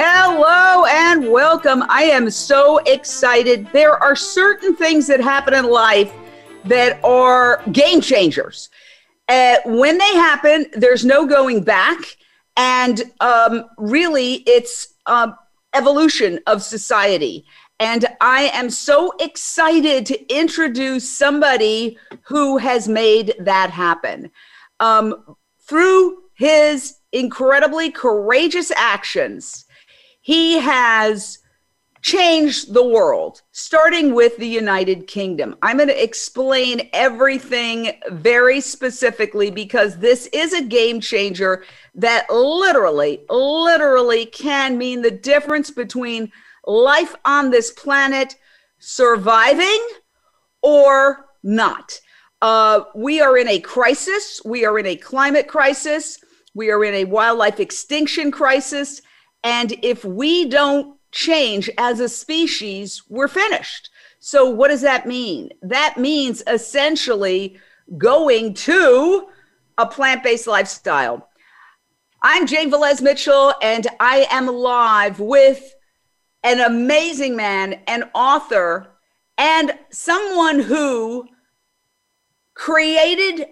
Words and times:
Hello 0.00 0.84
and 0.84 1.28
welcome. 1.28 1.82
I 1.88 2.04
am 2.04 2.30
so 2.30 2.78
excited. 2.86 3.66
There 3.72 4.00
are 4.00 4.14
certain 4.14 4.76
things 4.76 5.08
that 5.08 5.18
happen 5.18 5.54
in 5.54 5.68
life 5.68 6.12
that 6.66 7.02
are 7.04 7.60
game 7.72 8.00
changers. 8.00 8.70
Uh, 9.28 9.56
when 9.64 9.98
they 9.98 10.14
happen, 10.14 10.66
there's 10.74 11.04
no 11.04 11.26
going 11.26 11.64
back. 11.64 11.98
And 12.56 13.10
um, 13.18 13.64
really, 13.76 14.44
it's 14.46 14.94
um, 15.06 15.34
evolution 15.74 16.38
of 16.46 16.62
society. 16.62 17.44
And 17.80 18.06
I 18.20 18.52
am 18.54 18.70
so 18.70 19.12
excited 19.18 20.06
to 20.06 20.32
introduce 20.32 21.10
somebody 21.10 21.98
who 22.22 22.58
has 22.58 22.86
made 22.86 23.34
that 23.40 23.70
happen. 23.70 24.30
Um, 24.78 25.36
through 25.58 26.18
his 26.34 26.98
incredibly 27.10 27.90
courageous 27.90 28.70
actions, 28.70 29.64
he 30.28 30.58
has 30.58 31.38
changed 32.02 32.74
the 32.74 32.86
world, 32.86 33.40
starting 33.52 34.14
with 34.14 34.36
the 34.36 34.46
United 34.46 35.06
Kingdom. 35.06 35.56
I'm 35.62 35.78
going 35.78 35.88
to 35.88 36.04
explain 36.04 36.90
everything 36.92 37.92
very 38.10 38.60
specifically 38.60 39.50
because 39.50 39.96
this 39.96 40.26
is 40.34 40.52
a 40.52 40.62
game 40.62 41.00
changer 41.00 41.64
that 41.94 42.28
literally, 42.28 43.24
literally 43.30 44.26
can 44.26 44.76
mean 44.76 45.00
the 45.00 45.10
difference 45.10 45.70
between 45.70 46.30
life 46.66 47.16
on 47.24 47.50
this 47.50 47.70
planet 47.70 48.36
surviving 48.78 49.88
or 50.60 51.24
not. 51.42 51.98
Uh, 52.42 52.82
we 52.94 53.22
are 53.22 53.38
in 53.38 53.48
a 53.48 53.60
crisis. 53.60 54.42
We 54.44 54.66
are 54.66 54.78
in 54.78 54.84
a 54.84 54.96
climate 54.96 55.48
crisis. 55.48 56.22
We 56.54 56.70
are 56.70 56.84
in 56.84 56.92
a 56.92 57.04
wildlife 57.04 57.60
extinction 57.60 58.30
crisis. 58.30 59.00
And 59.42 59.74
if 59.82 60.04
we 60.04 60.48
don't 60.48 60.96
change 61.12 61.70
as 61.78 62.00
a 62.00 62.08
species, 62.08 63.02
we're 63.08 63.28
finished. 63.28 63.90
So, 64.18 64.48
what 64.50 64.68
does 64.68 64.82
that 64.82 65.06
mean? 65.06 65.50
That 65.62 65.96
means 65.96 66.42
essentially 66.46 67.58
going 67.96 68.54
to 68.54 69.28
a 69.78 69.86
plant 69.86 70.22
based 70.22 70.46
lifestyle. 70.46 71.28
I'm 72.20 72.46
Jane 72.46 72.70
Velez 72.70 73.00
Mitchell, 73.00 73.54
and 73.62 73.86
I 74.00 74.26
am 74.30 74.48
live 74.48 75.20
with 75.20 75.74
an 76.42 76.60
amazing 76.60 77.36
man, 77.36 77.80
an 77.86 78.10
author, 78.12 78.88
and 79.36 79.72
someone 79.90 80.58
who 80.58 81.28
created 82.54 83.46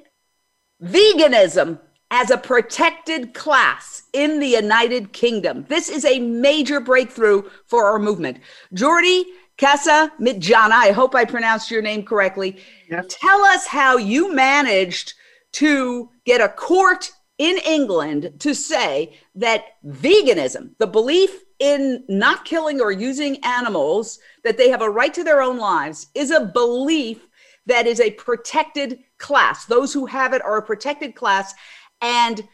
veganism 0.82 1.78
as 2.18 2.30
a 2.30 2.38
protected 2.38 3.34
class 3.34 4.04
in 4.14 4.40
the 4.40 4.46
United 4.46 5.12
Kingdom. 5.12 5.66
This 5.68 5.90
is 5.90 6.06
a 6.06 6.18
major 6.18 6.80
breakthrough 6.80 7.42
for 7.66 7.84
our 7.84 7.98
movement. 7.98 8.38
Jordi 8.74 9.24
Casamitjana, 9.58 10.72
I 10.72 10.92
hope 10.92 11.14
I 11.14 11.26
pronounced 11.26 11.70
your 11.70 11.82
name 11.82 12.04
correctly. 12.04 12.56
Yes. 12.90 13.04
Tell 13.10 13.42
us 13.44 13.66
how 13.66 13.98
you 13.98 14.34
managed 14.34 15.12
to 15.52 16.08
get 16.24 16.40
a 16.40 16.48
court 16.48 17.12
in 17.36 17.58
England 17.66 18.32
to 18.38 18.54
say 18.54 19.18
that 19.34 19.64
veganism, 19.84 20.70
the 20.78 20.86
belief 20.86 21.44
in 21.58 22.02
not 22.08 22.46
killing 22.46 22.80
or 22.80 22.92
using 22.92 23.44
animals, 23.44 24.20
that 24.42 24.56
they 24.56 24.70
have 24.70 24.80
a 24.80 24.88
right 24.88 25.12
to 25.12 25.22
their 25.22 25.42
own 25.42 25.58
lives, 25.58 26.06
is 26.14 26.30
a 26.30 26.46
belief 26.46 27.28
that 27.66 27.86
is 27.86 28.00
a 28.00 28.12
protected 28.12 29.00
class. 29.18 29.66
Those 29.66 29.92
who 29.92 30.06
have 30.06 30.32
it 30.32 30.42
are 30.42 30.56
a 30.56 30.62
protected 30.62 31.14
class 31.14 31.54
and 32.00 32.46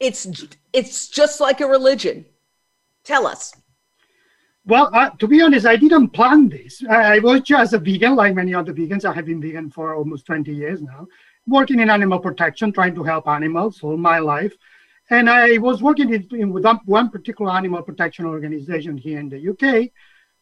it's 0.00 0.46
it's 0.72 1.08
just 1.08 1.40
like 1.40 1.60
a 1.60 1.66
religion. 1.66 2.24
Tell 3.04 3.26
us. 3.26 3.54
Well, 4.66 4.88
uh, 4.94 5.10
to 5.10 5.26
be 5.26 5.42
honest, 5.42 5.66
I 5.66 5.76
didn't 5.76 6.08
plan 6.08 6.48
this. 6.48 6.82
I, 6.88 7.16
I 7.16 7.18
was 7.18 7.42
just 7.42 7.74
a 7.74 7.78
vegan, 7.78 8.16
like 8.16 8.34
many 8.34 8.54
other 8.54 8.72
vegans. 8.72 9.04
I 9.04 9.12
have 9.12 9.26
been 9.26 9.40
vegan 9.40 9.70
for 9.70 9.94
almost 9.94 10.24
20 10.24 10.54
years 10.54 10.80
now, 10.80 11.06
working 11.46 11.80
in 11.80 11.90
animal 11.90 12.18
protection, 12.18 12.72
trying 12.72 12.94
to 12.94 13.02
help 13.02 13.28
animals 13.28 13.82
all 13.82 13.98
my 13.98 14.20
life. 14.20 14.54
And 15.10 15.28
I 15.28 15.58
was 15.58 15.82
working 15.82 16.14
in, 16.14 16.26
in, 16.30 16.50
with 16.50 16.64
one 16.86 17.10
particular 17.10 17.52
animal 17.52 17.82
protection 17.82 18.24
organization 18.24 18.96
here 18.96 19.20
in 19.20 19.28
the 19.28 19.50
UK 19.50 19.90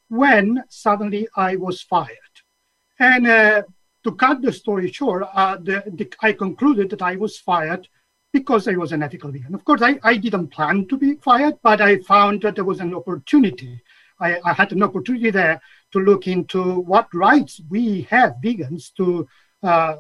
when 0.09 0.63
suddenly 0.69 1.27
I 1.37 1.57
was 1.57 1.83
fired. 1.83 2.35
And 3.01 3.27
uh, 3.27 3.63
to 4.05 4.13
cut 4.13 4.41
the 4.43 4.53
story 4.53 4.93
short, 4.93 5.25
uh, 5.35 5.57
the, 5.57 5.83
the, 5.87 6.13
I 6.21 6.33
concluded 6.33 6.91
that 6.91 7.03
I 7.03 7.17
was 7.17 7.39
fired 7.39 7.89
because 8.33 8.67
I 8.67 8.73
was 8.73 8.93
an 8.93 9.03
ethical 9.03 9.31
vegan. 9.31 9.55
Of 9.55 9.65
course, 9.65 9.83
I, 9.83 9.99
I 10.03 10.17
didn't 10.17 10.49
plan 10.49 10.87
to 10.89 10.97
be 10.97 11.17
fired, 11.17 11.57
but 11.63 11.81
I 11.81 11.99
found 11.99 12.43
that 12.43 12.55
there 12.55 12.65
was 12.65 12.81
an 12.81 12.95
opportunity. 12.95 13.83
I, 14.21 14.39
I 14.45 14.53
had 14.53 14.73
an 14.73 14.83
opportunity 14.83 15.31
there 15.31 15.61
to 15.93 15.99
look 15.99 16.27
into 16.27 16.81
what 16.81 17.13
rights 17.13 17.61
we 17.69 18.03
have 18.11 18.37
vegans 18.43 18.95
to 18.97 19.29
uh, 19.63 19.95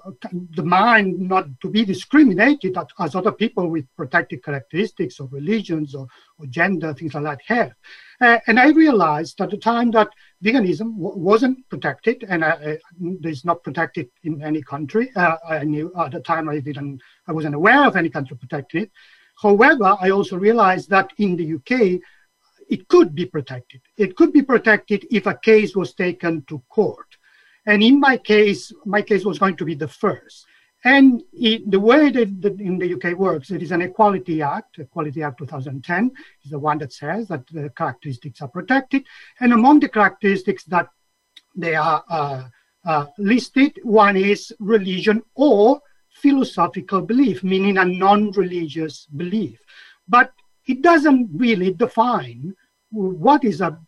demand 0.50 1.20
not 1.20 1.46
to 1.60 1.70
be 1.70 1.84
discriminated 1.84 2.76
as 2.98 3.14
other 3.14 3.30
people 3.30 3.68
with 3.68 3.84
protected 3.96 4.42
characteristics 4.42 5.20
or 5.20 5.28
religions 5.28 5.94
or, 5.94 6.08
or 6.38 6.46
gender, 6.46 6.92
things 6.92 7.14
like 7.14 7.22
that 7.22 7.40
have. 7.46 7.72
Uh, 8.20 8.38
and 8.48 8.58
I 8.58 8.70
realized 8.70 9.40
at 9.40 9.50
the 9.50 9.56
time 9.56 9.92
that 9.92 10.08
veganism 10.42 10.94
wasn't 10.94 11.68
protected, 11.68 12.24
and 12.28 12.42
uh, 12.42 12.56
it's 13.00 13.44
not 13.44 13.62
protected 13.62 14.08
in 14.24 14.42
any 14.42 14.62
country. 14.62 15.10
Uh, 15.14 15.36
I 15.48 15.64
knew 15.64 15.92
at 15.98 16.12
the 16.12 16.20
time 16.20 16.48
I 16.48 16.58
didn't, 16.58 17.00
I 17.28 17.32
wasn't 17.32 17.54
aware 17.54 17.86
of 17.86 17.96
any 17.96 18.10
country 18.10 18.36
protecting 18.36 18.82
it. 18.82 18.90
However, 19.40 19.96
I 20.00 20.10
also 20.10 20.36
realized 20.36 20.90
that 20.90 21.10
in 21.18 21.36
the 21.36 21.54
UK, 21.54 22.00
it 22.68 22.88
could 22.88 23.14
be 23.14 23.26
protected. 23.26 23.80
It 23.96 24.16
could 24.16 24.32
be 24.32 24.42
protected 24.42 25.06
if 25.10 25.26
a 25.26 25.34
case 25.34 25.76
was 25.76 25.94
taken 25.94 26.42
to 26.48 26.62
court. 26.68 27.06
And 27.66 27.82
in 27.82 28.00
my 28.00 28.16
case, 28.16 28.72
my 28.84 29.02
case 29.02 29.24
was 29.24 29.38
going 29.38 29.56
to 29.56 29.64
be 29.64 29.74
the 29.74 29.88
first. 29.88 30.46
And 30.84 31.22
it, 31.32 31.70
the 31.70 31.78
way 31.78 32.10
that, 32.10 32.44
in 32.58 32.78
the 32.78 32.94
UK 32.94 33.16
works, 33.16 33.50
it 33.50 33.62
is 33.62 33.70
an 33.70 33.82
Equality 33.82 34.42
Act, 34.42 34.78
Equality 34.78 35.22
Act 35.22 35.38
2010 35.38 36.10
is 36.44 36.50
the 36.50 36.58
one 36.58 36.78
that 36.78 36.92
says 36.92 37.28
that 37.28 37.46
the 37.48 37.70
characteristics 37.70 38.42
are 38.42 38.48
protected. 38.48 39.04
And 39.40 39.52
among 39.52 39.80
the 39.80 39.88
characteristics 39.88 40.64
that 40.64 40.88
they 41.54 41.76
are 41.76 42.04
uh, 42.08 42.48
uh, 42.84 43.06
listed, 43.16 43.78
one 43.84 44.16
is 44.16 44.52
religion 44.58 45.22
or 45.36 45.80
philosophical 46.14 47.00
belief, 47.00 47.44
meaning 47.44 47.78
a 47.78 47.84
non-religious 47.84 49.06
belief. 49.06 49.60
But 50.08 50.32
it 50.66 50.82
doesn't 50.82 51.30
really 51.32 51.72
define 51.72 52.54
what 52.90 53.44
is 53.44 53.60
a 53.60 53.78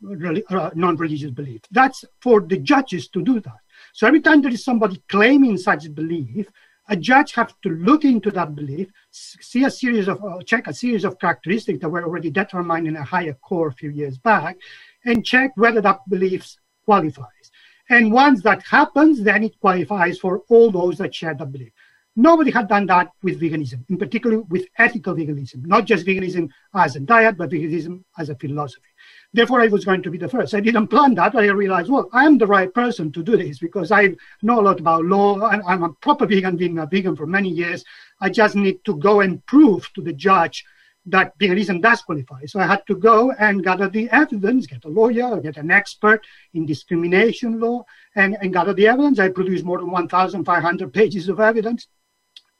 non-religious 0.74 1.30
belief. 1.30 1.60
That's 1.70 2.04
for 2.20 2.40
the 2.40 2.58
judges 2.58 3.08
to 3.08 3.22
do 3.22 3.40
that. 3.40 3.58
So 3.92 4.06
every 4.06 4.20
time 4.20 4.40
there 4.40 4.52
is 4.52 4.64
somebody 4.64 5.02
claiming 5.08 5.58
such 5.58 5.94
belief, 5.94 6.48
a 6.88 6.96
judge 6.96 7.32
has 7.32 7.52
to 7.62 7.70
look 7.70 8.04
into 8.04 8.30
that 8.30 8.54
belief, 8.54 8.88
see 9.10 9.64
a 9.64 9.70
series 9.70 10.08
of, 10.08 10.22
uh, 10.24 10.42
check 10.42 10.66
a 10.66 10.74
series 10.74 11.04
of 11.04 11.18
characteristics 11.18 11.80
that 11.80 11.88
were 11.88 12.04
already 12.04 12.30
determined 12.30 12.86
in 12.86 12.96
a 12.96 13.04
higher 13.04 13.34
court 13.34 13.72
a 13.72 13.76
few 13.76 13.90
years 13.90 14.18
back, 14.18 14.56
and 15.04 15.24
check 15.24 15.52
whether 15.56 15.80
that 15.80 16.00
belief 16.08 16.56
qualifies. 16.84 17.50
And 17.88 18.12
once 18.12 18.42
that 18.42 18.62
happens, 18.62 19.22
then 19.22 19.44
it 19.44 19.58
qualifies 19.60 20.18
for 20.18 20.42
all 20.48 20.70
those 20.70 20.98
that 20.98 21.14
share 21.14 21.34
that 21.34 21.52
belief. 21.52 21.72
Nobody 22.16 22.50
had 22.50 22.68
done 22.68 22.86
that 22.86 23.10
with 23.22 23.40
veganism, 23.40 23.84
in 23.88 23.96
particular 23.96 24.40
with 24.42 24.66
ethical 24.78 25.14
veganism, 25.14 25.66
not 25.66 25.84
just 25.84 26.06
veganism 26.06 26.48
as 26.74 26.94
a 26.94 27.00
diet, 27.00 27.36
but 27.36 27.50
veganism 27.50 28.04
as 28.18 28.28
a 28.28 28.36
philosophy. 28.36 28.88
Therefore, 29.34 29.60
I 29.60 29.66
was 29.66 29.84
going 29.84 30.00
to 30.04 30.10
be 30.10 30.16
the 30.16 30.28
first. 30.28 30.54
I 30.54 30.60
didn't 30.60 30.86
plan 30.86 31.16
that. 31.16 31.32
But 31.32 31.42
I 31.42 31.48
realized, 31.48 31.90
well, 31.90 32.08
I'm 32.12 32.38
the 32.38 32.46
right 32.46 32.72
person 32.72 33.10
to 33.12 33.22
do 33.22 33.36
this 33.36 33.58
because 33.58 33.90
I 33.90 34.14
know 34.42 34.60
a 34.60 34.62
lot 34.62 34.78
about 34.78 35.04
law. 35.04 35.48
And 35.48 35.60
I'm 35.66 35.82
a 35.82 35.92
proper 35.92 36.24
vegan, 36.24 36.56
being 36.56 36.78
a 36.78 36.86
vegan 36.86 37.16
for 37.16 37.26
many 37.26 37.48
years. 37.48 37.84
I 38.20 38.30
just 38.30 38.54
need 38.54 38.84
to 38.84 38.96
go 38.96 39.20
and 39.22 39.44
prove 39.46 39.92
to 39.94 40.02
the 40.02 40.12
judge 40.12 40.64
that 41.06 41.36
veganism 41.38 41.82
does 41.82 42.00
qualify. 42.02 42.46
So 42.46 42.60
I 42.60 42.66
had 42.66 42.86
to 42.86 42.94
go 42.94 43.32
and 43.32 43.64
gather 43.64 43.88
the 43.88 44.08
evidence, 44.10 44.66
get 44.66 44.84
a 44.84 44.88
lawyer, 44.88 45.40
get 45.40 45.56
an 45.56 45.70
expert 45.70 46.24
in 46.54 46.64
discrimination 46.64 47.60
law, 47.60 47.84
and, 48.14 48.36
and 48.40 48.52
gather 48.52 48.72
the 48.72 48.86
evidence. 48.86 49.18
I 49.18 49.28
produced 49.28 49.64
more 49.64 49.78
than 49.78 49.90
1,500 49.90 50.92
pages 50.92 51.28
of 51.28 51.40
evidence, 51.40 51.88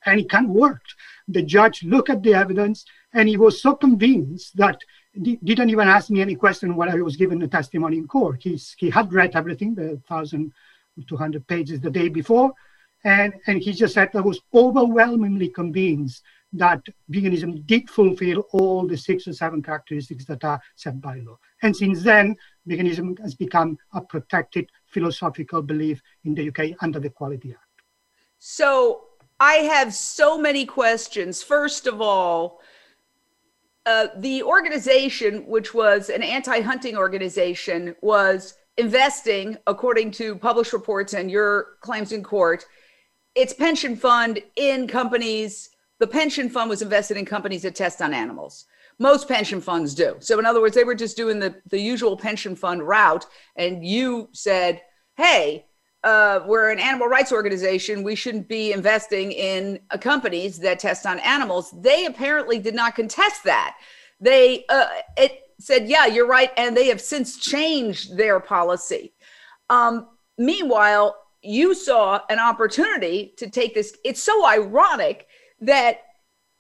and 0.05 0.21
it 0.21 0.29
kind 0.29 0.47
of 0.47 0.53
worked. 0.53 0.95
The 1.29 1.43
judge 1.43 1.85
looked 1.85 2.11
at 2.11 2.23
the 2.23 2.35
evidence, 2.35 2.85
and 3.15 3.29
he 3.29 3.37
was 3.37 3.63
so 3.63 3.77
convinced 3.77 4.57
that 4.57 4.79
didn't 5.23 5.71
even 5.71 5.89
ask 5.89 6.11
me 6.11 6.21
any 6.21 6.35
question 6.35 6.77
when 6.77 6.89
I 6.89 6.97
was 6.97 7.17
given 7.17 7.39
the 7.39 7.49
testimony 7.49 7.99
in 7.99 8.09
court. 8.09 8.43
He's, 8.43 8.75
he 8.79 8.91
had 8.91 9.13
read 9.13 9.37
everything, 9.37 9.75
the 9.75 10.01
1,200 10.09 11.47
pages 11.47 11.81
the 11.81 11.91
day 11.91 12.09
before. 12.09 12.53
And, 13.05 13.35
and 13.47 13.63
he 13.63 13.73
just 13.73 13.95
said 13.95 14.11
that 14.13 14.19
I 14.19 14.23
was 14.23 14.41
overwhelmingly 14.55 15.49
convinced 15.49 16.23
that 16.55 16.81
veganism 17.11 17.67
did 17.67 17.91
fulfill 17.91 18.47
all 18.53 18.87
the 18.87 18.97
six 18.97 19.27
or 19.27 19.33
seven 19.33 19.63
characteristics 19.63 20.25
that 20.27 20.45
are 20.45 20.61
set 20.77 21.01
by 21.01 21.19
law. 21.19 21.39
And 21.63 21.77
since 21.77 22.03
then, 22.03 22.37
veganism 22.69 23.19
has 23.21 23.35
become 23.35 23.77
a 23.93 24.01
protected 24.01 24.71
philosophical 24.87 25.63
belief 25.63 26.01
in 26.25 26.35
the 26.35 26.49
UK 26.49 26.77
under 26.81 27.01
the 27.01 27.09
Equality 27.09 27.51
Act. 27.51 27.61
So 28.39 29.07
I 29.41 29.55
have 29.55 29.93
so 29.93 30.39
many 30.39 30.65
questions. 30.65 31.43
First 31.43 31.87
of 31.87 32.01
all, 32.01 32.61
uh, 33.87 34.09
the 34.17 34.43
organization, 34.43 35.47
which 35.47 35.75
was 35.75 36.09
an 36.09 36.23
anti 36.23 36.61
hunting 36.61 36.97
organization, 36.97 37.95
was 38.01 38.55
investing, 38.77 39.57
according 39.67 40.11
to 40.13 40.37
published 40.37 40.73
reports 40.73 41.15
and 41.15 41.31
your 41.31 41.77
claims 41.81 42.13
in 42.13 42.23
court, 42.23 42.65
its 43.35 43.53
pension 43.53 43.95
fund 43.97 44.41
in 44.57 44.87
companies. 44.89 45.71
The 46.01 46.07
pension 46.07 46.49
fund 46.49 46.71
was 46.71 46.83
invested 46.83 47.17
in 47.17 47.25
companies 47.25 47.63
that 47.63 47.75
test 47.75 48.03
on 48.03 48.13
animals. 48.13 48.67
Most 48.99 49.29
pension 49.29 49.61
funds 49.61 49.95
do. 49.95 50.17
So, 50.21 50.39
in 50.39 50.47
other 50.47 50.61
words, 50.61 50.75
they 50.75 50.85
were 50.85 50.95
just 50.95 51.17
doing 51.17 51.39
the, 51.39 51.55
the 51.69 51.81
usual 51.81 52.17
pension 52.17 52.57
fund 52.57 52.83
route. 52.83 53.27
And 53.57 53.85
you 53.85 54.29
said, 54.33 54.81
hey, 55.17 55.67
uh, 56.05 56.41
we're 56.47 56.71
an 56.71 56.79
animal 56.79 57.09
rights 57.09 57.33
organization. 57.33 58.03
We 58.03 58.15
shouldn't 58.15 58.47
be 58.47 58.73
investing 58.73 59.33
in 59.33 59.81
uh, 59.91 59.99
companies 59.99 60.59
that 60.59 60.79
test 60.79 61.07
on 61.07 61.19
animals. 61.21 61.75
They 61.81 62.05
apparently 62.07 62.59
did 62.59 62.75
not 62.75 62.95
contest 62.95 63.43
that. 63.45 63.77
They 64.21 64.65
uh, 64.69 64.87
it 65.17 65.41
said, 65.59 65.89
yeah, 65.89 66.07
you're 66.07 66.27
right, 66.27 66.51
and 66.57 66.77
they 66.77 66.89
have 66.89 67.01
since 67.01 67.39
changed 67.39 68.17
their 68.17 68.39
policy. 68.39 69.15
Um, 69.71 70.09
meanwhile, 70.37 71.17
you 71.43 71.75
saw 71.75 72.21
an 72.29 72.39
opportunity 72.39 73.35
to 73.39 73.49
take 73.49 73.75
this. 73.75 73.97
It's 74.05 74.23
so 74.23 74.47
ironic 74.47 75.27
that 75.61 76.03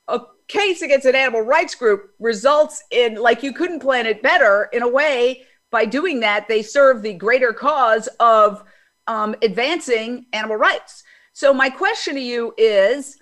a 0.08 0.20
case 0.48 0.82
against 0.82 1.06
an 1.06 1.14
animal 1.14 1.42
rights 1.42 1.74
group 1.74 2.10
results 2.18 2.82
in 2.90 3.16
like 3.16 3.42
you 3.42 3.52
couldn't 3.52 3.80
plan 3.80 4.06
it 4.06 4.22
better. 4.22 4.68
In 4.72 4.82
a 4.82 4.88
way, 4.88 5.42
by 5.70 5.84
doing 5.84 6.20
that, 6.20 6.48
they 6.48 6.62
serve 6.62 7.02
the 7.02 7.14
greater 7.14 7.52
cause 7.52 8.08
of 8.20 8.62
um, 9.06 9.34
advancing 9.42 10.26
animal 10.32 10.56
rights. 10.56 11.02
So 11.32 11.52
my 11.52 11.70
question 11.70 12.14
to 12.14 12.20
you 12.20 12.54
is, 12.56 13.18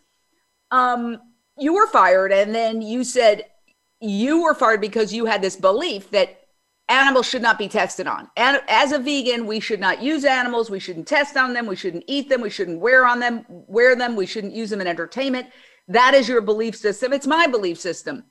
um, 0.70 1.18
you 1.58 1.74
were 1.74 1.86
fired, 1.86 2.32
and 2.32 2.54
then 2.54 2.82
you 2.82 3.04
said 3.04 3.46
you 4.00 4.42
were 4.42 4.54
fired 4.54 4.80
because 4.80 5.12
you 5.12 5.26
had 5.26 5.42
this 5.42 5.56
belief 5.56 6.10
that 6.10 6.40
animals 6.88 7.26
should 7.26 7.42
not 7.42 7.58
be 7.58 7.68
tested 7.68 8.06
on. 8.06 8.28
And 8.36 8.60
as 8.68 8.92
a 8.92 8.98
vegan, 8.98 9.46
we 9.46 9.60
should 9.60 9.80
not 9.80 10.02
use 10.02 10.24
animals. 10.24 10.70
We 10.70 10.80
shouldn't 10.80 11.06
test 11.06 11.36
on 11.36 11.54
them. 11.54 11.66
We 11.66 11.76
shouldn't 11.76 12.04
eat 12.06 12.28
them. 12.28 12.40
We 12.40 12.50
shouldn't 12.50 12.80
wear 12.80 13.06
on 13.06 13.20
them. 13.20 13.46
Wear 13.48 13.94
them. 13.96 14.16
We 14.16 14.26
shouldn't 14.26 14.54
use 14.54 14.70
them 14.70 14.80
in 14.80 14.86
entertainment. 14.86 15.48
That 15.88 16.14
is 16.14 16.28
your 16.28 16.40
belief 16.40 16.76
system. 16.76 17.12
It's 17.12 17.26
my 17.26 17.46
belief 17.46 17.78
system. 17.78 18.24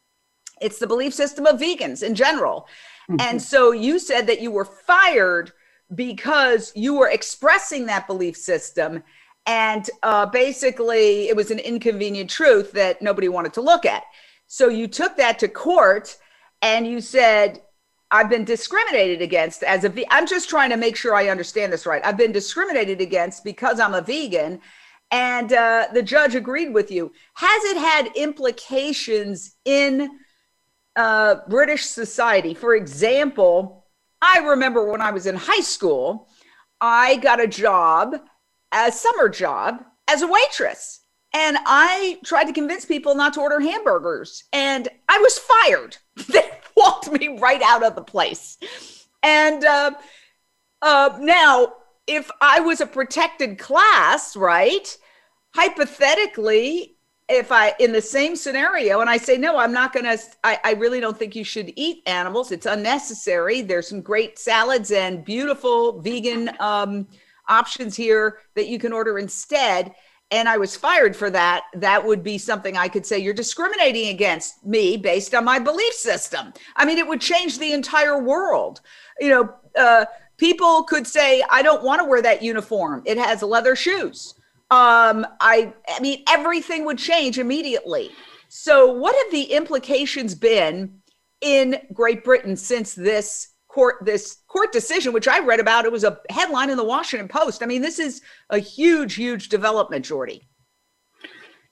It's 0.61 0.77
the 0.77 0.87
belief 0.87 1.13
system 1.13 1.45
of 1.45 1.59
vegans 1.59 2.03
in 2.03 2.13
general. 2.13 2.67
Mm-hmm. 3.09 3.21
And 3.21 3.41
so 3.41 3.71
you 3.71 3.97
said 3.97 4.27
that 4.27 4.41
you 4.41 4.51
were 4.51 4.65
fired 4.65 5.51
because 5.95 6.71
you 6.75 6.95
were 6.95 7.09
expressing 7.09 7.85
that 7.85 8.07
belief 8.07 8.35
system. 8.37 9.03
And 9.45 9.89
uh, 10.03 10.27
basically, 10.27 11.27
it 11.27 11.35
was 11.35 11.51
an 11.51 11.59
inconvenient 11.59 12.29
truth 12.29 12.71
that 12.73 13.01
nobody 13.01 13.27
wanted 13.27 13.53
to 13.53 13.61
look 13.61 13.85
at. 13.85 14.03
So 14.47 14.69
you 14.69 14.87
took 14.87 15.17
that 15.17 15.39
to 15.39 15.47
court 15.47 16.17
and 16.61 16.85
you 16.85 17.01
said, 17.01 17.61
I've 18.11 18.29
been 18.29 18.43
discriminated 18.43 19.21
against 19.21 19.63
as 19.63 19.85
a 19.85 19.89
ve- 19.89 20.05
I'm 20.11 20.27
just 20.27 20.49
trying 20.49 20.69
to 20.71 20.77
make 20.77 20.97
sure 20.97 21.15
I 21.15 21.29
understand 21.29 21.71
this 21.71 21.85
right. 21.85 22.05
I've 22.05 22.17
been 22.17 22.33
discriminated 22.33 22.99
against 22.99 23.43
because 23.43 23.79
I'm 23.79 23.93
a 23.93 24.01
vegan. 24.01 24.59
And 25.11 25.51
uh, 25.53 25.87
the 25.93 26.03
judge 26.03 26.35
agreed 26.35 26.73
with 26.73 26.91
you. 26.91 27.11
Has 27.35 27.63
it 27.65 27.77
had 27.77 28.15
implications 28.15 29.55
in 29.65 30.09
uh, 30.95 31.35
British 31.49 31.85
society? 31.85 32.53
For 32.53 32.75
example, 32.75 33.80
I 34.21 34.39
remember 34.39 34.85
when 34.85 35.01
I 35.01 35.11
was 35.11 35.25
in 35.25 35.35
high 35.35 35.61
school, 35.61 36.29
I 36.79 37.17
got 37.17 37.41
a 37.41 37.47
job, 37.47 38.15
a 38.71 38.91
summer 38.91 39.29
job, 39.29 39.83
as 40.07 40.21
a 40.21 40.27
waitress. 40.27 40.99
And 41.33 41.57
I 41.65 42.19
tried 42.25 42.45
to 42.45 42.53
convince 42.53 42.85
people 42.85 43.15
not 43.15 43.33
to 43.33 43.41
order 43.41 43.59
hamburgers. 43.59 44.43
And 44.51 44.87
I 45.07 45.17
was 45.19 45.37
fired. 45.39 45.97
they 46.27 46.49
walked 46.75 47.11
me 47.11 47.39
right 47.39 47.61
out 47.61 47.83
of 47.83 47.95
the 47.95 48.03
place. 48.03 48.57
And 49.23 49.63
uh, 49.63 49.91
uh, 50.81 51.17
now, 51.19 51.73
if 52.07 52.29
I 52.41 52.59
was 52.59 52.81
a 52.81 52.85
protected 52.85 53.59
class, 53.59 54.35
right? 54.35 54.97
Hypothetically, 55.55 56.97
if 57.29 57.51
I 57.51 57.73
in 57.79 57.91
the 57.91 58.01
same 58.01 58.35
scenario 58.35 58.99
and 58.99 59.09
I 59.09 59.17
say 59.17 59.37
no, 59.37 59.57
I'm 59.57 59.71
not 59.71 59.93
going 59.93 60.05
to. 60.05 60.19
I 60.43 60.73
really 60.77 60.99
don't 60.99 61.17
think 61.17 61.35
you 61.35 61.43
should 61.43 61.71
eat 61.75 62.03
animals. 62.05 62.51
It's 62.51 62.65
unnecessary. 62.65 63.61
There's 63.61 63.87
some 63.87 64.01
great 64.01 64.37
salads 64.37 64.91
and 64.91 65.23
beautiful 65.23 66.01
vegan 66.01 66.51
um, 66.59 67.07
options 67.47 67.95
here 67.95 68.39
that 68.55 68.67
you 68.67 68.79
can 68.79 68.91
order 68.93 69.17
instead. 69.17 69.93
And 70.29 70.47
I 70.47 70.57
was 70.57 70.77
fired 70.77 71.15
for 71.15 71.29
that. 71.29 71.65
That 71.73 72.05
would 72.05 72.23
be 72.23 72.37
something 72.37 72.77
I 72.77 72.87
could 72.87 73.05
say 73.05 73.19
you're 73.19 73.33
discriminating 73.33 74.09
against 74.09 74.65
me 74.65 74.95
based 74.95 75.35
on 75.35 75.43
my 75.43 75.59
belief 75.59 75.93
system. 75.93 76.53
I 76.77 76.85
mean, 76.85 76.97
it 76.97 77.07
would 77.07 77.19
change 77.19 77.59
the 77.59 77.73
entire 77.73 78.21
world. 78.21 78.79
You 79.19 79.29
know, 79.29 79.53
uh, 79.77 80.05
people 80.37 80.83
could 80.83 81.05
say 81.05 81.43
I 81.49 81.61
don't 81.61 81.83
want 81.83 82.01
to 82.01 82.07
wear 82.07 82.21
that 82.21 82.41
uniform. 82.41 83.03
It 83.05 83.17
has 83.17 83.41
leather 83.41 83.75
shoes 83.75 84.35
um, 84.71 85.27
I, 85.41 85.73
I 85.89 85.99
mean, 85.99 86.23
everything 86.29 86.85
would 86.85 86.97
change 86.97 87.37
immediately. 87.37 88.09
So, 88.47 88.89
what 88.91 89.13
have 89.15 89.31
the 89.31 89.51
implications 89.53 90.33
been 90.33 91.01
in 91.41 91.77
Great 91.93 92.23
Britain 92.23 92.55
since 92.55 92.93
this 92.93 93.49
court 93.67 93.97
this 94.05 94.37
court 94.47 94.71
decision, 94.71 95.11
which 95.11 95.27
I 95.27 95.39
read 95.39 95.59
about? 95.59 95.83
It 95.83 95.91
was 95.91 96.05
a 96.05 96.19
headline 96.29 96.69
in 96.69 96.77
the 96.77 96.85
Washington 96.85 97.27
Post. 97.27 97.61
I 97.61 97.65
mean, 97.65 97.81
this 97.81 97.99
is 97.99 98.21
a 98.49 98.59
huge, 98.59 99.15
huge 99.15 99.49
development, 99.49 100.05
Jordi. 100.05 100.43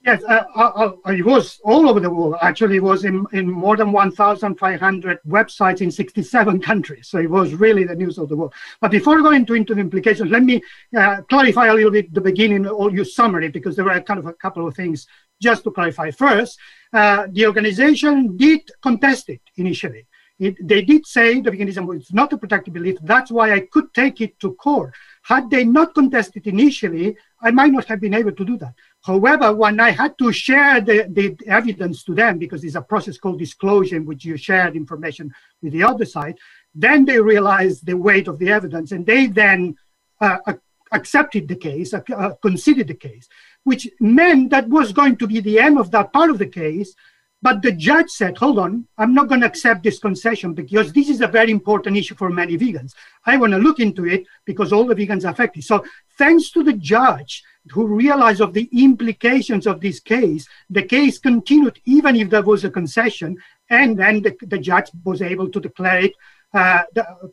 Yes, 0.02 0.22
uh, 0.24 0.44
uh, 0.56 0.92
uh, 1.04 1.10
it 1.12 1.26
was 1.26 1.60
all 1.62 1.86
over 1.86 2.00
the 2.00 2.08
world. 2.08 2.36
Actually, 2.40 2.76
it 2.76 2.82
was 2.82 3.04
in, 3.04 3.26
in 3.32 3.50
more 3.50 3.76
than 3.76 3.92
1,500 3.92 5.18
websites 5.28 5.82
in 5.82 5.90
67 5.90 6.60
countries. 6.62 7.08
So 7.08 7.18
it 7.18 7.28
was 7.28 7.52
really 7.52 7.84
the 7.84 7.94
news 7.94 8.16
of 8.16 8.30
the 8.30 8.36
world. 8.36 8.54
But 8.80 8.92
before 8.92 9.20
going 9.20 9.40
into, 9.40 9.52
into 9.52 9.74
the 9.74 9.82
implications, 9.82 10.30
let 10.30 10.42
me 10.42 10.62
uh, 10.96 11.20
clarify 11.28 11.66
a 11.66 11.74
little 11.74 11.90
bit 11.90 12.14
the 12.14 12.20
beginning 12.22 12.66
of 12.66 12.94
your 12.94 13.04
summary, 13.04 13.50
because 13.50 13.76
there 13.76 13.84
were 13.84 14.00
kind 14.00 14.18
of 14.18 14.24
a 14.24 14.32
couple 14.32 14.66
of 14.66 14.74
things 14.74 15.06
just 15.42 15.64
to 15.64 15.70
clarify. 15.70 16.10
First, 16.10 16.58
uh, 16.94 17.26
the 17.30 17.44
organization 17.44 18.38
did 18.38 18.70
contest 18.82 19.28
it 19.28 19.42
initially. 19.56 20.06
It, 20.38 20.56
they 20.66 20.80
did 20.80 21.06
say 21.06 21.42
the 21.42 21.50
veganism 21.50 21.86
was 21.86 22.10
not 22.14 22.32
a 22.32 22.38
protected 22.38 22.72
belief. 22.72 22.96
That's 23.02 23.30
why 23.30 23.52
I 23.52 23.60
could 23.60 23.92
take 23.92 24.22
it 24.22 24.40
to 24.40 24.54
court. 24.54 24.94
Had 25.22 25.50
they 25.50 25.64
not 25.64 25.94
contested 25.94 26.46
initially, 26.46 27.14
I 27.42 27.50
might 27.50 27.72
not 27.72 27.84
have 27.84 28.00
been 28.00 28.14
able 28.14 28.32
to 28.32 28.44
do 28.46 28.56
that. 28.56 28.72
However, 29.02 29.54
when 29.54 29.80
I 29.80 29.90
had 29.90 30.18
to 30.18 30.30
share 30.30 30.80
the, 30.80 31.06
the 31.08 31.36
evidence 31.46 32.04
to 32.04 32.14
them, 32.14 32.38
because 32.38 32.62
it's 32.64 32.74
a 32.74 32.82
process 32.82 33.16
called 33.16 33.38
disclosure 33.38 33.96
in 33.96 34.04
which 34.04 34.24
you 34.24 34.36
share 34.36 34.68
information 34.68 35.32
with 35.62 35.72
the 35.72 35.82
other 35.82 36.04
side, 36.04 36.36
then 36.74 37.04
they 37.04 37.18
realized 37.18 37.86
the 37.86 37.96
weight 37.96 38.28
of 38.28 38.38
the 38.38 38.50
evidence 38.50 38.92
and 38.92 39.06
they 39.06 39.26
then 39.26 39.74
uh, 40.20 40.38
accepted 40.92 41.48
the 41.48 41.56
case, 41.56 41.94
uh, 41.94 42.00
considered 42.42 42.88
the 42.88 42.94
case, 42.94 43.28
which 43.64 43.88
meant 44.00 44.50
that 44.50 44.68
was 44.68 44.92
going 44.92 45.16
to 45.16 45.26
be 45.26 45.40
the 45.40 45.58
end 45.58 45.78
of 45.78 45.90
that 45.90 46.12
part 46.12 46.30
of 46.30 46.38
the 46.38 46.46
case. 46.46 46.94
But 47.42 47.62
the 47.62 47.72
judge 47.72 48.10
said, 48.10 48.36
hold 48.36 48.58
on, 48.58 48.86
I'm 48.98 49.14
not 49.14 49.28
going 49.28 49.40
to 49.40 49.46
accept 49.46 49.82
this 49.82 49.98
concession 49.98 50.52
because 50.52 50.92
this 50.92 51.08
is 51.08 51.22
a 51.22 51.26
very 51.26 51.50
important 51.50 51.96
issue 51.96 52.14
for 52.14 52.28
many 52.28 52.58
vegans. 52.58 52.92
I 53.24 53.38
want 53.38 53.52
to 53.52 53.58
look 53.58 53.80
into 53.80 54.06
it 54.06 54.26
because 54.44 54.72
all 54.72 54.84
the 54.84 54.94
vegans 54.94 55.24
are 55.24 55.30
affected. 55.30 55.64
So 55.64 55.82
thanks 56.18 56.50
to 56.50 56.62
the 56.62 56.74
judge, 56.74 57.42
who 57.70 57.86
realized 57.86 58.40
of 58.40 58.52
the 58.52 58.68
implications 58.72 59.66
of 59.66 59.80
this 59.80 60.00
case, 60.00 60.46
the 60.68 60.82
case 60.82 61.18
continued 61.18 61.80
even 61.84 62.16
if 62.16 62.30
there 62.30 62.42
was 62.42 62.64
a 62.64 62.70
concession, 62.70 63.36
and 63.68 63.98
then 63.98 64.22
the, 64.22 64.36
the 64.42 64.58
judge 64.58 64.90
was 65.04 65.22
able 65.22 65.48
to 65.50 65.60
declare 65.60 66.00
it 66.00 66.12
uh, 66.52 66.82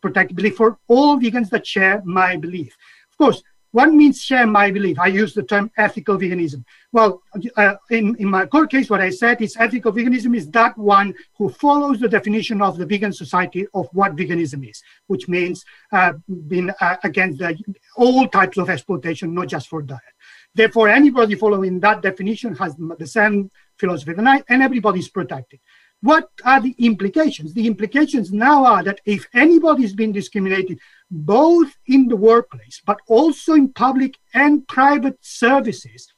protectability 0.01 0.53
for 0.53 0.77
all 0.87 1.17
vegans 1.17 1.49
that 1.49 1.65
share 1.65 2.01
my 2.05 2.35
belief. 2.35 2.75
Of 3.11 3.17
course, 3.17 3.41
what 3.71 3.91
means 3.93 4.21
share 4.21 4.47
my 4.47 4.71
belief? 4.71 4.97
I 4.99 5.07
use 5.07 5.33
the 5.33 5.43
term 5.43 5.69
ethical 5.77 6.17
veganism. 6.17 6.63
Well, 6.91 7.21
uh, 7.55 7.75
in, 7.89 8.15
in 8.15 8.29
my 8.29 8.45
court 8.45 8.71
case, 8.71 8.89
what 8.89 9.01
I 9.01 9.09
said 9.09 9.41
is 9.41 9.57
ethical 9.57 9.91
veganism 9.91 10.35
is 10.35 10.49
that 10.51 10.77
one 10.77 11.13
who 11.37 11.49
follows 11.49 11.99
the 11.99 12.07
definition 12.07 12.61
of 12.61 12.77
the 12.77 12.85
vegan 12.85 13.13
society 13.13 13.67
of 13.73 13.87
what 13.91 14.15
veganism 14.15 14.69
is, 14.69 14.81
which 15.07 15.27
means 15.27 15.65
uh, 15.91 16.13
being 16.47 16.71
uh, 16.81 16.95
against 17.03 17.39
the, 17.39 17.57
all 17.95 18.27
types 18.27 18.57
of 18.57 18.69
exploitation, 18.69 19.33
not 19.33 19.47
just 19.47 19.67
for 19.67 19.81
diet. 19.81 20.01
Therefore, 20.55 20.89
anybody 20.89 21.35
following 21.35 21.79
that 21.81 22.01
definition 22.01 22.55
has 22.55 22.75
the 22.75 23.07
same 23.07 23.51
philosophy 23.77 24.13
and, 24.17 24.27
I, 24.27 24.43
and 24.49 24.63
everybody 24.63 24.99
is 24.99 25.09
protected. 25.09 25.59
What 26.01 26.29
are 26.45 26.61
the 26.61 26.75
implications? 26.77 27.53
The 27.53 27.65
implications 27.65 28.31
now 28.31 28.65
are 28.65 28.83
that 28.83 29.01
if 29.05 29.27
anybody 29.33 29.83
is 29.83 29.93
being 29.93 30.11
discriminated, 30.11 30.79
both 31.09 31.75
in 31.87 32.07
the 32.07 32.15
workplace, 32.15 32.81
but 32.85 32.99
also 33.07 33.53
in 33.53 33.73
public 33.73 34.17
and 34.33 34.67
private 34.67 35.17
services, 35.21 36.13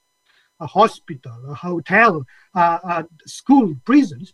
a 0.60 0.68
hospital, 0.68 1.38
a 1.50 1.54
hotel, 1.54 2.26
uh, 2.54 2.80
a 2.84 3.06
school, 3.26 3.74
prisons, 3.86 4.34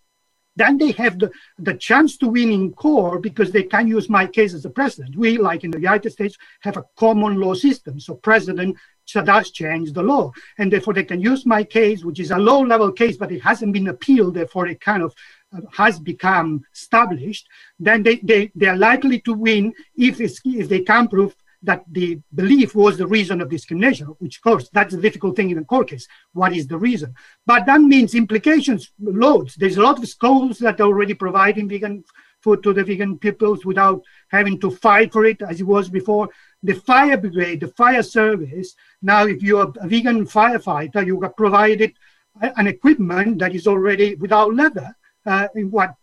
then 0.56 0.78
they 0.78 0.92
have 0.92 1.20
the, 1.20 1.30
the 1.60 1.74
chance 1.74 2.18
to 2.18 2.28
win 2.28 2.52
in 2.52 2.72
court 2.74 3.22
because 3.22 3.52
they 3.52 3.64
can 3.64 3.88
use 3.88 4.10
my 4.10 4.26
case 4.26 4.54
as 4.54 4.66
a 4.66 4.70
precedent. 4.70 5.16
We, 5.16 5.38
like 5.38 5.64
in 5.64 5.72
the 5.72 5.80
United 5.80 6.12
States, 6.12 6.38
have 6.62 6.78
a 6.78 6.86
common 6.96 7.40
law 7.40 7.54
system. 7.54 8.00
So 8.00 8.16
precedent 8.16 8.78
does 9.14 9.52
change 9.52 9.94
the 9.94 10.04
law. 10.04 10.32
And 10.58 10.72
therefore 10.72 10.94
they 10.94 11.04
can 11.04 11.22
use 11.22 11.46
my 11.46 11.64
case, 11.64 12.04
which 12.04 12.20
is 12.20 12.32
a 12.32 12.38
low 12.38 12.62
level 12.62 12.92
case, 12.92 13.18
but 13.18 13.32
it 13.32 13.42
hasn't 13.42 13.74
been 13.74 13.88
appealed. 13.88 14.36
Therefore 14.36 14.68
it 14.68 14.82
kind 14.82 15.04
of 15.04 15.14
uh, 15.56 15.62
has 15.72 16.00
become 16.00 16.64
established. 16.74 17.48
Then 17.80 18.04
they, 18.04 18.18
they, 18.18 18.52
they 18.56 18.68
are 18.68 18.78
likely 18.78 19.20
to 19.22 19.34
win 19.34 19.74
if, 19.96 20.20
if 20.20 20.70
they 20.70 20.82
can 20.82 21.08
prove 21.08 21.36
that 21.66 21.84
the 21.92 22.20
belief 22.34 22.76
was 22.76 22.98
the 22.98 23.08
reason 23.08 23.42
of 23.42 23.50
discrimination, 23.50 24.08
which 24.20 24.38
of 24.38 24.44
course 24.44 24.70
that's 24.72 24.94
a 24.94 25.02
difficult 25.02 25.36
thing 25.36 25.50
in 25.50 25.58
a 25.58 25.64
court 25.64 25.90
case. 25.90 26.08
What 26.34 26.56
is 26.56 26.68
the 26.68 26.78
reason? 26.78 27.16
But 27.46 27.66
that 27.66 27.82
means 27.82 28.14
implications 28.14 28.92
loads. 29.00 29.56
There's 29.56 29.78
a 29.78 29.82
lot 29.82 29.98
of 29.98 30.08
schools 30.08 30.60
that 30.60 30.80
are 30.80 30.84
already 30.84 31.16
providing 31.16 31.68
vegan 31.68 32.04
food 32.46 32.62
to 32.64 32.74
the 32.74 32.84
vegan 32.90 33.18
peoples 33.18 33.66
without 33.66 34.02
having 34.30 34.60
to 34.60 34.70
fight 34.70 35.12
for 35.12 35.26
it 35.26 35.42
as 35.50 35.60
it 35.60 35.68
was 35.76 35.90
before. 35.90 36.30
The 36.62 36.76
fire 36.76 37.18
brigade, 37.18 37.62
the 37.62 37.72
fire 37.82 38.04
service, 38.04 38.76
now 39.02 39.26
if 39.26 39.42
you're 39.42 39.74
a 39.86 39.88
vegan 39.88 40.26
firefighter, 40.26 41.06
you 41.06 41.20
are 41.24 41.34
provided 41.44 41.92
an 42.62 42.68
equipment 42.68 43.40
that 43.40 43.56
is 43.56 43.66
already 43.66 44.16
without 44.16 44.54
leather 44.54 44.96
uh, 45.26 45.48
what 45.56 45.96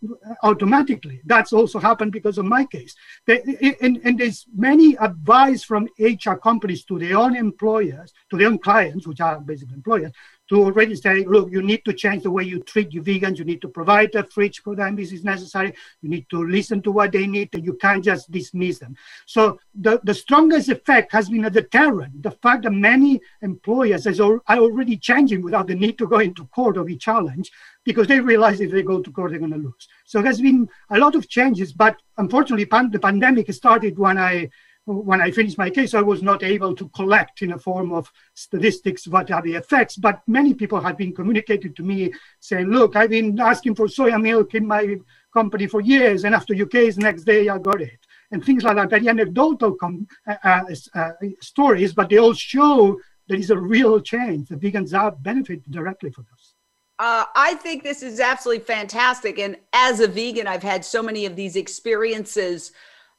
automatically. 0.43 1.21
That's 1.25 1.53
also 1.53 1.79
happened 1.79 2.13
because 2.13 2.39
of 2.39 2.45
my 2.45 2.65
case. 2.65 2.95
and, 3.29 4.01
and 4.05 4.19
there's 4.19 4.47
many 4.55 4.97
advice 4.97 5.63
from 5.63 5.89
HR 5.99 6.35
companies 6.35 6.85
to 6.87 6.99
their 6.99 7.17
own 7.19 7.37
employers, 7.37 8.13
to 8.31 8.37
their 8.37 8.49
own 8.49 8.59
clients, 8.59 9.07
which 9.07 9.21
are 9.21 9.39
basically 9.41 9.75
employers, 9.75 10.13
to 10.53 10.65
already 10.65 10.95
say, 10.95 11.25
look, 11.25 11.51
you 11.51 11.63
need 11.63 11.83
to 11.87 11.95
change 11.95 12.25
the 12.25 12.31
way 12.31 12.45
you 12.45 12.61
treat 12.61 12.93
your 12.93 13.03
vegans. 13.03 13.39
You 13.39 13.45
need 13.47 13.63
to 13.63 13.69
provide 13.69 14.15
a 14.15 14.23
fridge 14.23 14.61
for 14.61 14.77
them 14.77 14.99
if 14.99 15.11
it's 15.11 15.25
necessary. 15.25 15.73
You 16.03 16.11
need 16.11 16.29
to 16.29 16.47
listen 16.47 16.83
to 16.83 16.93
what 16.93 17.13
they 17.13 17.27
need, 17.27 17.49
and 17.55 17.65
you 17.65 17.73
can't 17.73 18.05
just 18.05 18.31
dismiss 18.31 18.79
them. 18.79 18.95
So 19.25 19.59
the, 19.75 19.99
the 20.05 20.13
strongest 20.13 20.69
effect 20.69 21.11
has 21.13 21.31
been 21.31 21.47
a 21.47 21.51
deterrent. 21.51 22.23
The 22.23 22.33
fact 22.33 22.65
that 22.65 22.73
many 22.73 23.23
employers 23.41 24.07
are 24.07 24.43
already 24.51 24.99
changing 24.99 25.41
without 25.41 25.69
the 25.69 25.75
need 25.75 25.97
to 25.97 26.07
go 26.07 26.19
into 26.19 26.45
court 26.49 26.77
or 26.77 26.85
be 26.85 26.99
challenged 26.99 27.51
because 27.85 28.07
they 28.07 28.21
realize 28.21 28.61
if 28.61 28.73
they 28.73 28.83
go 28.83 29.01
to 29.01 29.11
court, 29.11 29.31
they're 29.31 29.41
going 29.41 29.53
to 29.53 29.57
lose. 29.57 29.89
So 30.05 30.21
there's 30.21 30.43
been 30.43 30.69
a 30.91 30.99
lot 30.99 31.15
of 31.15 31.31
changes, 31.31 31.73
but 31.73 31.97
unfortunately, 32.19 32.67
pan- 32.67 32.91
the 32.91 32.99
pandemic 32.99 33.51
started 33.55 33.99
when 33.99 34.19
I 34.19 34.51
when 34.85 35.21
I 35.21 35.31
finished 35.31 35.59
my 35.59 35.71
case, 35.71 35.95
I 35.95 36.01
was 36.01 36.23
not 36.23 36.43
able 36.43 36.75
to 36.75 36.89
collect 36.89 37.43
in 37.43 37.53
a 37.53 37.59
form 37.59 37.93
of 37.93 38.11
statistics 38.35 39.07
what 39.07 39.31
are 39.31 39.43
the 39.43 39.55
effects, 39.55 39.97
but 39.97 40.23
many 40.27 40.55
people 40.55 40.81
have 40.81 40.97
been 40.97 41.15
communicated 41.15 41.77
to 41.77 41.83
me 41.83 42.13
saying, 42.41 42.67
look, 42.67 42.97
I've 42.97 43.11
been 43.11 43.39
asking 43.39 43.77
for 43.77 43.87
soya 43.87 44.21
milk 44.21 44.55
in 44.55 44.67
my 44.67 44.97
company 45.33 45.67
for 45.67 45.81
years, 45.81 46.25
and 46.25 46.35
after 46.35 46.53
your 46.55 46.67
case, 46.67 46.97
next 46.97 47.25
day 47.25 47.49
I 47.49 47.59
got 47.59 47.81
it. 47.81 47.99
And 48.33 48.45
things 48.45 48.65
like 48.65 48.77
that, 48.77 48.91
very 48.91 49.09
anecdotal 49.09 49.77
uh, 49.83 50.35
uh, 50.43 50.63
uh, 50.95 51.11
stories, 51.41 51.93
but 51.93 52.09
they 52.09 52.19
all 52.19 52.35
show 52.35 52.99
there 53.29 53.39
is 53.39 53.51
a 53.51 53.59
real 53.59 54.01
change. 54.01 54.49
The 54.49 54.57
vegans 54.57 54.99
are 54.99 55.13
benefit 55.13 55.71
directly 55.71 56.11
from 56.11 56.27
this. 56.31 56.55
Uh, 56.99 57.25
I 57.35 57.55
think 57.55 57.83
this 57.83 58.03
is 58.03 58.21
absolutely 58.21 58.65
fantastic. 58.65 59.39
And 59.39 59.57
as 59.73 60.01
a 60.01 60.09
vegan, 60.09 60.47
I've 60.47 60.63
had 60.63 60.85
so 60.85 61.03
many 61.03 61.27
of 61.27 61.37
these 61.37 61.57
experiences 61.57 62.73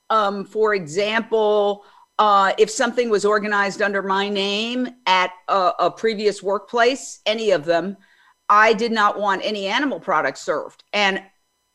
um, 0.10 0.46
for 0.46 0.74
example, 0.74 1.86
uh, 2.20 2.54
if 2.58 2.70
something 2.70 3.10
was 3.10 3.26
organized 3.26 3.82
under 3.82 4.02
my 4.02 4.30
name 4.30 4.88
at 5.08 5.32
a, 5.48 5.72
a, 5.80 5.92
previous 5.92 6.44
workplace, 6.44 7.22
any 7.26 7.52
of 7.52 7.66
them, 7.66 7.98
I 8.50 8.74
did 8.74 8.92
not 8.92 9.20
want 9.20 9.42
any 9.44 9.68
animal 9.68 10.00
products 10.00 10.42
served. 10.42 10.84
And 10.94 11.24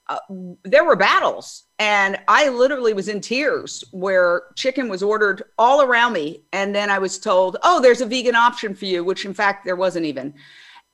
uh, 0.08 0.18
there 0.64 0.84
were 0.84 0.96
battles. 0.96 1.64
And 1.78 2.18
I 2.28 2.48
literally 2.48 2.94
was 2.94 3.08
in 3.08 3.20
tears 3.20 3.84
where 3.90 4.42
chicken 4.54 4.88
was 4.88 5.02
ordered 5.02 5.42
all 5.58 5.82
around 5.82 6.12
me. 6.12 6.44
And 6.52 6.74
then 6.74 6.88
I 6.88 6.98
was 6.98 7.18
told, 7.18 7.56
oh, 7.62 7.80
there's 7.80 8.00
a 8.00 8.06
vegan 8.06 8.36
option 8.36 8.74
for 8.74 8.84
you, 8.84 9.04
which 9.04 9.24
in 9.24 9.34
fact 9.34 9.64
there 9.64 9.76
wasn't 9.76 10.06
even. 10.06 10.34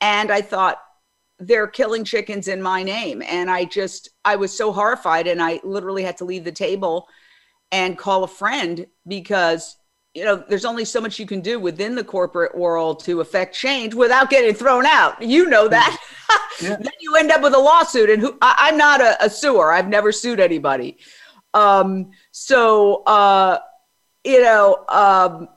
And 0.01 0.31
I 0.31 0.41
thought, 0.41 0.79
they're 1.39 1.67
killing 1.67 2.05
chickens 2.05 2.47
in 2.47 2.61
my 2.61 2.81
name. 2.81 3.21
And 3.23 3.51
I 3.51 3.65
just, 3.65 4.09
I 4.23 4.37
was 4.37 4.55
so 4.57 4.71
horrified. 4.71 5.27
And 5.27 5.41
I 5.41 5.59
literally 5.63 6.03
had 6.03 6.17
to 6.17 6.25
leave 6.25 6.45
the 6.45 6.51
table 6.51 7.07
and 7.75 7.97
call 7.97 8.23
a 8.23 8.27
friend 8.27 8.87
because 9.05 9.75
you 10.13 10.23
know 10.23 10.41
there's 10.47 10.63
only 10.63 10.85
so 10.85 11.01
much 11.01 11.19
you 11.19 11.25
can 11.25 11.41
do 11.41 11.59
within 11.59 11.93
the 11.93 12.03
corporate 12.03 12.57
world 12.57 13.03
to 13.03 13.19
affect 13.19 13.53
change 13.53 13.93
without 13.93 14.29
getting 14.29 14.55
thrown 14.55 14.85
out. 14.85 15.21
You 15.21 15.49
know 15.49 15.67
that. 15.67 15.97
Yeah. 16.61 16.77
then 16.77 16.93
you 17.01 17.17
end 17.17 17.31
up 17.31 17.41
with 17.41 17.53
a 17.53 17.59
lawsuit 17.59 18.09
and 18.09 18.21
who 18.21 18.37
I, 18.41 18.69
am 18.69 18.77
not 18.77 19.01
a, 19.01 19.25
a, 19.25 19.29
suer. 19.29 19.73
I've 19.73 19.89
never 19.89 20.13
sued 20.13 20.39
anybody. 20.39 20.97
Um, 21.53 22.11
so 22.31 23.03
uh, 23.03 23.59
you 24.23 24.41
know 24.41 24.85
um, 24.87 25.49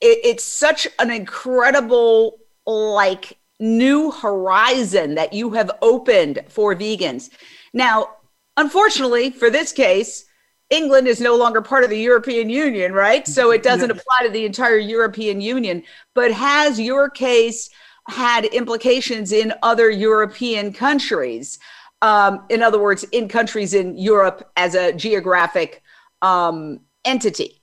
it, 0.00 0.18
it's 0.24 0.44
such 0.44 0.88
an 0.98 1.12
incredible 1.12 2.38
like 2.66 3.38
new 3.60 4.10
horizon 4.10 5.14
that 5.14 5.32
you 5.32 5.50
have 5.50 5.70
opened 5.80 6.40
for 6.48 6.74
vegans. 6.74 7.30
Now 7.72 8.08
unfortunately 8.56 9.30
for 9.30 9.48
this 9.48 9.72
case 9.72 10.26
England 10.72 11.06
is 11.06 11.20
no 11.20 11.36
longer 11.36 11.60
part 11.60 11.84
of 11.84 11.90
the 11.90 11.98
European 11.98 12.48
Union, 12.48 12.92
right? 12.92 13.28
So 13.28 13.50
it 13.50 13.62
doesn't 13.62 13.90
apply 13.90 14.22
to 14.24 14.30
the 14.30 14.46
entire 14.46 14.78
European 14.78 15.40
Union. 15.40 15.82
But 16.14 16.32
has 16.32 16.80
your 16.80 17.10
case 17.10 17.68
had 18.08 18.46
implications 18.46 19.32
in 19.32 19.52
other 19.62 19.90
European 19.90 20.72
countries? 20.72 21.58
Um, 22.00 22.46
in 22.48 22.62
other 22.62 22.80
words, 22.80 23.04
in 23.12 23.28
countries 23.28 23.74
in 23.74 23.98
Europe 23.98 24.50
as 24.56 24.74
a 24.74 24.92
geographic 24.94 25.82
um, 26.22 26.80
entity? 27.04 27.60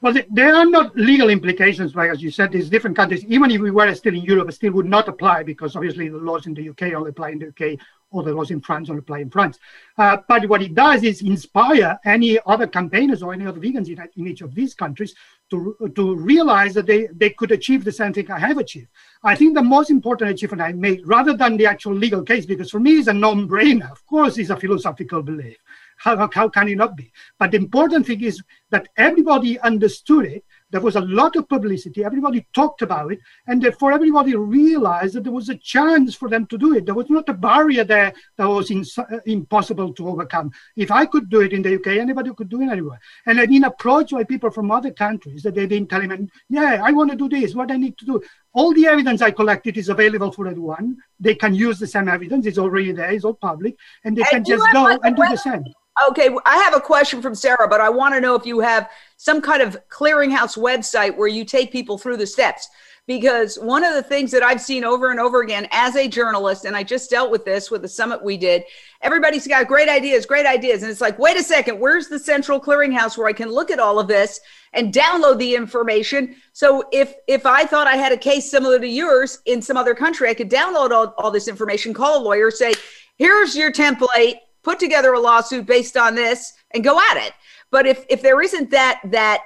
Well, 0.00 0.14
there 0.30 0.54
are 0.54 0.66
not 0.66 0.96
legal 0.96 1.28
implications, 1.28 1.94
like 1.94 2.10
as 2.10 2.20
you 2.20 2.30
said, 2.30 2.52
these 2.52 2.68
different 2.68 2.96
countries, 2.96 3.24
even 3.26 3.50
if 3.50 3.60
we 3.60 3.70
were 3.70 3.92
still 3.94 4.14
in 4.14 4.22
Europe, 4.22 4.52
still 4.52 4.72
would 4.72 4.86
not 4.86 5.08
apply 5.08 5.44
because 5.44 5.76
obviously 5.76 6.08
the 6.08 6.18
laws 6.18 6.46
in 6.46 6.54
the 6.54 6.68
UK 6.68 6.94
only 6.94 7.10
apply 7.10 7.30
in 7.30 7.38
the 7.38 7.48
UK 7.48 7.78
or 8.10 8.22
the 8.22 8.32
laws 8.32 8.50
in 8.50 8.60
France 8.60 8.88
only 8.88 9.00
apply 9.00 9.18
in 9.18 9.30
France. 9.30 9.58
Uh, 9.96 10.16
but 10.28 10.48
what 10.48 10.62
it 10.62 10.74
does 10.74 11.02
is 11.02 11.22
inspire 11.22 11.98
any 12.04 12.38
other 12.46 12.66
campaigners 12.66 13.22
or 13.22 13.32
any 13.32 13.46
other 13.46 13.60
vegans 13.60 13.88
in, 13.88 13.98
in 14.16 14.26
each 14.26 14.40
of 14.40 14.54
these 14.54 14.74
countries 14.74 15.14
to, 15.50 15.76
to 15.94 16.16
realize 16.16 16.74
that 16.74 16.86
they, 16.86 17.08
they 17.14 17.30
could 17.30 17.50
achieve 17.52 17.84
the 17.84 17.92
same 17.92 18.12
thing 18.12 18.30
I 18.30 18.38
have 18.38 18.58
achieved. 18.58 18.88
I 19.22 19.34
think 19.34 19.54
the 19.54 19.62
most 19.62 19.90
important 19.90 20.30
achievement 20.30 20.62
I 20.62 20.72
made, 20.72 21.06
rather 21.06 21.34
than 21.34 21.56
the 21.56 21.66
actual 21.66 21.94
legal 21.94 22.22
case, 22.22 22.46
because 22.46 22.70
for 22.70 22.80
me 22.80 22.98
it's 22.98 23.08
a 23.08 23.12
non-brainer, 23.12 23.90
of 23.90 24.04
course 24.06 24.38
it's 24.38 24.50
a 24.50 24.56
philosophical 24.56 25.22
belief. 25.22 25.56
How, 25.98 26.28
how 26.32 26.48
can 26.48 26.68
it 26.68 26.76
not 26.76 26.96
be? 26.96 27.12
But 27.38 27.50
the 27.50 27.56
important 27.56 28.06
thing 28.06 28.22
is 28.22 28.40
that 28.70 28.88
everybody 28.96 29.58
understood 29.60 30.26
it. 30.26 30.44
There 30.70 30.80
was 30.82 30.96
a 30.96 31.00
lot 31.00 31.36
of 31.36 31.48
publicity. 31.48 32.04
Everybody 32.04 32.46
talked 32.54 32.82
about 32.82 33.10
it. 33.12 33.20
And 33.46 33.62
therefore, 33.62 33.92
everybody 33.92 34.34
realized 34.34 35.14
that 35.14 35.24
there 35.24 35.32
was 35.32 35.48
a 35.48 35.56
chance 35.56 36.14
for 36.14 36.28
them 36.28 36.46
to 36.46 36.58
do 36.58 36.76
it. 36.76 36.84
There 36.84 36.94
was 36.94 37.08
not 37.08 37.28
a 37.28 37.32
barrier 37.32 37.84
there 37.84 38.12
that 38.36 38.46
was 38.46 38.70
in, 38.70 38.84
uh, 38.98 39.18
impossible 39.24 39.94
to 39.94 40.08
overcome. 40.08 40.50
If 40.76 40.90
I 40.90 41.06
could 41.06 41.30
do 41.30 41.40
it 41.40 41.52
in 41.52 41.62
the 41.62 41.76
UK, 41.76 41.98
anybody 41.98 42.34
could 42.34 42.50
do 42.50 42.60
it 42.60 42.68
anywhere. 42.68 43.00
And 43.26 43.40
I've 43.40 43.48
been 43.48 43.64
approached 43.64 44.12
by 44.12 44.24
people 44.24 44.50
from 44.50 44.70
other 44.70 44.90
countries 44.90 45.42
that 45.42 45.54
they've 45.54 45.68
been 45.68 45.86
telling 45.86 46.08
me, 46.08 46.28
yeah, 46.50 46.82
I 46.84 46.92
want 46.92 47.10
to 47.12 47.16
do 47.16 47.28
this. 47.28 47.54
What 47.54 47.70
I 47.70 47.76
need 47.76 47.96
to 47.98 48.04
do. 48.04 48.22
All 48.52 48.74
the 48.74 48.86
evidence 48.86 49.22
I 49.22 49.30
collected 49.30 49.76
is 49.78 49.88
available 49.88 50.32
for 50.32 50.46
everyone. 50.48 50.96
They 51.18 51.34
can 51.34 51.54
use 51.54 51.78
the 51.78 51.86
same 51.86 52.08
evidence. 52.08 52.44
It's 52.44 52.58
already 52.58 52.92
there. 52.92 53.10
It's 53.10 53.24
all 53.24 53.34
public. 53.34 53.76
And 54.04 54.16
they 54.16 54.22
and 54.22 54.30
can 54.30 54.44
just 54.44 54.64
go 54.72 54.98
and 55.02 55.16
do 55.16 55.22
the 55.22 55.36
same. 55.36 55.64
Okay, 56.06 56.30
I 56.46 56.58
have 56.58 56.76
a 56.76 56.80
question 56.80 57.20
from 57.20 57.34
Sarah, 57.34 57.66
but 57.68 57.80
I 57.80 57.88
want 57.88 58.14
to 58.14 58.20
know 58.20 58.34
if 58.34 58.46
you 58.46 58.60
have 58.60 58.88
some 59.16 59.40
kind 59.40 59.62
of 59.62 59.76
clearinghouse 59.88 60.56
website 60.56 61.16
where 61.16 61.28
you 61.28 61.44
take 61.44 61.72
people 61.72 61.98
through 61.98 62.18
the 62.18 62.26
steps. 62.26 62.68
Because 63.06 63.56
one 63.56 63.84
of 63.84 63.94
the 63.94 64.02
things 64.02 64.30
that 64.32 64.42
I've 64.42 64.60
seen 64.60 64.84
over 64.84 65.10
and 65.10 65.18
over 65.18 65.40
again 65.40 65.66
as 65.72 65.96
a 65.96 66.06
journalist, 66.06 66.66
and 66.66 66.76
I 66.76 66.82
just 66.82 67.08
dealt 67.08 67.30
with 67.30 67.42
this 67.42 67.70
with 67.70 67.80
the 67.80 67.88
summit 67.88 68.22
we 68.22 68.36
did, 68.36 68.64
everybody's 69.00 69.46
got 69.46 69.66
great 69.66 69.88
ideas, 69.88 70.26
great 70.26 70.44
ideas. 70.44 70.82
And 70.82 70.90
it's 70.90 71.00
like, 71.00 71.18
wait 71.18 71.38
a 71.38 71.42
second, 71.42 71.80
where's 71.80 72.08
the 72.08 72.18
central 72.18 72.60
clearinghouse 72.60 73.16
where 73.16 73.26
I 73.26 73.32
can 73.32 73.48
look 73.48 73.70
at 73.70 73.78
all 73.78 73.98
of 73.98 74.08
this 74.08 74.40
and 74.74 74.92
download 74.92 75.38
the 75.38 75.54
information? 75.54 76.36
So 76.52 76.84
if 76.92 77.14
if 77.26 77.46
I 77.46 77.64
thought 77.64 77.86
I 77.86 77.96
had 77.96 78.12
a 78.12 78.16
case 78.18 78.50
similar 78.50 78.78
to 78.78 78.86
yours 78.86 79.38
in 79.46 79.62
some 79.62 79.78
other 79.78 79.94
country, 79.94 80.28
I 80.28 80.34
could 80.34 80.50
download 80.50 80.90
all, 80.90 81.14
all 81.16 81.30
this 81.30 81.48
information, 81.48 81.94
call 81.94 82.20
a 82.20 82.22
lawyer, 82.22 82.50
say, 82.50 82.74
here's 83.16 83.56
your 83.56 83.72
template 83.72 84.40
put 84.68 84.78
together 84.78 85.14
a 85.14 85.20
lawsuit 85.20 85.64
based 85.64 85.96
on 85.96 86.14
this 86.14 86.52
and 86.72 86.84
go 86.84 87.00
at 87.10 87.16
it. 87.16 87.32
But 87.70 87.86
if 87.86 88.04
if 88.10 88.20
there 88.20 88.42
isn't 88.42 88.70
that 88.70 89.00
that 89.04 89.40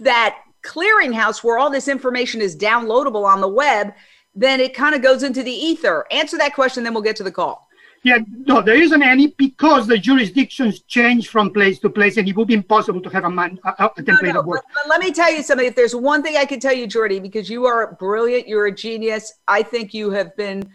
that 0.00 0.40
clearinghouse 0.64 1.44
where 1.44 1.58
all 1.58 1.70
this 1.70 1.86
information 1.86 2.40
is 2.40 2.56
downloadable 2.56 3.24
on 3.24 3.40
the 3.40 3.48
web, 3.48 3.94
then 4.34 4.58
it 4.58 4.74
kind 4.74 4.96
of 4.96 5.00
goes 5.00 5.22
into 5.22 5.44
the 5.44 5.52
ether. 5.52 6.06
Answer 6.10 6.36
that 6.38 6.54
question, 6.54 6.82
then 6.82 6.92
we'll 6.92 7.04
get 7.04 7.14
to 7.16 7.22
the 7.22 7.30
call. 7.30 7.68
Yeah, 8.02 8.18
no, 8.46 8.60
there 8.60 8.80
isn't 8.86 9.02
any 9.02 9.28
because 9.46 9.86
the 9.86 9.98
jurisdictions 9.98 10.80
change 10.96 11.28
from 11.28 11.52
place 11.52 11.78
to 11.80 11.90
place, 11.90 12.16
and 12.16 12.28
it 12.28 12.36
would 12.36 12.48
be 12.48 12.54
impossible 12.54 13.00
to 13.00 13.10
have 13.10 13.24
a, 13.24 13.30
man, 13.30 13.60
a, 13.64 13.84
a 13.84 14.02
template 14.02 14.22
no, 14.22 14.32
no, 14.32 14.40
of 14.40 14.46
work. 14.46 14.64
But, 14.74 14.82
but 14.82 14.90
let 14.90 15.00
me 15.00 15.12
tell 15.12 15.32
you 15.32 15.42
something. 15.42 15.66
If 15.66 15.76
there's 15.76 15.94
one 15.94 16.22
thing 16.22 16.36
I 16.36 16.44
can 16.44 16.58
tell 16.58 16.74
you, 16.74 16.86
Jordi, 16.86 17.20
because 17.20 17.48
you 17.50 17.66
are 17.66 17.94
brilliant, 17.94 18.48
you're 18.48 18.66
a 18.66 18.72
genius. 18.72 19.32
I 19.46 19.62
think 19.62 19.94
you 19.94 20.10
have 20.10 20.36
been 20.36 20.68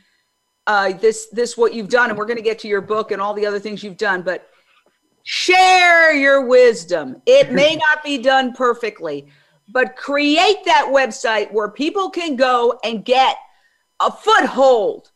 uh, 0.67 0.93
this 0.93 1.27
this 1.31 1.57
what 1.57 1.73
you've 1.73 1.89
done, 1.89 2.09
and 2.09 2.17
we're 2.17 2.25
going 2.25 2.37
to 2.37 2.43
get 2.43 2.59
to 2.59 2.67
your 2.67 2.81
book 2.81 3.11
and 3.11 3.21
all 3.21 3.33
the 3.33 3.45
other 3.45 3.59
things 3.59 3.83
you've 3.83 3.97
done. 3.97 4.21
But 4.21 4.49
share 5.23 6.13
your 6.13 6.45
wisdom. 6.45 7.21
It 7.25 7.51
may 7.51 7.75
not 7.93 8.03
be 8.03 8.17
done 8.17 8.53
perfectly, 8.53 9.27
but 9.69 9.95
create 9.95 10.65
that 10.65 10.85
website 10.91 11.51
where 11.51 11.69
people 11.69 12.09
can 12.09 12.35
go 12.35 12.79
and 12.83 13.03
get 13.03 13.37
a 13.99 14.11
foothold 14.11 15.11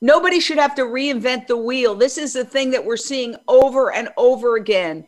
Nobody 0.00 0.40
should 0.40 0.58
have 0.58 0.74
to 0.74 0.82
reinvent 0.82 1.46
the 1.46 1.56
wheel. 1.56 1.94
This 1.94 2.18
is 2.18 2.34
the 2.34 2.44
thing 2.44 2.70
that 2.70 2.84
we're 2.84 2.96
seeing 2.96 3.34
over 3.48 3.92
and 3.92 4.08
over 4.16 4.56
again. 4.56 5.06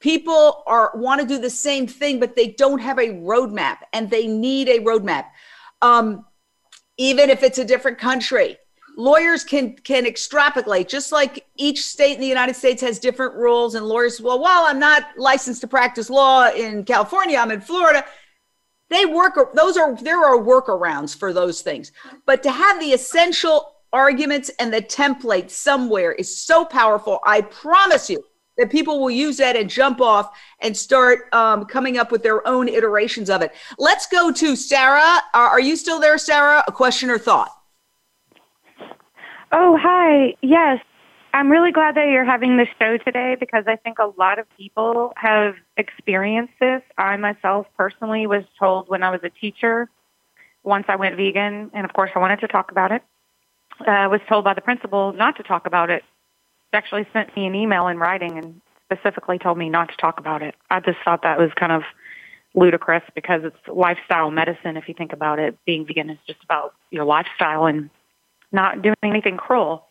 People 0.00 0.62
are 0.66 0.92
want 0.94 1.20
to 1.20 1.26
do 1.26 1.38
the 1.38 1.50
same 1.50 1.86
thing, 1.86 2.18
but 2.18 2.34
they 2.34 2.48
don't 2.48 2.78
have 2.78 2.98
a 2.98 3.08
roadmap, 3.08 3.78
and 3.92 4.08
they 4.08 4.26
need 4.26 4.68
a 4.68 4.78
roadmap. 4.78 5.26
Um, 5.82 6.24
even 6.96 7.28
if 7.28 7.42
it's 7.42 7.58
a 7.58 7.64
different 7.64 7.98
country, 7.98 8.56
lawyers 9.00 9.44
can 9.44 9.76
can 9.76 10.06
extrapolate. 10.06 10.88
Just 10.88 11.12
like 11.12 11.46
each 11.56 11.84
state 11.84 12.14
in 12.14 12.20
the 12.20 12.26
United 12.26 12.54
States 12.54 12.82
has 12.82 12.98
different 12.98 13.34
rules, 13.34 13.74
and 13.74 13.86
lawyers, 13.86 14.20
well, 14.20 14.40
while 14.40 14.64
I'm 14.66 14.78
not 14.78 15.04
licensed 15.16 15.60
to 15.62 15.68
practice 15.68 16.10
law 16.10 16.48
in 16.50 16.84
California, 16.84 17.38
I'm 17.38 17.50
in 17.50 17.60
Florida 17.60 18.04
they 18.88 19.06
work 19.06 19.38
those 19.54 19.76
are 19.76 19.94
there 20.02 20.18
are 20.18 20.36
workarounds 20.36 21.16
for 21.16 21.32
those 21.32 21.62
things 21.62 21.92
but 22.26 22.42
to 22.42 22.50
have 22.50 22.80
the 22.80 22.92
essential 22.92 23.76
arguments 23.92 24.50
and 24.58 24.72
the 24.72 24.82
template 24.82 25.50
somewhere 25.50 26.12
is 26.12 26.36
so 26.36 26.64
powerful. 26.64 27.20
I 27.24 27.42
promise 27.42 28.08
you 28.08 28.24
that 28.56 28.70
people 28.70 29.00
will 29.00 29.10
use 29.10 29.36
that 29.38 29.56
and 29.56 29.70
jump 29.70 30.00
off 30.00 30.36
and 30.60 30.76
start 30.76 31.32
um, 31.32 31.64
coming 31.64 31.98
up 31.98 32.12
with 32.12 32.22
their 32.22 32.46
own 32.46 32.68
iterations 32.68 33.30
of 33.30 33.42
it. 33.42 33.52
Let's 33.78 34.06
go 34.06 34.30
to 34.32 34.56
Sarah. 34.56 35.20
Are, 35.34 35.48
are 35.48 35.60
you 35.60 35.76
still 35.76 35.98
there, 35.98 36.18
Sarah? 36.18 36.62
A 36.68 36.72
question 36.72 37.10
or 37.10 37.18
thought? 37.18 37.50
Oh, 39.52 39.76
hi. 39.80 40.36
Yes. 40.42 40.80
I'm 41.32 41.48
really 41.48 41.70
glad 41.70 41.94
that 41.94 42.08
you're 42.08 42.24
having 42.24 42.56
this 42.56 42.68
show 42.80 42.96
today 42.98 43.36
because 43.38 43.64
I 43.68 43.76
think 43.76 43.98
a 44.00 44.12
lot 44.18 44.38
of 44.40 44.46
people 44.56 45.12
have 45.16 45.54
experienced 45.76 46.54
this. 46.60 46.82
I 46.98 47.16
myself 47.16 47.66
personally 47.76 48.26
was 48.26 48.42
told 48.58 48.88
when 48.88 49.02
I 49.04 49.10
was 49.10 49.20
a 49.22 49.30
teacher 49.30 49.88
once 50.64 50.86
I 50.88 50.96
went 50.96 51.16
vegan, 51.16 51.70
and 51.72 51.84
of 51.84 51.92
course 51.92 52.10
I 52.14 52.18
wanted 52.18 52.40
to 52.40 52.48
talk 52.48 52.70
about 52.70 52.92
it 52.92 53.02
uh, 53.80 54.08
was 54.10 54.20
told 54.28 54.44
by 54.44 54.54
the 54.54 54.60
principal 54.60 55.12
not 55.12 55.36
to 55.36 55.42
talk 55.42 55.66
about 55.66 55.90
it. 55.90 56.02
She 56.72 56.76
actually 56.76 57.06
sent 57.12 57.34
me 57.36 57.46
an 57.46 57.54
email 57.54 57.88
in 57.88 57.98
writing 57.98 58.38
and 58.38 58.60
specifically 58.84 59.38
told 59.38 59.58
me 59.58 59.68
not 59.68 59.88
to 59.90 59.96
talk 59.96 60.18
about 60.18 60.42
it. 60.42 60.54
I 60.70 60.80
just 60.80 60.98
thought 61.04 61.22
that 61.22 61.38
was 61.38 61.50
kind 61.54 61.72
of 61.72 61.82
ludicrous 62.54 63.02
because 63.14 63.42
it's 63.44 63.56
lifestyle 63.68 64.30
medicine. 64.30 64.76
If 64.76 64.88
you 64.88 64.94
think 64.94 65.12
about 65.12 65.38
it, 65.38 65.56
being 65.64 65.86
vegan 65.86 66.10
is 66.10 66.18
just 66.26 66.42
about 66.44 66.74
your 66.90 67.04
lifestyle 67.04 67.66
and 67.66 67.90
not 68.52 68.82
doing 68.82 68.96
anything 69.02 69.36
cruel. 69.36 69.86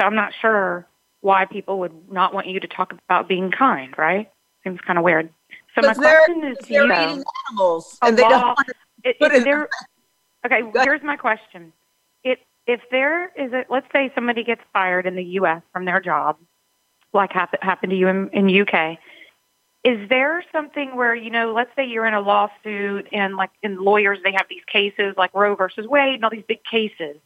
So 0.00 0.06
I'm 0.06 0.14
not 0.14 0.32
sure 0.40 0.86
why 1.20 1.44
people 1.44 1.78
would 1.80 2.10
not 2.10 2.32
want 2.32 2.46
you 2.46 2.60
to 2.60 2.68
talk 2.68 2.92
about 2.92 3.28
being 3.28 3.50
kind, 3.50 3.94
right? 3.98 4.30
Seems 4.64 4.80
kind 4.80 4.98
of 4.98 5.04
weird. 5.04 5.30
So 5.74 5.86
my 5.86 5.94
question 5.94 6.44
is 6.44 6.58
to 6.66 6.72
you. 6.72 6.84
Eating 6.84 7.24
animals 7.50 7.98
and 8.02 8.16
they 8.16 8.22
law, 8.22 8.28
don't 8.28 8.46
want 8.46 8.58
to 8.68 8.74
it, 9.02 9.16
it, 9.20 9.44
there, 9.44 9.68
Okay, 10.44 10.62
here's 10.84 11.02
my 11.02 11.16
question 11.16 11.72
if 12.70 12.80
there 12.90 13.28
is 13.36 13.52
a 13.52 13.64
let's 13.68 13.86
say 13.92 14.12
somebody 14.14 14.44
gets 14.44 14.60
fired 14.72 15.06
in 15.06 15.16
the 15.16 15.24
U.S. 15.24 15.62
from 15.72 15.84
their 15.84 16.00
job, 16.00 16.36
like 17.12 17.32
happened 17.32 17.62
happened 17.62 17.90
to 17.90 17.96
you 17.96 18.06
in, 18.08 18.30
in 18.30 18.60
UK, 18.62 18.98
is 19.82 20.08
there 20.08 20.44
something 20.52 20.94
where 20.94 21.14
you 21.14 21.30
know, 21.30 21.52
let's 21.52 21.70
say 21.74 21.86
you're 21.86 22.06
in 22.06 22.14
a 22.14 22.20
lawsuit 22.20 23.08
and 23.12 23.36
like 23.36 23.50
in 23.62 23.82
lawyers 23.82 24.18
they 24.22 24.32
have 24.32 24.46
these 24.48 24.64
cases 24.72 25.14
like 25.16 25.34
Roe 25.34 25.56
versus 25.56 25.86
Wade 25.86 26.14
and 26.14 26.24
all 26.24 26.30
these 26.30 26.44
big 26.46 26.62
cases. 26.64 27.16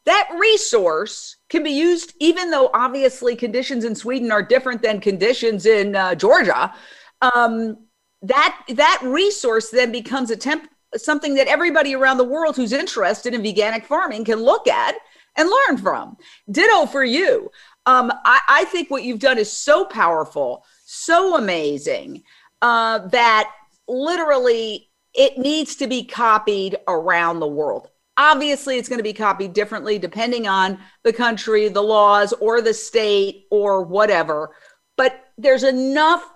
that 0.06 0.28
resource 0.36 1.36
can 1.48 1.62
be 1.62 1.70
used 1.70 2.14
even 2.18 2.50
though 2.50 2.68
obviously 2.74 3.36
conditions 3.36 3.84
in 3.84 3.94
Sweden 3.94 4.32
are 4.32 4.42
different 4.42 4.82
than 4.82 5.00
conditions 5.00 5.66
in 5.66 5.94
uh, 5.94 6.16
Georgia. 6.16 6.74
Um, 7.22 7.86
that 8.22 8.60
that 8.70 9.00
resource 9.04 9.70
then 9.70 9.92
becomes 9.92 10.32
a 10.32 10.36
temp 10.36 10.68
something 10.96 11.34
that 11.36 11.46
everybody 11.46 11.94
around 11.94 12.18
the 12.18 12.24
world 12.24 12.56
who's 12.56 12.72
interested 12.72 13.32
in 13.32 13.42
veganic 13.42 13.84
farming 13.84 14.24
can 14.24 14.42
look 14.42 14.66
at 14.66 14.96
and 15.36 15.48
learn 15.48 15.78
from. 15.78 16.16
Ditto 16.50 16.86
for 16.86 17.04
you. 17.04 17.48
Um, 17.86 18.10
I, 18.24 18.40
I, 18.48 18.64
think 18.64 18.90
what 18.90 19.04
you've 19.04 19.20
done 19.20 19.38
is 19.38 19.50
so 19.50 19.84
powerful, 19.84 20.64
so 20.84 21.36
amazing 21.36 22.24
uh, 22.60 23.06
that 23.08 23.50
literally 23.86 24.89
it 25.14 25.38
needs 25.38 25.76
to 25.76 25.86
be 25.86 26.04
copied 26.04 26.76
around 26.86 27.40
the 27.40 27.46
world. 27.46 27.88
Obviously, 28.16 28.76
it's 28.76 28.88
going 28.88 28.98
to 28.98 29.04
be 29.04 29.12
copied 29.12 29.52
differently 29.52 29.98
depending 29.98 30.46
on 30.46 30.78
the 31.04 31.12
country, 31.12 31.68
the 31.68 31.82
laws, 31.82 32.32
or 32.34 32.60
the 32.60 32.74
state, 32.74 33.46
or 33.50 33.82
whatever. 33.82 34.54
But 34.96 35.24
there's 35.38 35.64
enough 35.64 36.28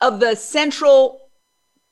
of 0.00 0.20
the 0.20 0.34
central 0.34 1.30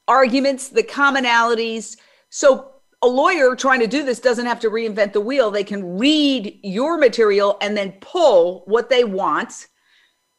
arguments, 0.08 0.68
the 0.68 0.82
commonalities. 0.82 1.96
So 2.30 2.72
a 3.02 3.06
lawyer 3.06 3.54
trying 3.54 3.80
to 3.80 3.86
do 3.86 4.04
this 4.04 4.20
doesn't 4.20 4.46
have 4.46 4.60
to 4.60 4.70
reinvent 4.70 5.12
the 5.12 5.20
wheel. 5.20 5.50
They 5.50 5.64
can 5.64 5.98
read 5.98 6.58
your 6.62 6.98
material 6.98 7.58
and 7.60 7.76
then 7.76 7.92
pull 8.00 8.64
what 8.66 8.88
they 8.88 9.04
want. 9.04 9.66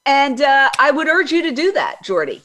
And 0.05 0.41
uh, 0.41 0.69
I 0.79 0.91
would 0.91 1.07
urge 1.07 1.31
you 1.31 1.43
to 1.43 1.51
do 1.51 1.71
that, 1.73 2.03
Jordi. 2.03 2.41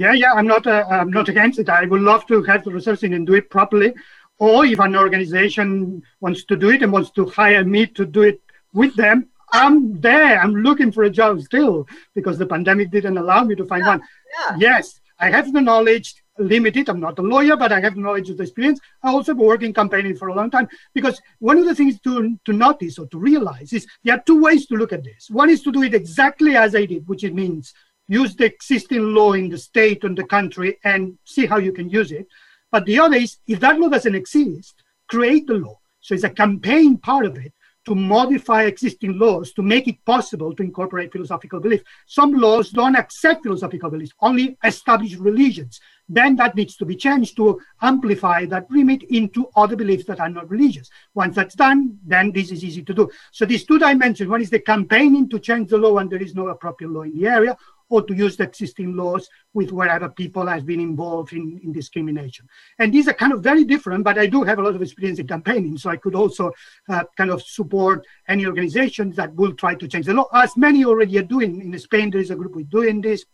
Yeah, 0.00 0.14
yeah, 0.14 0.32
I'm 0.32 0.46
not. 0.46 0.66
Uh, 0.66 0.86
I'm 0.88 1.10
not 1.10 1.28
against 1.28 1.58
it. 1.58 1.68
I 1.68 1.84
would 1.84 2.00
love 2.00 2.26
to 2.28 2.42
have 2.44 2.64
the 2.64 2.70
resourcing 2.70 3.14
and 3.14 3.26
do 3.26 3.34
it 3.34 3.50
properly. 3.50 3.92
Or 4.38 4.64
if 4.64 4.78
an 4.78 4.96
organization 4.96 6.02
wants 6.20 6.44
to 6.44 6.56
do 6.56 6.70
it 6.70 6.82
and 6.82 6.90
wants 6.90 7.10
to 7.10 7.26
hire 7.26 7.66
me 7.66 7.84
to 7.98 8.06
do 8.06 8.22
it 8.22 8.40
with 8.72 8.96
them, 8.96 9.28
I'm 9.52 10.00
there. 10.00 10.40
I'm 10.40 10.54
looking 10.54 10.90
for 10.90 11.02
a 11.02 11.10
job 11.10 11.42
still 11.42 11.86
because 12.14 12.38
the 12.38 12.46
pandemic 12.46 12.90
didn't 12.90 13.18
allow 13.18 13.44
me 13.44 13.54
to 13.56 13.66
find 13.66 13.82
yeah, 13.82 13.88
one. 13.88 14.02
Yeah. 14.38 14.56
Yes, 14.58 15.00
I 15.18 15.28
have 15.28 15.52
the 15.52 15.60
knowledge 15.60 16.14
limited. 16.38 16.88
I'm 16.88 17.00
not 17.00 17.18
a 17.18 17.22
lawyer, 17.22 17.58
but 17.58 17.70
I 17.70 17.80
have 17.80 17.98
knowledge 17.98 18.30
of 18.30 18.38
the 18.38 18.44
experience. 18.44 18.80
I 19.02 19.10
also 19.10 19.34
worked 19.34 19.64
in 19.64 19.74
campaigning 19.74 20.16
for 20.16 20.28
a 20.28 20.34
long 20.34 20.50
time 20.50 20.70
because 20.94 21.20
one 21.40 21.58
of 21.58 21.66
the 21.66 21.74
things 21.74 22.00
to, 22.04 22.38
to 22.46 22.52
notice 22.54 22.98
or 22.98 23.06
to 23.08 23.18
realize 23.18 23.74
is 23.74 23.86
there 24.02 24.14
are 24.16 24.22
two 24.24 24.40
ways 24.40 24.64
to 24.68 24.76
look 24.76 24.94
at 24.94 25.04
this. 25.04 25.28
One 25.28 25.50
is 25.50 25.60
to 25.64 25.70
do 25.70 25.82
it 25.82 25.92
exactly 25.92 26.56
as 26.56 26.74
I 26.74 26.86
did, 26.86 27.06
which 27.06 27.22
it 27.22 27.34
means 27.34 27.74
use 28.10 28.34
the 28.34 28.44
existing 28.44 29.14
law 29.14 29.32
in 29.34 29.48
the 29.48 29.56
state 29.56 30.02
and 30.02 30.18
the 30.18 30.24
country 30.24 30.78
and 30.82 31.16
see 31.24 31.46
how 31.46 31.58
you 31.58 31.72
can 31.72 31.88
use 31.88 32.10
it. 32.10 32.26
But 32.72 32.84
the 32.84 32.98
other 32.98 33.16
is 33.16 33.38
if 33.46 33.60
that 33.60 33.78
law 33.78 33.88
doesn't 33.88 34.16
exist, 34.16 34.82
create 35.08 35.46
the 35.46 35.54
law. 35.54 35.78
So 36.00 36.14
it's 36.14 36.24
a 36.24 36.30
campaign 36.30 36.98
part 36.98 37.24
of 37.24 37.36
it 37.38 37.52
to 37.86 37.94
modify 37.94 38.64
existing 38.64 39.16
laws 39.18 39.52
to 39.52 39.62
make 39.62 39.88
it 39.88 40.04
possible 40.04 40.54
to 40.54 40.62
incorporate 40.62 41.12
philosophical 41.12 41.60
belief. 41.60 41.82
Some 42.06 42.32
laws 42.34 42.70
don't 42.70 42.96
accept 42.96 43.44
philosophical 43.44 43.90
beliefs, 43.90 44.12
only 44.20 44.58
establish 44.64 45.14
religions. 45.16 45.80
Then 46.08 46.34
that 46.36 46.56
needs 46.56 46.76
to 46.76 46.84
be 46.84 46.96
changed 46.96 47.36
to 47.36 47.60
amplify 47.80 48.44
that 48.46 48.66
remit 48.70 49.04
into 49.04 49.48
other 49.56 49.76
beliefs 49.76 50.04
that 50.06 50.20
are 50.20 50.28
not 50.28 50.50
religious. 50.50 50.90
Once 51.14 51.36
that's 51.36 51.54
done, 51.54 51.98
then 52.04 52.32
this 52.32 52.50
is 52.50 52.64
easy 52.64 52.82
to 52.82 52.92
do. 52.92 53.10
So 53.30 53.46
these 53.46 53.64
two 53.64 53.78
dimensions, 53.78 54.28
one 54.28 54.42
is 54.42 54.50
the 54.50 54.60
campaigning 54.60 55.28
to 55.30 55.38
change 55.38 55.70
the 55.70 55.78
law 55.78 55.94
when 55.94 56.08
there 56.08 56.22
is 56.22 56.34
no 56.34 56.48
appropriate 56.48 56.90
law 56.90 57.02
in 57.02 57.16
the 57.16 57.28
area, 57.28 57.56
or 57.90 58.02
to 58.02 58.14
use 58.14 58.36
the 58.36 58.44
existing 58.44 58.96
laws 58.96 59.28
with 59.52 59.72
wherever 59.72 60.08
people 60.08 60.46
have 60.46 60.64
been 60.64 60.80
involved 60.80 61.32
in, 61.32 61.60
in 61.62 61.72
discrimination. 61.72 62.48
And 62.78 62.94
these 62.94 63.08
are 63.08 63.12
kind 63.12 63.32
of 63.32 63.42
very 63.42 63.64
different, 63.64 64.04
but 64.04 64.18
I 64.18 64.26
do 64.26 64.42
have 64.44 64.58
a 64.58 64.62
lot 64.62 64.74
of 64.74 64.80
experience 64.80 65.18
in 65.18 65.26
campaigning, 65.26 65.76
so 65.76 65.90
I 65.90 65.96
could 65.96 66.14
also 66.14 66.52
uh, 66.88 67.04
kind 67.16 67.30
of 67.30 67.42
support 67.42 68.06
any 68.28 68.46
organizations 68.46 69.16
that 69.16 69.34
will 69.34 69.52
try 69.52 69.74
to 69.74 69.88
change 69.88 70.06
the 70.06 70.14
law, 70.14 70.28
as 70.32 70.56
many 70.56 70.84
already 70.84 71.18
are 71.18 71.22
doing. 71.22 71.60
In 71.60 71.78
Spain, 71.78 72.10
there 72.10 72.20
is 72.20 72.30
a 72.30 72.36
group 72.36 72.56
doing 72.70 73.00
this. 73.00 73.24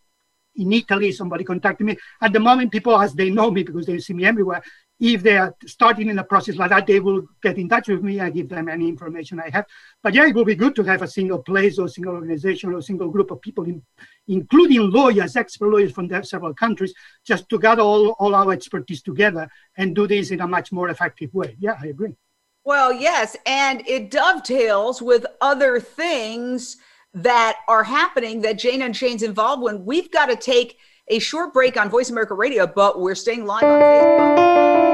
In 0.57 0.73
Italy, 0.73 1.13
somebody 1.13 1.45
contacted 1.45 1.87
me. 1.87 1.99
At 2.23 2.33
the 2.33 2.41
moment, 2.41 2.73
people, 2.73 2.99
as 2.99 3.13
they 3.13 3.29
know 3.29 3.51
me 3.51 3.63
because 3.63 3.85
they 3.85 3.99
see 3.99 4.15
me 4.15 4.25
everywhere, 4.25 4.63
if 4.99 5.23
they 5.23 5.37
are 5.37 5.55
starting 5.67 6.09
in 6.09 6.19
a 6.19 6.25
process 6.25 6.57
like 6.57 6.71
that, 6.71 6.87
they 6.87 7.01
will 7.01 7.27
get 7.43 7.59
in 7.59 7.69
touch 7.69 7.89
with 7.89 8.03
me. 8.03 8.19
I 8.21 8.31
give 8.31 8.49
them 8.49 8.69
any 8.69 8.89
information 8.89 9.39
I 9.39 9.51
have. 9.51 9.67
But 10.03 10.15
yeah, 10.15 10.27
it 10.27 10.35
will 10.35 10.45
be 10.45 10.55
good 10.55 10.75
to 10.77 10.83
have 10.85 11.03
a 11.03 11.09
single 11.09 11.41
place 11.41 11.79
or 11.79 11.87
single 11.89 12.15
organization 12.15 12.73
or 12.73 12.81
single 12.81 13.11
group 13.11 13.31
of 13.31 13.41
people, 13.43 13.65
in, 13.65 13.83
including 14.29 14.91
lawyers, 14.91 15.37
expert 15.37 15.69
lawyers 15.69 15.93
from 15.93 16.09
several 16.25 16.55
countries, 16.55 16.95
just 17.27 17.49
to 17.51 17.59
gather 17.59 17.83
all, 17.83 18.11
all 18.19 18.35
our 18.35 18.53
expertise 18.53 19.03
together 19.03 19.49
and 19.77 19.95
do 19.95 20.07
this 20.07 20.31
in 20.31 20.41
a 20.41 20.49
much 20.49 20.73
more 20.73 20.89
effective 20.89 21.33
way. 21.35 21.57
Yeah, 21.59 21.77
I 21.81 21.89
agree. 21.89 22.17
Well, 22.65 22.93
yes. 22.93 23.37
And 23.47 23.87
it 23.87 24.11
dovetails 24.11 25.03
with 25.03 25.27
other 25.41 25.79
things 25.79 26.79
that 27.13 27.59
are 27.69 27.85
happening 27.85 28.41
that 28.43 28.59
Jane 28.59 28.83
Unchained's 28.83 29.23
involved 29.23 29.63
when 29.63 29.85
we've 29.85 30.11
got 30.11 30.27
to 30.27 30.37
take 30.37 30.79
a 31.09 31.19
short 31.19 31.53
break 31.53 31.77
on 31.77 31.89
Voice 31.89 32.11
America 32.11 32.35
Radio, 32.35 32.67
but 32.67 33.01
we're 33.01 33.15
staying 33.15 33.47
live 33.47 33.63
on 33.63 33.81
Facebook. 33.81 34.86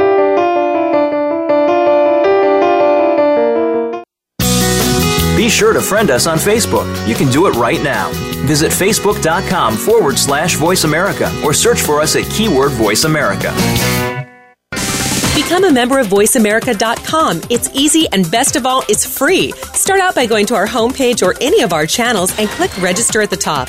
Sure 5.52 5.72
to 5.72 5.80
friend 5.80 6.10
us 6.10 6.26
on 6.26 6.38
Facebook. 6.38 6.86
You 7.06 7.14
can 7.14 7.30
do 7.30 7.46
it 7.46 7.52
right 7.52 7.82
now. 7.82 8.10
Visit 8.46 8.72
facebook.com 8.72 9.76
forward 9.76 10.18
slash 10.18 10.56
voice 10.56 10.84
America 10.84 11.30
or 11.44 11.52
search 11.52 11.80
for 11.80 12.00
us 12.00 12.16
at 12.16 12.24
keyword 12.30 12.72
voice 12.72 13.04
America. 13.04 13.52
Become 15.34 15.64
a 15.64 15.72
member 15.72 15.98
of 15.98 16.08
VoiceAmerica.com. 16.08 17.42
It's 17.48 17.70
easy 17.72 18.06
and 18.12 18.30
best 18.30 18.56
of 18.56 18.66
all, 18.66 18.82
it's 18.88 19.06
free. 19.06 19.52
Start 19.72 20.00
out 20.00 20.14
by 20.14 20.26
going 20.26 20.46
to 20.46 20.54
our 20.54 20.66
homepage 20.66 21.26
or 21.26 21.34
any 21.40 21.62
of 21.62 21.72
our 21.72 21.86
channels 21.86 22.38
and 22.38 22.48
click 22.50 22.70
register 22.82 23.20
at 23.22 23.30
the 23.30 23.36
top. 23.36 23.68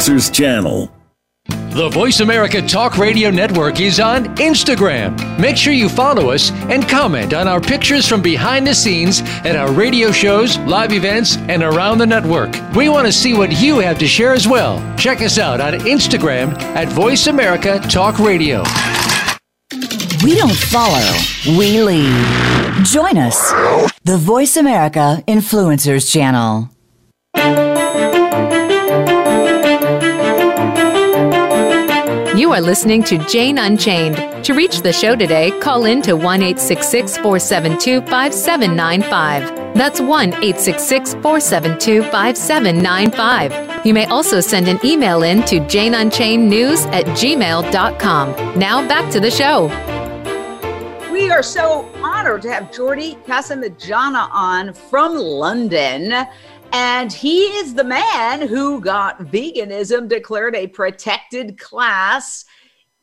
Influencers 0.00 0.32
channel. 0.32 0.90
The 1.74 1.90
Voice 1.90 2.20
America 2.20 2.62
Talk 2.62 2.96
Radio 2.96 3.30
Network 3.30 3.80
is 3.80 4.00
on 4.00 4.34
Instagram. 4.36 5.38
Make 5.38 5.58
sure 5.58 5.74
you 5.74 5.90
follow 5.90 6.30
us 6.30 6.50
and 6.70 6.88
comment 6.88 7.34
on 7.34 7.46
our 7.46 7.60
pictures 7.60 8.08
from 8.08 8.22
behind 8.22 8.66
the 8.66 8.74
scenes 8.74 9.20
at 9.44 9.56
our 9.56 9.70
radio 9.70 10.10
shows, 10.10 10.56
live 10.60 10.94
events, 10.94 11.36
and 11.36 11.62
around 11.62 11.98
the 11.98 12.06
network. 12.06 12.50
We 12.74 12.88
want 12.88 13.08
to 13.08 13.12
see 13.12 13.34
what 13.34 13.60
you 13.60 13.78
have 13.80 13.98
to 13.98 14.06
share 14.06 14.32
as 14.32 14.48
well. 14.48 14.80
Check 14.96 15.20
us 15.20 15.38
out 15.38 15.60
on 15.60 15.74
Instagram 15.80 16.54
at 16.74 16.88
Voice 16.88 17.26
America 17.26 17.78
Talk 17.80 18.18
Radio. 18.18 18.62
We 20.24 20.34
don't 20.34 20.56
follow, 20.56 21.14
we 21.46 21.82
lead. 21.82 22.84
Join 22.86 23.18
us, 23.18 23.52
the 24.04 24.16
Voice 24.16 24.56
America 24.56 25.22
Influencers 25.28 26.10
Channel. 26.10 26.70
You 32.50 32.56
are 32.56 32.60
listening 32.60 33.04
to 33.04 33.16
Jane 33.28 33.58
Unchained. 33.58 34.44
To 34.44 34.54
reach 34.54 34.80
the 34.80 34.92
show 34.92 35.14
today, 35.14 35.52
call 35.60 35.84
in 35.84 36.02
to 36.02 36.14
1 36.14 36.40
472 36.40 38.00
5795. 38.00 39.74
That's 39.76 40.00
1 40.00 40.32
472 40.32 42.02
5795. 42.02 43.86
You 43.86 43.94
may 43.94 44.04
also 44.06 44.40
send 44.40 44.66
an 44.66 44.80
email 44.84 45.22
in 45.22 45.44
to 45.44 45.60
janeunchainednews 45.60 46.86
at 46.92 47.04
gmail.com. 47.04 48.58
Now 48.58 48.88
back 48.88 49.12
to 49.12 49.20
the 49.20 49.30
show. 49.30 49.68
We 51.12 51.30
are 51.30 51.44
so 51.44 51.88
honored 52.02 52.42
to 52.42 52.50
have 52.50 52.64
Jordi 52.72 53.16
Casamitjana 53.26 54.28
on 54.32 54.72
from 54.72 55.14
London. 55.14 56.26
And 56.72 57.12
he 57.12 57.44
is 57.44 57.74
the 57.74 57.84
man 57.84 58.46
who 58.46 58.80
got 58.80 59.18
veganism 59.18 60.08
declared 60.08 60.54
a 60.54 60.68
protected 60.68 61.58
class 61.58 62.44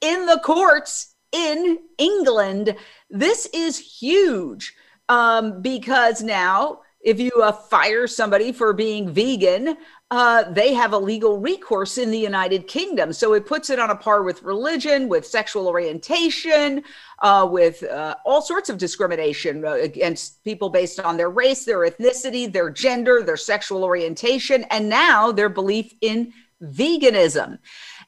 in 0.01 0.25
the 0.25 0.39
courts 0.43 1.15
in 1.31 1.79
England. 1.97 2.75
This 3.09 3.47
is 3.53 3.77
huge 3.77 4.73
um, 5.09 5.61
because 5.61 6.23
now, 6.23 6.81
if 7.01 7.19
you 7.19 7.31
uh, 7.41 7.51
fire 7.51 8.07
somebody 8.07 8.51
for 8.51 8.73
being 8.73 9.09
vegan, 9.11 9.77
uh, 10.09 10.49
they 10.51 10.73
have 10.73 10.93
a 10.93 10.97
legal 10.97 11.37
recourse 11.37 11.97
in 11.97 12.11
the 12.11 12.17
United 12.17 12.67
Kingdom. 12.67 13.11
So 13.11 13.33
it 13.33 13.45
puts 13.45 13.69
it 13.69 13.77
on 13.77 13.89
a 13.89 13.95
par 13.95 14.23
with 14.23 14.41
religion, 14.41 15.09
with 15.09 15.27
sexual 15.27 15.67
orientation, 15.67 16.83
uh, 17.19 17.47
with 17.51 17.83
uh, 17.83 18.15
all 18.25 18.41
sorts 18.41 18.69
of 18.69 18.77
discrimination 18.77 19.65
uh, 19.65 19.73
against 19.73 20.41
people 20.45 20.69
based 20.69 21.01
on 21.01 21.17
their 21.17 21.29
race, 21.29 21.65
their 21.65 21.79
ethnicity, 21.79 22.51
their 22.51 22.69
gender, 22.69 23.21
their 23.21 23.35
sexual 23.35 23.83
orientation, 23.83 24.63
and 24.69 24.87
now 24.87 25.31
their 25.33 25.49
belief 25.49 25.93
in 25.99 26.31
veganism. 26.63 27.59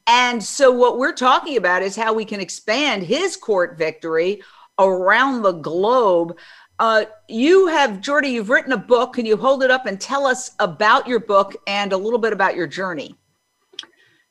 And 0.08 0.42
so, 0.42 0.72
what 0.72 0.98
we're 0.98 1.14
talking 1.14 1.58
about 1.58 1.84
is 1.84 1.98
how 1.98 2.14
we 2.14 2.24
can 2.24 2.40
expand 2.40 3.04
his 3.04 3.36
court 3.36 3.78
victory 3.78 4.42
around 4.80 5.42
the 5.42 5.52
globe. 5.52 6.38
Uh, 6.80 7.06
you 7.28 7.68
have, 7.68 8.00
Jordi, 8.00 8.32
you've 8.32 8.50
written 8.50 8.72
a 8.72 8.78
book. 8.78 9.14
Can 9.14 9.26
you 9.26 9.36
hold 9.36 9.64
it 9.64 9.70
up 9.70 9.86
and 9.86 10.00
tell 10.00 10.26
us 10.26 10.52
about 10.60 11.08
your 11.08 11.20
book 11.20 11.56
and 11.68 11.94
a 11.94 11.98
little 11.98 12.20
bit 12.20 12.34
about 12.34 12.56
your 12.56 12.68
journey? 12.68 13.16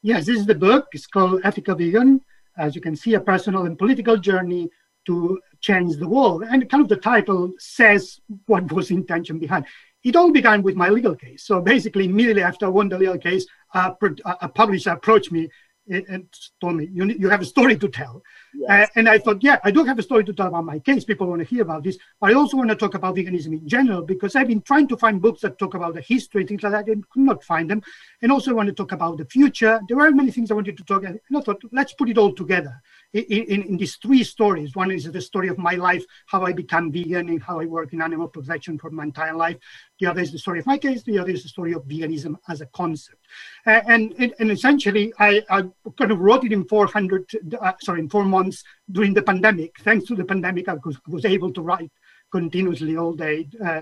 Yes, 0.02 0.26
this 0.26 0.38
is 0.38 0.46
the 0.46 0.54
book. 0.54 0.86
It's 0.92 1.06
called 1.06 1.42
Ethical 1.44 1.74
Vegan 1.74 2.22
as 2.58 2.74
you 2.74 2.80
can 2.80 2.96
see, 2.96 3.14
a 3.14 3.20
personal 3.20 3.64
and 3.64 3.78
political 3.78 4.16
journey 4.16 4.68
to 5.06 5.40
change 5.60 5.96
the 5.96 6.08
world. 6.08 6.42
And 6.42 6.68
kind 6.68 6.82
of 6.82 6.88
the 6.88 6.96
title 6.96 7.52
says 7.58 8.20
what 8.46 8.70
was 8.72 8.88
the 8.88 8.96
intention 8.96 9.38
behind. 9.38 9.64
It 10.04 10.16
all 10.16 10.30
began 10.30 10.62
with 10.62 10.76
my 10.76 10.88
legal 10.90 11.14
case. 11.14 11.44
So 11.44 11.60
basically, 11.60 12.04
immediately 12.04 12.42
after 12.42 12.66
I 12.66 12.68
won 12.68 12.88
the 12.88 12.98
legal 12.98 13.18
case, 13.18 13.46
a 13.74 14.48
publisher 14.54 14.90
approached 14.90 15.32
me 15.32 15.48
and 15.88 16.28
told 16.60 16.76
me, 16.76 16.88
you, 16.92 17.06
you 17.06 17.28
have 17.30 17.40
a 17.40 17.46
story 17.46 17.76
to 17.78 17.88
tell. 17.88 18.22
Uh, 18.68 18.86
and 18.96 19.08
I 19.08 19.18
thought, 19.18 19.42
yeah, 19.42 19.58
I 19.62 19.70
do 19.70 19.84
have 19.84 19.98
a 19.98 20.02
story 20.02 20.24
to 20.24 20.32
tell 20.32 20.48
about 20.48 20.64
my 20.64 20.78
case. 20.78 21.04
People 21.04 21.26
want 21.26 21.40
to 21.40 21.44
hear 21.44 21.62
about 21.62 21.84
this. 21.84 21.98
But 22.20 22.30
I 22.30 22.34
also 22.34 22.56
want 22.56 22.70
to 22.70 22.76
talk 22.76 22.94
about 22.94 23.14
veganism 23.14 23.52
in 23.52 23.68
general 23.68 24.02
because 24.02 24.34
I've 24.34 24.48
been 24.48 24.62
trying 24.62 24.88
to 24.88 24.96
find 24.96 25.20
books 25.20 25.42
that 25.42 25.58
talk 25.58 25.74
about 25.74 25.94
the 25.94 26.00
history, 26.00 26.42
and 26.42 26.48
things 26.48 26.62
like 26.62 26.72
that. 26.72 26.88
and 26.88 27.08
could 27.10 27.22
not 27.22 27.44
find 27.44 27.70
them. 27.70 27.82
And 28.22 28.32
also 28.32 28.50
I 28.50 28.54
want 28.54 28.68
to 28.68 28.74
talk 28.74 28.92
about 28.92 29.18
the 29.18 29.26
future. 29.26 29.80
There 29.88 30.00
are 30.00 30.10
many 30.10 30.30
things 30.30 30.50
I 30.50 30.54
wanted 30.54 30.76
to 30.76 30.84
talk 30.84 31.02
about. 31.02 31.18
And 31.28 31.36
I 31.36 31.40
thought, 31.40 31.62
let's 31.72 31.92
put 31.92 32.08
it 32.08 32.18
all 32.18 32.32
together 32.32 32.80
in, 33.12 33.24
in, 33.24 33.62
in, 33.62 33.76
these 33.76 33.96
three 33.96 34.24
stories. 34.24 34.74
One 34.74 34.90
is 34.90 35.04
the 35.04 35.20
story 35.20 35.48
of 35.48 35.58
my 35.58 35.74
life, 35.74 36.04
how 36.26 36.44
I 36.44 36.52
become 36.52 36.92
vegan 36.92 37.28
and 37.28 37.42
how 37.42 37.60
I 37.60 37.64
work 37.64 37.92
in 37.92 38.02
animal 38.02 38.28
protection 38.28 38.78
for 38.78 38.90
my 38.90 39.04
entire 39.04 39.34
life. 39.34 39.56
The 40.00 40.06
other 40.06 40.20
is 40.20 40.32
the 40.32 40.38
story 40.38 40.60
of 40.60 40.66
my 40.66 40.78
case. 40.78 41.02
The 41.02 41.18
other 41.18 41.30
is 41.30 41.42
the 41.42 41.48
story 41.48 41.72
of 41.72 41.84
veganism 41.84 42.36
as 42.48 42.60
a 42.60 42.66
concept. 42.66 43.18
Uh, 43.66 43.80
and, 43.86 44.12
and 44.38 44.50
essentially, 44.50 45.12
I, 45.18 45.42
I, 45.50 45.64
kind 45.98 46.12
of 46.12 46.20
wrote 46.20 46.44
it 46.44 46.52
in 46.52 46.64
400, 46.64 47.30
uh, 47.60 47.72
sorry, 47.80 48.00
in 48.00 48.08
four 48.08 48.24
months 48.24 48.47
during 48.90 49.14
the 49.14 49.22
pandemic. 49.22 49.72
Thanks 49.80 50.06
to 50.06 50.14
the 50.14 50.24
pandemic, 50.24 50.68
I 50.68 50.74
was, 50.84 50.96
was 51.06 51.24
able 51.24 51.52
to 51.52 51.62
write 51.62 51.92
continuously 52.30 52.96
all 52.96 53.14
day. 53.14 53.48
Uh, 53.64 53.80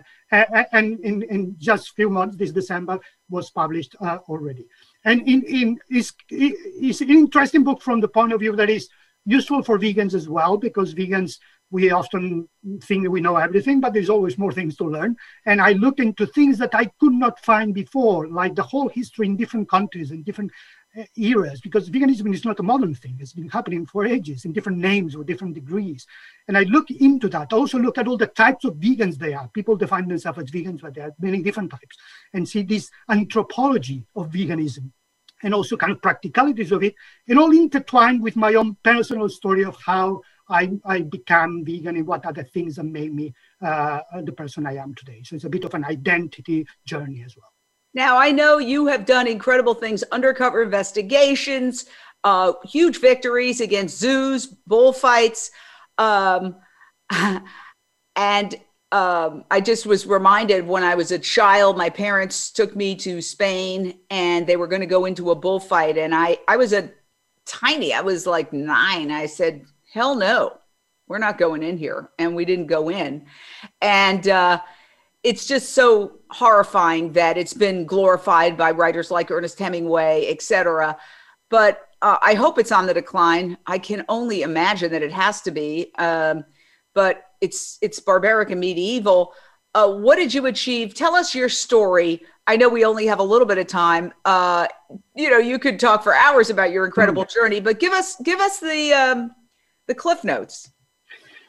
and 0.72 1.00
in, 1.00 1.22
in 1.22 1.56
just 1.58 1.90
a 1.90 1.94
few 1.94 2.10
months, 2.10 2.36
this 2.36 2.52
December 2.52 2.98
was 3.28 3.50
published 3.50 3.96
uh, 4.00 4.18
already. 4.28 4.66
And 5.04 5.26
in, 5.32 5.42
in, 5.44 5.78
it's, 5.88 6.12
it's 6.28 7.00
an 7.00 7.10
interesting 7.10 7.64
book 7.64 7.82
from 7.82 8.00
the 8.00 8.08
point 8.08 8.32
of 8.32 8.40
view 8.40 8.54
that 8.56 8.70
is 8.70 8.88
useful 9.24 9.62
for 9.62 9.78
vegans 9.78 10.14
as 10.14 10.28
well, 10.28 10.56
because 10.56 10.94
vegans, 10.94 11.38
we 11.72 11.90
often 11.90 12.48
think 12.82 13.08
we 13.08 13.20
know 13.20 13.36
everything, 13.36 13.80
but 13.80 13.92
there's 13.92 14.08
always 14.08 14.38
more 14.38 14.52
things 14.52 14.76
to 14.76 14.84
learn. 14.84 15.16
And 15.46 15.60
I 15.60 15.72
looked 15.72 15.98
into 15.98 16.24
things 16.26 16.58
that 16.58 16.74
I 16.76 16.84
could 17.00 17.12
not 17.12 17.44
find 17.44 17.74
before, 17.74 18.28
like 18.28 18.54
the 18.54 18.62
whole 18.62 18.88
history 18.88 19.26
in 19.26 19.36
different 19.36 19.68
countries 19.68 20.12
and 20.12 20.24
different 20.24 20.52
eras, 21.16 21.60
because 21.60 21.90
veganism 21.90 22.32
is 22.32 22.44
not 22.44 22.60
a 22.60 22.62
modern 22.62 22.94
thing. 22.94 23.16
It's 23.20 23.32
been 23.32 23.48
happening 23.48 23.86
for 23.86 24.06
ages 24.06 24.44
in 24.44 24.52
different 24.52 24.78
names 24.78 25.14
or 25.14 25.24
different 25.24 25.54
degrees. 25.54 26.06
And 26.48 26.56
I 26.56 26.62
look 26.62 26.90
into 26.90 27.28
that. 27.28 27.52
Also 27.52 27.78
look 27.78 27.98
at 27.98 28.08
all 28.08 28.16
the 28.16 28.26
types 28.26 28.64
of 28.64 28.74
vegans 28.74 29.18
they 29.18 29.34
are. 29.34 29.48
People 29.48 29.76
define 29.76 30.08
themselves 30.08 30.38
as 30.38 30.50
vegans, 30.50 30.80
but 30.80 30.94
there 30.94 31.06
are 31.08 31.14
many 31.20 31.42
different 31.42 31.70
types. 31.70 31.96
And 32.32 32.48
see 32.48 32.62
this 32.62 32.90
anthropology 33.08 34.06
of 34.14 34.30
veganism 34.30 34.90
and 35.42 35.52
also 35.52 35.76
kind 35.76 35.92
of 35.92 36.00
practicalities 36.00 36.72
of 36.72 36.82
it, 36.82 36.94
and 37.28 37.38
all 37.38 37.52
intertwined 37.52 38.22
with 38.22 38.36
my 38.36 38.54
own 38.54 38.74
personal 38.82 39.28
story 39.28 39.64
of 39.64 39.76
how 39.84 40.22
I, 40.48 40.70
I 40.84 41.02
became 41.02 41.62
vegan 41.62 41.96
and 41.96 42.06
what 42.06 42.24
are 42.24 42.32
the 42.32 42.44
things 42.44 42.76
that 42.76 42.84
made 42.84 43.12
me 43.14 43.34
uh, 43.60 44.00
the 44.22 44.32
person 44.32 44.66
I 44.66 44.76
am 44.76 44.94
today. 44.94 45.22
So 45.24 45.36
it's 45.36 45.44
a 45.44 45.50
bit 45.50 45.64
of 45.64 45.74
an 45.74 45.84
identity 45.84 46.66
journey 46.86 47.22
as 47.22 47.36
well. 47.36 47.52
Now, 47.96 48.18
I 48.18 48.30
know 48.30 48.58
you 48.58 48.88
have 48.88 49.06
done 49.06 49.26
incredible 49.26 49.72
things, 49.72 50.04
undercover 50.12 50.62
investigations, 50.62 51.86
uh, 52.24 52.52
huge 52.62 53.00
victories 53.00 53.62
against 53.62 53.98
zoos, 53.98 54.44
bullfights. 54.44 55.50
Um, 55.96 56.56
and 58.16 58.54
um, 58.92 59.46
I 59.50 59.62
just 59.62 59.86
was 59.86 60.06
reminded 60.06 60.66
when 60.66 60.84
I 60.84 60.94
was 60.94 61.10
a 61.10 61.18
child, 61.18 61.78
my 61.78 61.88
parents 61.88 62.50
took 62.50 62.76
me 62.76 62.96
to 62.96 63.22
Spain 63.22 63.98
and 64.10 64.46
they 64.46 64.56
were 64.56 64.66
going 64.66 64.82
to 64.82 64.86
go 64.86 65.06
into 65.06 65.30
a 65.30 65.34
bullfight. 65.34 65.96
And 65.96 66.14
I, 66.14 66.36
I 66.46 66.58
was 66.58 66.74
a 66.74 66.90
tiny, 67.46 67.94
I 67.94 68.02
was 68.02 68.26
like 68.26 68.52
nine. 68.52 69.10
I 69.10 69.24
said, 69.24 69.64
hell 69.94 70.14
no, 70.14 70.58
we're 71.08 71.16
not 71.16 71.38
going 71.38 71.62
in 71.62 71.78
here. 71.78 72.10
And 72.18 72.36
we 72.36 72.44
didn't 72.44 72.66
go 72.66 72.90
in. 72.90 73.24
And 73.80 74.28
uh, 74.28 74.60
it's 75.26 75.44
just 75.44 75.70
so 75.70 76.20
horrifying 76.30 77.12
that 77.12 77.36
it's 77.36 77.52
been 77.52 77.84
glorified 77.84 78.56
by 78.56 78.70
writers 78.70 79.10
like 79.10 79.28
Ernest 79.32 79.58
Hemingway, 79.58 80.26
et 80.28 80.40
cetera. 80.40 80.96
But 81.50 81.88
uh, 82.00 82.18
I 82.22 82.34
hope 82.34 82.60
it's 82.60 82.70
on 82.70 82.86
the 82.86 82.94
decline. 82.94 83.58
I 83.66 83.78
can 83.78 84.04
only 84.08 84.42
imagine 84.42 84.92
that 84.92 85.02
it 85.02 85.10
has 85.10 85.40
to 85.42 85.50
be. 85.50 85.92
Um, 85.98 86.44
but 86.94 87.24
it's 87.40 87.76
it's 87.82 87.98
barbaric 87.98 88.50
and 88.50 88.60
medieval. 88.60 89.32
Uh, 89.74 89.88
what 89.94 90.14
did 90.14 90.32
you 90.32 90.46
achieve? 90.46 90.94
Tell 90.94 91.16
us 91.16 91.34
your 91.34 91.48
story. 91.48 92.22
I 92.46 92.56
know 92.56 92.68
we 92.68 92.84
only 92.84 93.06
have 93.06 93.18
a 93.18 93.24
little 93.24 93.48
bit 93.48 93.58
of 93.58 93.66
time. 93.66 94.12
Uh, 94.24 94.68
you 95.16 95.28
know, 95.28 95.38
you 95.38 95.58
could 95.58 95.80
talk 95.80 96.04
for 96.04 96.14
hours 96.14 96.50
about 96.50 96.70
your 96.70 96.86
incredible 96.86 97.24
mm. 97.24 97.34
journey, 97.34 97.58
but 97.58 97.80
give 97.80 97.92
us 97.92 98.14
give 98.22 98.38
us 98.38 98.60
the 98.60 98.92
um, 98.92 99.32
the 99.88 99.94
cliff 99.94 100.22
notes. 100.22 100.70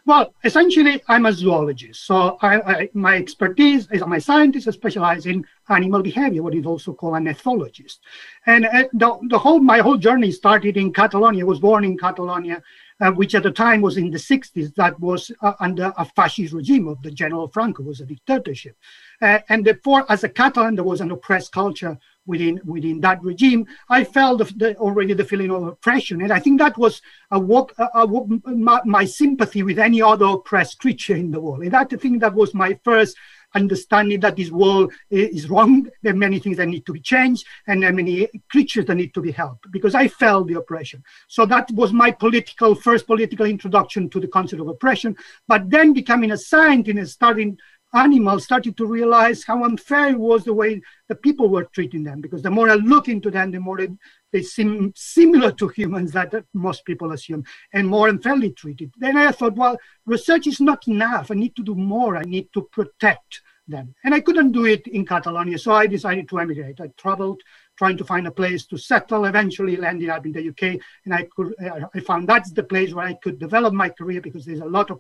Well, 0.07 0.33
essentially, 0.45 1.01
I'm 1.09 1.25
a 1.25 1.33
zoologist. 1.33 2.05
So 2.05 2.37
I, 2.41 2.61
I, 2.61 2.89
my 2.93 3.17
expertise 3.17 3.91
is 3.91 4.01
I'm 4.01 4.13
a 4.13 4.21
scientist 4.21 4.65
I 4.65 4.71
specialize 4.71 5.25
in 5.25 5.45
animal 5.67 6.01
behavior, 6.01 6.43
what 6.43 6.55
is 6.55 6.65
also 6.65 6.93
called 6.93 7.17
an 7.17 7.25
ethologist. 7.25 7.97
And 8.45 8.67
uh, 8.67 8.85
the, 8.93 9.19
the 9.27 9.37
whole 9.37 9.59
my 9.59 9.79
whole 9.79 9.97
journey 9.97 10.31
started 10.31 10.77
in 10.77 10.93
Catalonia. 10.93 11.43
I 11.43 11.47
was 11.47 11.59
born 11.59 11.83
in 11.83 11.97
Catalonia 11.97 12.63
uh, 12.99 13.11
which 13.11 13.35
at 13.35 13.43
the 13.43 13.51
time 13.51 13.81
was 13.81 13.97
in 13.97 14.09
the 14.09 14.17
60s, 14.17 14.73
that 14.75 14.99
was 14.99 15.31
uh, 15.41 15.53
under 15.59 15.93
a 15.97 16.05
fascist 16.05 16.53
regime 16.53 16.87
of 16.87 17.01
the 17.01 17.11
General 17.11 17.47
Franco, 17.47 17.83
was 17.83 18.01
a 18.01 18.05
dictatorship. 18.05 18.75
Uh, 19.21 19.39
and 19.49 19.65
therefore, 19.65 20.05
as 20.09 20.23
a 20.23 20.29
Catalan, 20.29 20.75
there 20.75 20.83
was 20.83 21.01
an 21.01 21.11
oppressed 21.11 21.51
culture 21.51 21.97
within 22.27 22.61
within 22.65 23.01
that 23.01 23.21
regime. 23.23 23.65
I 23.89 24.03
felt 24.03 24.39
the, 24.57 24.75
already 24.77 25.13
the 25.13 25.25
feeling 25.25 25.51
of 25.51 25.63
oppression, 25.63 26.21
and 26.21 26.31
I 26.31 26.39
think 26.39 26.59
that 26.59 26.77
was 26.77 27.01
a, 27.31 27.39
a, 27.39 28.07
my, 28.45 28.81
my, 28.85 29.05
sympathy 29.05 29.63
with 29.63 29.79
any 29.79 30.01
other 30.01 30.25
oppressed 30.25 30.79
creature 30.79 31.15
in 31.15 31.31
the 31.31 31.39
world. 31.39 31.63
And 31.63 31.71
that 31.71 31.91
I 31.91 31.95
think 31.97 32.21
that 32.21 32.33
was 32.33 32.53
my 32.53 32.77
first 32.83 33.17
understanding 33.55 34.19
that 34.19 34.35
this 34.35 34.51
world 34.51 34.93
is 35.09 35.49
wrong. 35.49 35.89
There 36.03 36.13
are 36.13 36.23
many 36.27 36.39
things 36.39 36.57
that 36.57 36.67
need 36.67 36.85
to 36.85 36.93
be 36.93 36.99
changed, 36.99 37.45
and 37.67 37.81
there 37.81 37.89
are 37.89 37.93
many 37.93 38.27
creatures 38.51 38.85
that 38.85 38.95
need 38.95 39.13
to 39.13 39.21
be 39.21 39.31
helped 39.31 39.71
because 39.71 39.95
I 39.95 40.07
felt 40.07 40.47
the 40.47 40.55
oppression. 40.55 41.03
So 41.27 41.45
that 41.45 41.69
was 41.71 41.93
my 41.93 42.11
political 42.11 42.75
first 42.75 43.07
political 43.07 43.45
introduction 43.45 44.09
to 44.09 44.19
the 44.19 44.27
concept 44.27 44.61
of 44.61 44.67
oppression. 44.67 45.15
But 45.47 45.69
then 45.69 45.93
becoming 45.93 46.31
a 46.31 46.37
scientist 46.37 46.97
and 46.97 47.09
starting 47.09 47.57
animals 47.93 48.43
started 48.43 48.75
to 48.77 48.85
realize 48.85 49.43
how 49.43 49.63
unfair 49.63 50.09
it 50.09 50.19
was 50.19 50.43
the 50.43 50.53
way 50.53 50.81
the 51.07 51.15
people 51.15 51.47
were 51.49 51.65
treating 51.73 52.03
them 52.03 52.19
because 52.19 52.41
the 52.41 52.51
more 52.51 52.69
i 52.69 52.75
look 52.75 53.07
into 53.07 53.31
them 53.31 53.51
the 53.51 53.59
more 53.59 53.77
they, 53.77 53.89
they 54.31 54.41
seem 54.41 54.91
similar 54.95 55.51
to 55.51 55.67
humans 55.69 56.11
that 56.11 56.33
most 56.53 56.83
people 56.85 57.11
assume 57.13 57.43
and 57.73 57.87
more 57.87 58.09
unfairly 58.09 58.51
treated. 58.51 58.91
Then 58.97 59.17
i 59.17 59.31
thought 59.31 59.55
well 59.55 59.77
research 60.05 60.47
is 60.47 60.59
not 60.59 60.87
enough. 60.87 61.31
I 61.31 61.35
need 61.35 61.55
to 61.55 61.63
do 61.63 61.75
more. 61.75 62.17
I 62.17 62.23
need 62.23 62.49
to 62.53 62.63
protect 62.71 63.41
them. 63.67 63.93
And 64.03 64.13
i 64.13 64.19
couldn't 64.19 64.51
do 64.51 64.65
it 64.65 64.87
in 64.87 65.05
catalonia 65.05 65.57
so 65.57 65.71
i 65.71 65.87
decided 65.87 66.27
to 66.29 66.39
emigrate. 66.39 66.81
I 66.81 66.87
traveled 66.97 67.41
trying 67.77 67.97
to 67.97 68.03
find 68.03 68.25
a 68.27 68.31
place 68.31 68.65
to 68.65 68.77
settle 68.77 69.25
eventually 69.25 69.75
landed 69.75 70.09
up 70.09 70.25
in 70.25 70.31
the 70.31 70.49
uk 70.49 70.61
and 71.05 71.13
i 71.13 71.23
could 71.35 71.53
i 71.93 71.99
found 71.99 72.27
that's 72.27 72.51
the 72.51 72.63
place 72.63 72.93
where 72.93 73.05
i 73.05 73.13
could 73.13 73.39
develop 73.39 73.73
my 73.73 73.89
career 73.89 74.21
because 74.21 74.45
there's 74.45 74.61
a 74.61 74.65
lot 74.65 74.89
of 74.89 74.99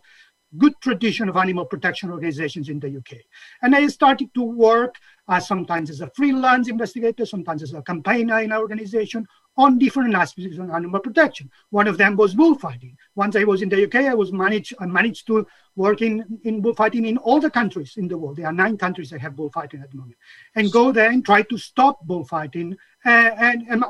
good 0.57 0.73
tradition 0.81 1.27
of 1.29 1.37
animal 1.37 1.65
protection 1.65 2.09
organizations 2.09 2.69
in 2.69 2.79
the 2.79 2.97
UK. 2.97 3.17
And 3.61 3.75
I 3.75 3.87
started 3.87 4.33
to 4.33 4.43
work 4.43 4.95
uh, 5.27 5.39
sometimes 5.39 5.89
as 5.89 6.01
a 6.01 6.09
freelance 6.15 6.69
investigator, 6.69 7.25
sometimes 7.25 7.63
as 7.63 7.73
a 7.73 7.81
campaigner 7.81 8.39
in 8.39 8.51
our 8.51 8.59
organization 8.59 9.27
on 9.57 9.79
different 9.79 10.13
aspects 10.13 10.57
of 10.57 10.69
animal 10.69 10.99
protection. 10.99 11.49
One 11.71 11.87
of 11.87 11.97
them 11.97 12.15
was 12.15 12.35
bullfighting. 12.35 12.95
Once 13.15 13.35
I 13.35 13.43
was 13.43 13.63
in 13.63 13.69
the 13.69 13.83
UK, 13.85 13.95
I 13.95 14.13
was 14.13 14.31
managed, 14.31 14.75
I 14.79 14.85
managed 14.85 15.25
to 15.27 15.47
work 15.75 16.01
in, 16.01 16.39
in 16.43 16.61
bullfighting 16.61 17.07
in 17.07 17.17
all 17.17 17.39
the 17.39 17.49
countries 17.49 17.95
in 17.97 18.07
the 18.07 18.17
world. 18.17 18.37
There 18.37 18.45
are 18.45 18.53
nine 18.53 18.77
countries 18.77 19.09
that 19.09 19.21
have 19.21 19.35
bullfighting 19.35 19.81
at 19.81 19.89
the 19.89 19.97
moment. 19.97 20.17
And 20.55 20.71
go 20.71 20.91
there 20.91 21.09
and 21.09 21.25
try 21.25 21.41
to 21.41 21.57
stop 21.57 22.05
bullfighting 22.05 22.77
uh, 23.05 23.09
and, 23.09 23.65
and 23.69 23.83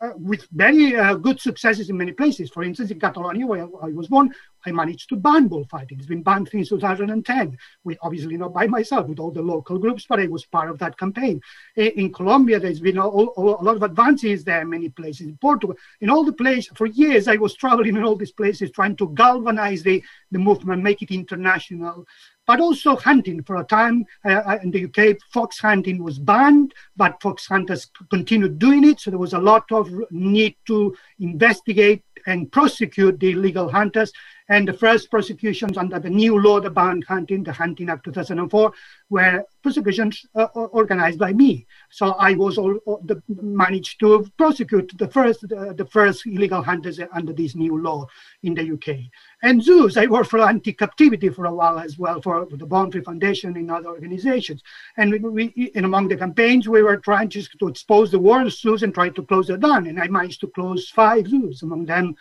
uh, 0.00 0.10
with 0.16 0.46
very 0.52 0.96
uh, 0.96 1.14
good 1.14 1.40
successes 1.40 1.90
in 1.90 1.96
many 1.96 2.12
places. 2.12 2.50
For 2.50 2.62
instance, 2.62 2.90
in 2.92 3.00
Catalonia, 3.00 3.46
where 3.46 3.68
I 3.82 3.90
was 3.90 4.06
born, 4.06 4.32
I 4.68 4.72
managed 4.72 5.08
to 5.08 5.16
ban 5.16 5.48
bullfighting. 5.48 5.98
It's 5.98 6.06
been 6.06 6.22
banned 6.22 6.48
since 6.50 6.68
2010. 6.68 7.58
We 7.84 7.96
obviously 8.02 8.36
not 8.36 8.52
by 8.52 8.66
myself, 8.66 9.08
with 9.08 9.18
all 9.18 9.30
the 9.30 9.42
local 9.42 9.78
groups, 9.78 10.06
but 10.08 10.20
I 10.20 10.26
was 10.26 10.44
part 10.44 10.70
of 10.70 10.78
that 10.78 10.98
campaign. 10.98 11.40
In 11.76 12.12
Colombia, 12.12 12.60
there's 12.60 12.80
been 12.80 12.98
a, 12.98 13.08
lot 13.08 13.76
of 13.76 13.82
advances 13.82 14.44
there, 14.44 14.64
many 14.64 14.90
places. 14.90 15.26
In 15.26 15.36
Portugal, 15.38 15.76
in 16.00 16.10
all 16.10 16.24
the 16.24 16.32
places, 16.32 16.70
for 16.74 16.86
years, 16.86 17.28
I 17.28 17.36
was 17.36 17.54
traveling 17.62 17.96
in 17.96 18.04
all 18.04 18.16
these 18.16 18.32
places, 18.32 18.70
trying 18.70 18.96
to 18.96 19.08
galvanize 19.14 19.82
the, 19.82 20.02
the 20.30 20.38
movement, 20.38 20.82
make 20.82 21.02
it 21.02 21.10
international 21.10 22.06
but 22.48 22.60
also 22.60 22.96
hunting. 22.96 23.42
For 23.42 23.56
a 23.56 23.64
time 23.64 24.06
uh, 24.24 24.40
uh 24.50 24.58
in 24.62 24.70
the 24.72 24.86
UK, 24.86 25.18
fox 25.32 25.60
hunting 25.60 26.02
was 26.02 26.18
banned, 26.18 26.72
but 26.96 27.22
fox 27.22 27.46
hunters 27.46 27.90
continued 28.10 28.58
doing 28.58 28.88
it. 28.88 29.00
So 29.00 29.10
there 29.10 29.18
was 29.18 29.34
a 29.34 29.38
lot 29.38 29.70
of 29.70 29.92
need 30.10 30.56
to 30.66 30.96
investigate 31.20 32.02
and 32.26 32.50
prosecute 32.50 33.20
the 33.20 33.32
illegal 33.32 33.68
hunters. 33.70 34.12
And 34.48 34.66
the 34.66 34.72
first 34.72 35.10
prosecutions 35.10 35.76
under 35.76 35.98
the 35.98 36.08
new 36.08 36.40
law, 36.40 36.58
the 36.60 36.70
banned 36.70 37.04
hunting, 37.04 37.44
the 37.44 37.52
Hunting 37.52 37.90
Act 37.90 38.04
2004, 38.04 38.72
were 39.10 39.44
prosecutions 39.62 40.24
uh, 40.34 40.44
organized 40.54 41.18
by 41.18 41.32
me. 41.32 41.66
So 41.90 42.12
I 42.12 42.34
was 42.34 42.56
all, 42.56 42.76
all 42.86 43.02
the, 43.04 43.22
managed 43.28 44.00
to 44.00 44.26
prosecute 44.38 44.96
the 44.96 45.08
first 45.08 45.42
the, 45.42 45.74
the 45.76 45.84
first 45.84 46.26
illegal 46.26 46.62
hunters 46.62 46.98
under 47.12 47.32
this 47.32 47.54
new 47.54 47.80
law 47.80 48.06
in 48.42 48.54
the 48.54 48.72
UK. 48.72 49.10
And 49.42 49.62
zoos, 49.62 49.96
I 49.96 50.06
worked 50.06 50.30
for 50.30 50.40
anti-captivity 50.40 51.28
for 51.28 51.44
a 51.44 51.54
while 51.54 51.78
as 51.78 51.98
well 51.98 52.20
for 52.22 52.46
the 52.50 52.66
Born 52.66 52.90
Free 52.90 53.02
Foundation 53.02 53.56
and 53.56 53.70
other 53.70 53.88
organizations. 53.88 54.62
And 54.96 55.12
we, 55.12 55.18
we, 55.18 55.72
and 55.74 55.84
among 55.84 56.08
the 56.08 56.16
campaigns, 56.16 56.68
we 56.68 56.82
were 56.82 56.96
trying 56.96 57.28
just 57.28 57.58
to 57.58 57.68
expose 57.68 58.10
the 58.10 58.18
world 58.18 58.50
zoos 58.52 58.82
and 58.82 58.94
try 58.94 59.10
to 59.10 59.22
close 59.22 59.48
them 59.48 59.60
down. 59.60 59.86
And 59.86 60.00
I 60.00 60.08
managed 60.08 60.40
to 60.40 60.48
close 60.48 60.88
five 60.88 61.28
zoos, 61.28 61.62
among 61.62 61.84
them 61.84 62.16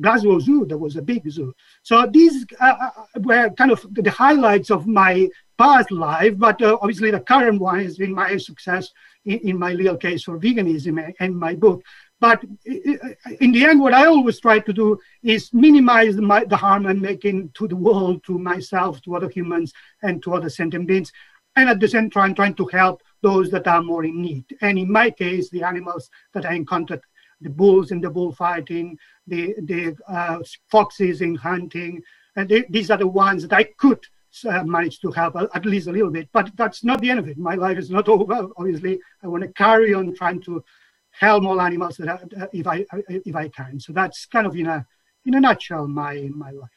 Glasgow 0.00 0.38
Zoo, 0.38 0.66
that 0.66 0.78
was 0.78 0.96
a 0.96 1.02
big 1.02 1.28
zoo. 1.30 1.54
So 1.82 2.06
these 2.06 2.44
uh, 2.60 2.76
uh, 2.80 2.90
were 3.20 3.50
kind 3.50 3.70
of 3.70 3.86
the 3.90 4.10
highlights 4.10 4.70
of 4.70 4.86
my 4.86 5.28
past 5.58 5.90
life, 5.90 6.36
but 6.36 6.60
uh, 6.60 6.76
obviously 6.80 7.10
the 7.10 7.20
current 7.20 7.60
one 7.60 7.82
has 7.82 7.96
been 7.96 8.12
my 8.12 8.36
success 8.36 8.92
in, 9.24 9.38
in 9.40 9.58
my 9.58 9.72
little 9.72 9.96
case 9.96 10.24
for 10.24 10.38
veganism 10.38 11.12
and 11.18 11.36
my 11.36 11.54
book. 11.54 11.82
But 12.18 12.42
in 12.64 13.52
the 13.52 13.64
end, 13.64 13.80
what 13.80 13.92
I 13.92 14.06
always 14.06 14.40
try 14.40 14.58
to 14.60 14.72
do 14.72 14.98
is 15.22 15.52
minimize 15.52 16.16
the, 16.16 16.46
the 16.48 16.56
harm 16.56 16.86
I'm 16.86 17.00
making 17.00 17.50
to 17.54 17.68
the 17.68 17.76
world, 17.76 18.24
to 18.24 18.38
myself, 18.38 19.02
to 19.02 19.16
other 19.16 19.28
humans, 19.28 19.72
and 20.02 20.22
to 20.22 20.34
other 20.34 20.48
sentient 20.48 20.86
beings. 20.86 21.12
And 21.56 21.68
at 21.68 21.80
the 21.80 21.88
same 21.88 22.10
time, 22.10 22.34
trying 22.34 22.54
to 22.54 22.66
help 22.66 23.02
those 23.22 23.50
that 23.50 23.66
are 23.66 23.82
more 23.82 24.04
in 24.04 24.20
need. 24.22 24.44
And 24.60 24.78
in 24.78 24.90
my 24.90 25.10
case, 25.10 25.50
the 25.50 25.62
animals 25.62 26.10
that 26.32 26.46
I 26.46 26.54
encountered, 26.54 27.00
the 27.40 27.50
bulls 27.50 27.90
in 27.90 28.00
the 28.00 28.10
bullfighting, 28.10 28.98
the, 29.26 29.54
the 29.62 29.96
uh, 30.08 30.38
foxes 30.70 31.20
in 31.20 31.34
hunting, 31.34 32.02
and 32.36 32.48
they, 32.48 32.64
these 32.70 32.90
are 32.90 32.98
the 32.98 33.06
ones 33.06 33.46
that 33.46 33.56
I 33.56 33.64
could 33.64 34.00
uh, 34.46 34.64
manage 34.64 35.00
to 35.00 35.10
help 35.10 35.36
at 35.36 35.64
least 35.64 35.88
a 35.88 35.92
little 35.92 36.10
bit. 36.10 36.28
But 36.32 36.50
that's 36.56 36.84
not 36.84 37.00
the 37.00 37.10
end 37.10 37.18
of 37.18 37.28
it. 37.28 37.38
My 37.38 37.54
life 37.54 37.78
is 37.78 37.90
not 37.90 38.08
over. 38.08 38.48
Obviously, 38.56 39.00
I 39.22 39.28
want 39.28 39.42
to 39.42 39.48
carry 39.52 39.94
on 39.94 40.14
trying 40.14 40.40
to 40.42 40.62
help 41.10 41.44
all 41.44 41.60
animals 41.60 41.96
that 41.96 42.08
I, 42.08 42.42
uh, 42.42 42.46
if 42.52 42.66
I 42.66 42.84
if 43.08 43.34
I 43.34 43.48
can. 43.48 43.80
So 43.80 43.92
that's 43.92 44.26
kind 44.26 44.46
of 44.46 44.54
in 44.54 44.66
a 44.66 44.86
in 45.24 45.34
a 45.34 45.40
nutshell 45.40 45.88
my 45.88 46.28
my 46.34 46.50
life. 46.50 46.70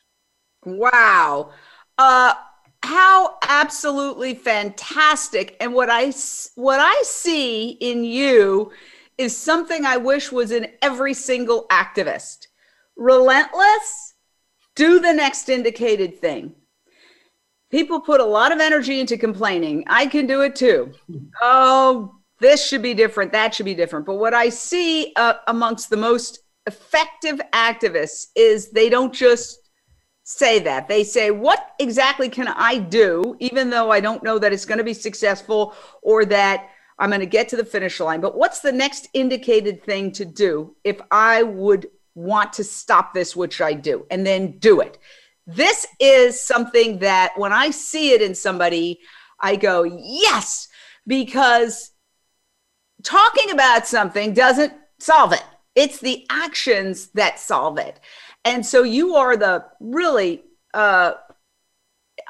Wow. 0.66 1.52
Uh, 1.98 2.34
how 2.82 3.38
absolutely 3.48 4.34
fantastic 4.34 5.58
and 5.60 5.74
what 5.74 5.90
i 5.90 6.14
what 6.56 6.80
i 6.80 7.02
see 7.04 7.72
in 7.72 8.06
you 8.06 8.72
is 9.20 9.38
something 9.38 9.86
i 9.86 9.98
wish 9.98 10.32
was 10.32 10.52
in 10.52 10.68
every 10.82 11.14
single 11.14 11.68
activist. 11.68 12.48
Relentless? 12.96 14.16
Do 14.76 15.00
the 15.00 15.14
next 15.14 15.50
indicated 15.50 16.20
thing. 16.20 16.56
People 17.70 18.00
put 18.00 18.22
a 18.22 18.26
lot 18.26 18.52
of 18.52 18.60
energy 18.60 19.00
into 19.00 19.18
complaining. 19.18 19.84
I 19.88 20.08
can 20.08 20.26
do 20.26 20.42
it 20.42 20.56
too. 20.56 20.94
Oh 21.42 22.16
this 22.40 22.66
should 22.66 22.82
be 22.82 22.94
different 22.94 23.34
that 23.34 23.54
should 23.54 23.66
be 23.66 23.76
different. 23.76 24.06
But 24.06 24.16
what 24.16 24.34
i 24.34 24.50
see 24.50 25.12
uh, 25.16 25.34
amongst 25.48 25.90
the 25.90 25.98
most 25.98 26.40
effective 26.66 27.42
activists 27.54 28.28
is 28.36 28.72
they 28.72 28.90
don't 28.90 29.14
just 29.14 29.70
say 30.30 30.60
that. 30.60 30.88
They 30.88 31.04
say, 31.04 31.32
What 31.32 31.72
exactly 31.80 32.30
can 32.30 32.48
I 32.48 32.78
do, 32.78 33.36
even 33.40 33.70
though 33.70 33.92
I 33.92 34.00
don't 34.00 34.24
know 34.24 34.38
that 34.38 34.54
it's 34.54 34.66
going 34.66 34.78
to 34.78 34.84
be 34.84 34.94
successful 34.94 35.74
or 36.04 36.24
that 36.26 36.70
I'm 37.00 37.10
going 37.10 37.22
to 37.22 37.26
get 37.26 37.50
to 37.50 37.56
the 37.56 37.66
finish 37.66 38.00
line? 38.00 38.22
But 38.22 38.38
what's 38.38 38.60
the 38.60 38.72
next 38.72 39.08
indicated 39.14 39.84
thing 39.84 40.12
to 40.14 40.26
do 40.26 40.76
if 40.84 41.00
I 41.12 41.44
would 41.44 41.88
want 42.14 42.54
to 42.54 42.64
stop 42.64 43.14
this, 43.14 43.36
which 43.36 43.62
I 43.62 43.74
do, 43.74 44.06
and 44.12 44.26
then 44.26 44.60
do 44.60 44.82
it? 44.82 44.98
This 45.48 45.88
is 46.00 46.40
something 46.40 47.00
that 47.00 47.32
when 47.38 47.54
I 47.54 47.72
see 47.72 48.12
it 48.12 48.22
in 48.22 48.36
somebody, 48.36 49.00
I 49.40 49.56
go, 49.56 49.84
Yes, 49.84 50.68
because 51.08 51.92
talking 53.04 53.52
about 53.52 53.88
something 53.88 54.34
doesn't 54.34 54.74
solve 55.00 55.34
it. 55.34 55.44
It's 55.76 56.00
the 56.00 56.26
actions 56.30 57.08
that 57.14 57.40
solve 57.40 57.78
it. 57.78 58.00
And 58.46 58.66
so 58.66 58.84
you 58.84 59.16
are 59.16 59.38
the 59.38 59.66
really 59.80 60.44
uh, 60.74 61.14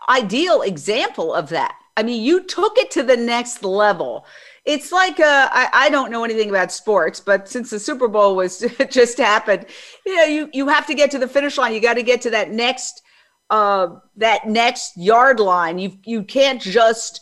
ideal 0.07 0.61
example 0.61 1.33
of 1.33 1.49
that. 1.49 1.75
I 1.97 2.03
mean, 2.03 2.23
you 2.23 2.43
took 2.43 2.77
it 2.77 2.91
to 2.91 3.03
the 3.03 3.17
next 3.17 3.63
level. 3.63 4.25
It's 4.69 4.91
like 4.91 5.19
uh, 5.19 5.49
I, 5.51 5.69
I 5.73 5.89
don't 5.89 6.11
know 6.11 6.23
anything 6.23 6.51
about 6.51 6.71
sports, 6.71 7.19
but 7.19 7.49
since 7.49 7.71
the 7.71 7.79
Super 7.79 8.07
Bowl 8.07 8.35
was 8.35 8.63
just 8.91 9.17
happened, 9.17 9.65
you 10.05 10.15
know, 10.15 10.25
you 10.25 10.49
you 10.53 10.67
have 10.67 10.85
to 10.85 10.93
get 10.93 11.09
to 11.09 11.17
the 11.17 11.27
finish 11.27 11.57
line. 11.57 11.73
You 11.73 11.81
got 11.81 11.95
to 11.95 12.03
get 12.03 12.21
to 12.21 12.29
that 12.29 12.51
next 12.51 13.01
uh, 13.49 13.95
that 14.17 14.47
next 14.47 14.95
yard 14.95 15.39
line. 15.39 15.79
You 15.79 15.97
you 16.05 16.21
can't 16.21 16.61
just 16.61 17.21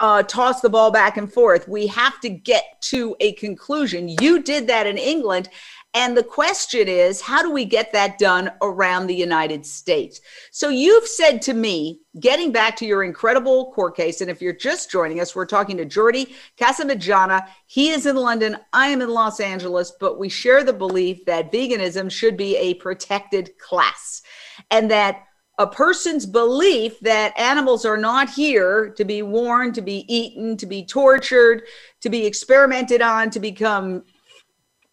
uh, 0.00 0.24
toss 0.24 0.60
the 0.60 0.68
ball 0.68 0.90
back 0.90 1.16
and 1.16 1.32
forth. 1.32 1.68
We 1.68 1.86
have 1.86 2.18
to 2.20 2.28
get 2.28 2.64
to 2.90 3.14
a 3.20 3.32
conclusion. 3.34 4.08
You 4.20 4.42
did 4.42 4.66
that 4.66 4.88
in 4.88 4.98
England, 4.98 5.50
and 5.94 6.16
the 6.16 6.22
question 6.22 6.86
is, 6.86 7.20
how 7.20 7.42
do 7.42 7.50
we 7.50 7.64
get 7.64 7.92
that 7.92 8.18
done 8.18 8.50
around 8.60 9.06
the 9.06 9.14
United 9.14 9.64
States? 9.64 10.20
So 10.50 10.68
you've 10.68 11.08
said 11.08 11.40
to 11.42 11.54
me, 11.54 12.00
getting 12.20 12.52
back 12.52 12.76
to 12.76 12.86
your 12.86 13.04
incredible 13.04 13.72
court 13.72 13.96
case, 13.96 14.20
and 14.20 14.30
if 14.30 14.42
you're 14.42 14.52
just 14.52 14.90
joining 14.90 15.20
us, 15.20 15.34
we're 15.34 15.46
talking 15.46 15.78
to 15.78 15.86
Jordi 15.86 16.34
Casamitjana. 16.58 17.48
He 17.66 17.88
is 17.88 18.04
in 18.04 18.16
London, 18.16 18.58
I 18.72 18.88
am 18.88 19.00
in 19.00 19.08
Los 19.08 19.40
Angeles, 19.40 19.92
but 19.98 20.18
we 20.18 20.28
share 20.28 20.62
the 20.62 20.74
belief 20.74 21.24
that 21.24 21.50
veganism 21.50 22.10
should 22.10 22.36
be 22.36 22.56
a 22.56 22.74
protected 22.74 23.56
class 23.58 24.22
and 24.70 24.90
that 24.90 25.24
a 25.58 25.66
person's 25.66 26.26
belief 26.26 27.00
that 27.00 27.36
animals 27.36 27.84
are 27.84 27.96
not 27.96 28.30
here 28.30 28.90
to 28.90 29.04
be 29.04 29.22
worn, 29.22 29.72
to 29.72 29.82
be 29.82 30.04
eaten, 30.06 30.56
to 30.56 30.66
be 30.66 30.84
tortured, 30.84 31.64
to 32.00 32.08
be 32.08 32.24
experimented 32.24 33.02
on, 33.02 33.30
to 33.30 33.40
become 33.40 34.04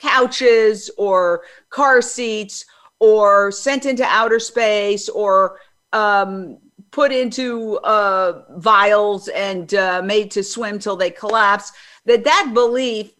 couches 0.05 0.91
or 0.97 1.43
car 1.69 2.01
seats 2.01 2.65
or 2.99 3.51
sent 3.51 3.85
into 3.85 4.03
outer 4.03 4.39
space 4.39 5.09
or 5.09 5.59
um, 5.93 6.57
put 6.91 7.11
into 7.11 7.77
uh, 7.79 8.43
vials 8.57 9.27
and 9.29 9.73
uh, 9.73 10.01
made 10.03 10.31
to 10.31 10.43
swim 10.43 10.77
till 10.79 10.95
they 10.95 11.09
collapse 11.09 11.71
that 12.05 12.23
that 12.23 12.51
belief 12.53 13.11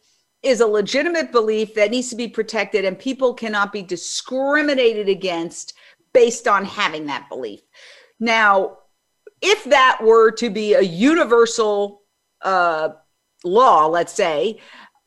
is 0.44 0.62
a 0.62 0.68
legitimate 0.68 1.32
belief 1.32 1.74
that 1.74 1.90
needs 1.90 2.10
to 2.10 2.16
be 2.16 2.28
protected 2.28 2.86
and 2.86 3.00
people 3.00 3.34
cannot 3.34 3.74
be 3.74 3.82
discriminated 3.82 5.10
against 5.10 5.74
based 6.14 6.48
on 6.48 6.64
having 6.64 7.08
that 7.08 7.28
belief. 7.30 7.62
Now 8.20 8.78
if 9.42 9.64
that 9.66 10.00
were 10.02 10.32
to 10.32 10.50
be 10.50 10.74
a 10.74 10.82
universal 10.82 12.04
uh, 12.42 12.90
law 13.44 13.88
let's 13.88 14.14
say 14.14 14.60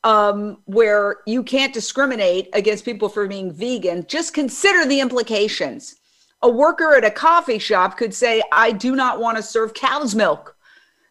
um, 0.04 0.58
where 0.66 1.18
you 1.26 1.42
can't 1.42 1.74
discriminate 1.74 2.48
against 2.52 2.84
people 2.84 3.08
for 3.08 3.26
being 3.26 3.52
vegan, 3.52 4.04
just 4.08 4.34
consider 4.34 4.86
the 4.86 5.00
implications. 5.00 5.96
A 6.42 6.48
worker 6.48 6.94
at 6.94 7.04
a 7.04 7.10
coffee 7.10 7.58
shop 7.58 7.96
could 7.96 8.14
say, 8.14 8.42
I 8.52 8.70
do 8.70 8.94
not 8.94 9.20
want 9.20 9.36
to 9.36 9.42
serve 9.42 9.74
cow's 9.74 10.14
milk. 10.14 10.56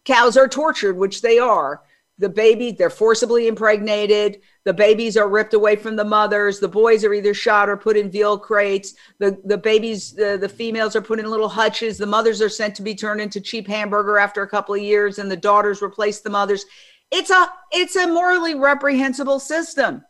Cows 0.06 0.38
are 0.38 0.48
tortured, 0.48 0.96
which 0.96 1.22
they 1.22 1.38
are. 1.38 1.82
The 2.20 2.30
baby, 2.30 2.72
they're 2.72 2.90
forcibly 2.90 3.48
impregnated. 3.48 4.42
The 4.64 4.74
babies 4.74 5.18
are 5.18 5.30
ripped 5.30 5.54
away 5.54 5.76
from 5.76 5.96
the 5.96 6.04
mothers. 6.04 6.60
The 6.60 6.68
boys 6.68 7.04
are 7.04 7.14
either 7.14 7.34
shot 7.34 7.70
or 7.70 7.78
put 7.78 7.98
in 7.98 8.10
veal 8.10 8.40
crates. 8.40 8.96
The, 9.20 9.40
the 9.44 9.58
babies, 9.58 10.14
the, 10.14 10.38
the 10.40 10.50
females 10.50 10.96
are 10.96 11.02
put 11.02 11.20
in 11.20 11.30
little 11.30 11.50
hutches. 11.50 11.98
The 11.98 12.08
mothers 12.08 12.42
are 12.42 12.50
sent 12.50 12.74
to 12.76 12.82
be 12.82 12.96
turned 12.96 13.22
into 13.22 13.40
cheap 13.40 13.68
hamburger 13.68 14.18
after 14.18 14.42
a 14.42 14.50
couple 14.50 14.74
of 14.74 14.82
years, 14.82 15.20
and 15.20 15.30
the 15.30 15.38
daughters 15.38 15.82
replace 15.82 16.22
the 16.22 16.32
mothers 16.32 16.66
it's 17.12 17.30
a 17.30 17.50
it's 17.72 17.96
a 17.96 18.08
morally 18.08 18.56
reprehensible 18.56 19.40
system. 19.40 20.04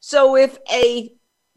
So 0.00 0.36
if 0.36 0.58
a 0.72 1.12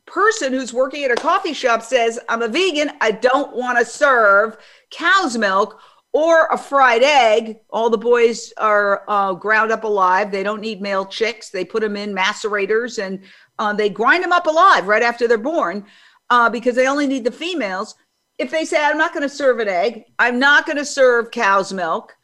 person 0.06 0.54
who's 0.54 0.74
working 0.74 1.04
at 1.04 1.12
a 1.12 1.16
coffee 1.16 1.54
shop 1.54 1.82
says, 1.82 2.20
"I'm 2.30 2.42
a 2.42 2.48
vegan, 2.48 2.92
I 3.02 3.12
don't 3.12 3.56
want 3.56 3.80
to 3.80 3.86
serve 3.86 4.58
cow's 4.92 5.38
milk 5.38 5.80
or 6.12 6.48
a 6.48 6.58
fried 6.58 7.04
egg," 7.04 7.60
all 7.70 7.90
the 7.90 7.98
boys 7.98 8.54
are 8.58 9.04
uh, 9.08 9.34
ground 9.34 9.72
up 9.72 9.84
alive. 9.84 10.32
They 10.32 10.44
don't 10.44 10.62
need 10.62 10.82
male 10.82 11.06
chicks. 11.06 11.50
They 11.50 11.66
put 11.66 11.82
them 11.82 11.96
in 11.96 12.14
macerators 12.14 13.02
and 13.04 13.22
uh, 13.60 13.74
they 13.74 13.90
grind 13.90 14.24
them 14.24 14.34
up 14.34 14.48
alive 14.48 14.88
right 14.88 15.04
after 15.04 15.28
they're 15.28 15.38
born 15.38 15.86
uh, 16.30 16.50
because 16.50 16.76
they 16.76 16.88
only 16.88 17.08
need 17.08 17.24
the 17.24 17.32
females. 17.32 17.96
If 18.38 18.52
they 18.52 18.66
say, 18.66 18.84
"I'm 18.84 18.98
not 18.98 19.14
going 19.14 19.28
to 19.28 19.36
serve 19.36 19.60
an 19.60 19.70
egg, 19.70 20.06
I'm 20.20 20.38
not 20.38 20.66
going 20.66 20.78
to 20.78 20.86
serve 20.86 21.32
cow's 21.32 21.72
milk," 21.74 22.16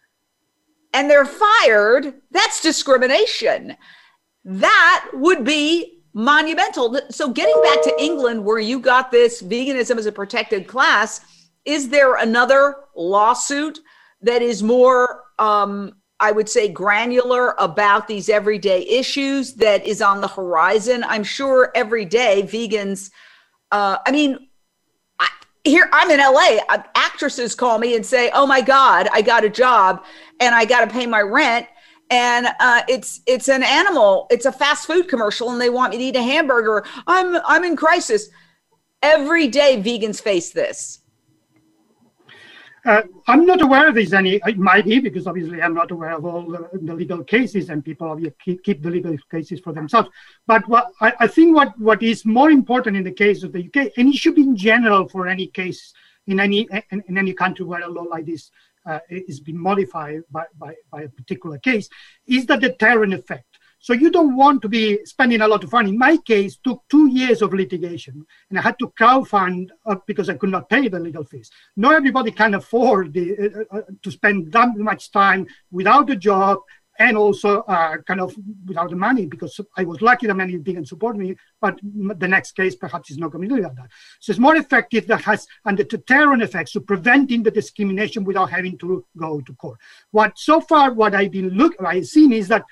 and 0.93 1.09
they're 1.09 1.25
fired, 1.25 2.21
that's 2.31 2.61
discrimination. 2.61 3.75
That 4.43 5.07
would 5.13 5.43
be 5.43 5.99
monumental. 6.13 6.99
So, 7.09 7.31
getting 7.31 7.61
back 7.63 7.83
to 7.83 7.95
England, 7.99 8.43
where 8.43 8.59
you 8.59 8.79
got 8.79 9.11
this 9.11 9.41
veganism 9.41 9.97
as 9.97 10.05
a 10.05 10.11
protected 10.11 10.67
class, 10.67 11.21
is 11.65 11.89
there 11.89 12.15
another 12.15 12.75
lawsuit 12.95 13.79
that 14.21 14.41
is 14.41 14.63
more, 14.63 15.23
um, 15.37 15.93
I 16.19 16.31
would 16.31 16.49
say, 16.49 16.67
granular 16.67 17.55
about 17.59 18.07
these 18.07 18.27
everyday 18.27 18.81
issues 18.87 19.53
that 19.55 19.85
is 19.85 20.01
on 20.01 20.21
the 20.21 20.27
horizon? 20.27 21.03
I'm 21.07 21.23
sure 21.23 21.71
every 21.75 22.05
day 22.05 22.43
vegans, 22.43 23.11
uh, 23.71 23.97
I 24.05 24.11
mean, 24.11 24.48
here 25.63 25.89
I'm 25.91 26.09
in 26.09 26.19
LA. 26.19 26.57
Uh, 26.69 26.83
actresses 26.95 27.55
call 27.55 27.79
me 27.79 27.95
and 27.95 28.05
say, 28.05 28.31
"Oh 28.33 28.45
my 28.45 28.61
God, 28.61 29.07
I 29.11 29.21
got 29.21 29.43
a 29.43 29.49
job, 29.49 30.03
and 30.39 30.55
I 30.55 30.65
got 30.65 30.81
to 30.81 30.87
pay 30.87 31.05
my 31.05 31.21
rent." 31.21 31.67
And 32.09 32.47
uh, 32.59 32.81
it's 32.87 33.21
it's 33.27 33.49
an 33.49 33.63
animal. 33.63 34.27
It's 34.31 34.45
a 34.45 34.51
fast 34.51 34.87
food 34.87 35.07
commercial, 35.07 35.51
and 35.51 35.61
they 35.61 35.69
want 35.69 35.91
me 35.91 35.97
to 35.97 36.03
eat 36.03 36.15
a 36.15 36.23
hamburger. 36.23 36.85
I'm 37.07 37.39
I'm 37.45 37.63
in 37.63 37.75
crisis. 37.75 38.29
Every 39.01 39.47
day, 39.47 39.81
vegans 39.81 40.21
face 40.21 40.51
this. 40.51 40.99
Uh, 42.89 43.03
I'm 43.27 43.45
not 43.45 43.61
aware 43.61 43.87
of 43.87 43.93
this 43.93 44.13
any. 44.13 44.41
It 44.47 44.57
might 44.57 44.85
be 44.85 44.99
because 44.99 45.27
obviously 45.27 45.61
I'm 45.61 45.75
not 45.75 45.91
aware 45.91 46.13
of 46.13 46.25
all 46.25 46.41
the, 46.41 46.67
the 46.73 46.95
legal 46.95 47.23
cases, 47.23 47.69
and 47.69 47.85
people 47.85 48.19
keep, 48.43 48.63
keep, 48.63 48.81
the 48.81 48.89
legal 48.89 49.15
cases 49.29 49.59
for 49.59 49.73
themselves. 49.73 50.09
But 50.47 50.67
what 50.67 50.87
I, 50.99 51.13
I, 51.19 51.27
think 51.27 51.55
what 51.55 51.79
what 51.79 52.01
is 52.01 52.25
more 52.25 52.49
important 52.49 52.97
in 52.97 53.03
the 53.03 53.11
case 53.11 53.43
of 53.43 53.53
the 53.53 53.59
UK, 53.67 53.91
and 53.97 54.09
it 54.09 54.15
should 54.15 54.33
be 54.33 54.41
in 54.41 54.57
general 54.57 55.07
for 55.07 55.27
any 55.27 55.45
case 55.45 55.93
in 56.25 56.39
any 56.39 56.67
in, 56.89 57.03
in 57.07 57.15
any 57.15 57.31
country 57.31 57.63
where 57.63 57.81
a 57.81 57.87
law 57.87 58.07
like 58.15 58.25
this 58.25 58.49
uh, 58.87 58.99
is 59.09 59.39
being 59.39 59.59
modified 59.59 60.21
by, 60.31 60.45
by, 60.57 60.73
by 60.91 61.03
a 61.03 61.09
particular 61.09 61.59
case, 61.59 61.89
is 62.25 62.47
the 62.47 62.57
deterrent 62.57 63.13
effect. 63.13 63.48
So 63.79 63.93
you 63.93 64.11
don't 64.11 64.35
want 64.35 64.61
to 64.61 64.69
be 64.69 65.03
spending 65.05 65.41
a 65.41 65.47
lot 65.47 65.63
of 65.63 65.71
money. 65.71 65.89
In 65.89 65.97
my 65.97 66.17
case, 66.17 66.57
took 66.57 66.83
two 66.89 67.07
years 67.07 67.41
of 67.41 67.53
litigation, 67.53 68.25
and 68.49 68.59
I 68.59 68.61
had 68.61 68.77
to 68.79 68.91
crowdfund 68.99 69.69
uh, 69.85 69.95
because 70.05 70.29
I 70.29 70.35
could 70.35 70.49
not 70.49 70.69
pay 70.69 70.87
the 70.89 70.99
legal 70.99 71.23
fees. 71.23 71.49
Not 71.77 71.93
everybody 71.93 72.31
can 72.31 72.55
afford 72.55 73.13
the, 73.13 73.65
uh, 73.71 73.77
uh, 73.77 73.81
to 74.03 74.11
spend 74.11 74.51
that 74.51 74.75
much 74.75 75.11
time 75.11 75.47
without 75.71 76.09
a 76.09 76.15
job 76.15 76.59
and 76.99 77.15
also 77.17 77.61
uh, 77.61 77.97
kind 77.99 78.19
of 78.19 78.35
without 78.67 78.89
the 78.89 78.95
money 78.95 79.25
because 79.25 79.59
I 79.77 79.85
was 79.85 80.01
lucky 80.01 80.27
that 80.27 80.35
many 80.35 80.57
didn't 80.57 80.87
support 80.87 81.15
me, 81.15 81.35
but 81.61 81.79
the 81.81 82.27
next 82.27 82.51
case 82.51 82.75
perhaps 82.75 83.09
is 83.09 83.17
not 83.17 83.31
going 83.31 83.47
to 83.47 83.55
do 83.55 83.61
that. 83.61 83.73
So 84.19 84.31
it's 84.31 84.39
more 84.39 84.57
effective 84.57 85.07
that 85.07 85.21
has 85.21 85.47
and 85.63 85.77
the 85.77 85.85
deterrent 85.85 86.43
effects 86.43 86.73
to 86.73 86.81
preventing 86.81 87.43
the 87.43 87.51
discrimination 87.51 88.25
without 88.25 88.49
having 88.51 88.77
to 88.79 89.05
go 89.17 89.39
to 89.39 89.53
court. 89.53 89.79
What 90.11 90.37
so 90.37 90.59
far 90.59 90.91
what 90.91 91.15
I've 91.15 91.31
been 91.31 91.51
looking, 91.51 91.85
I've 91.85 92.05
seen 92.05 92.33
is 92.33 92.49
that 92.49 92.65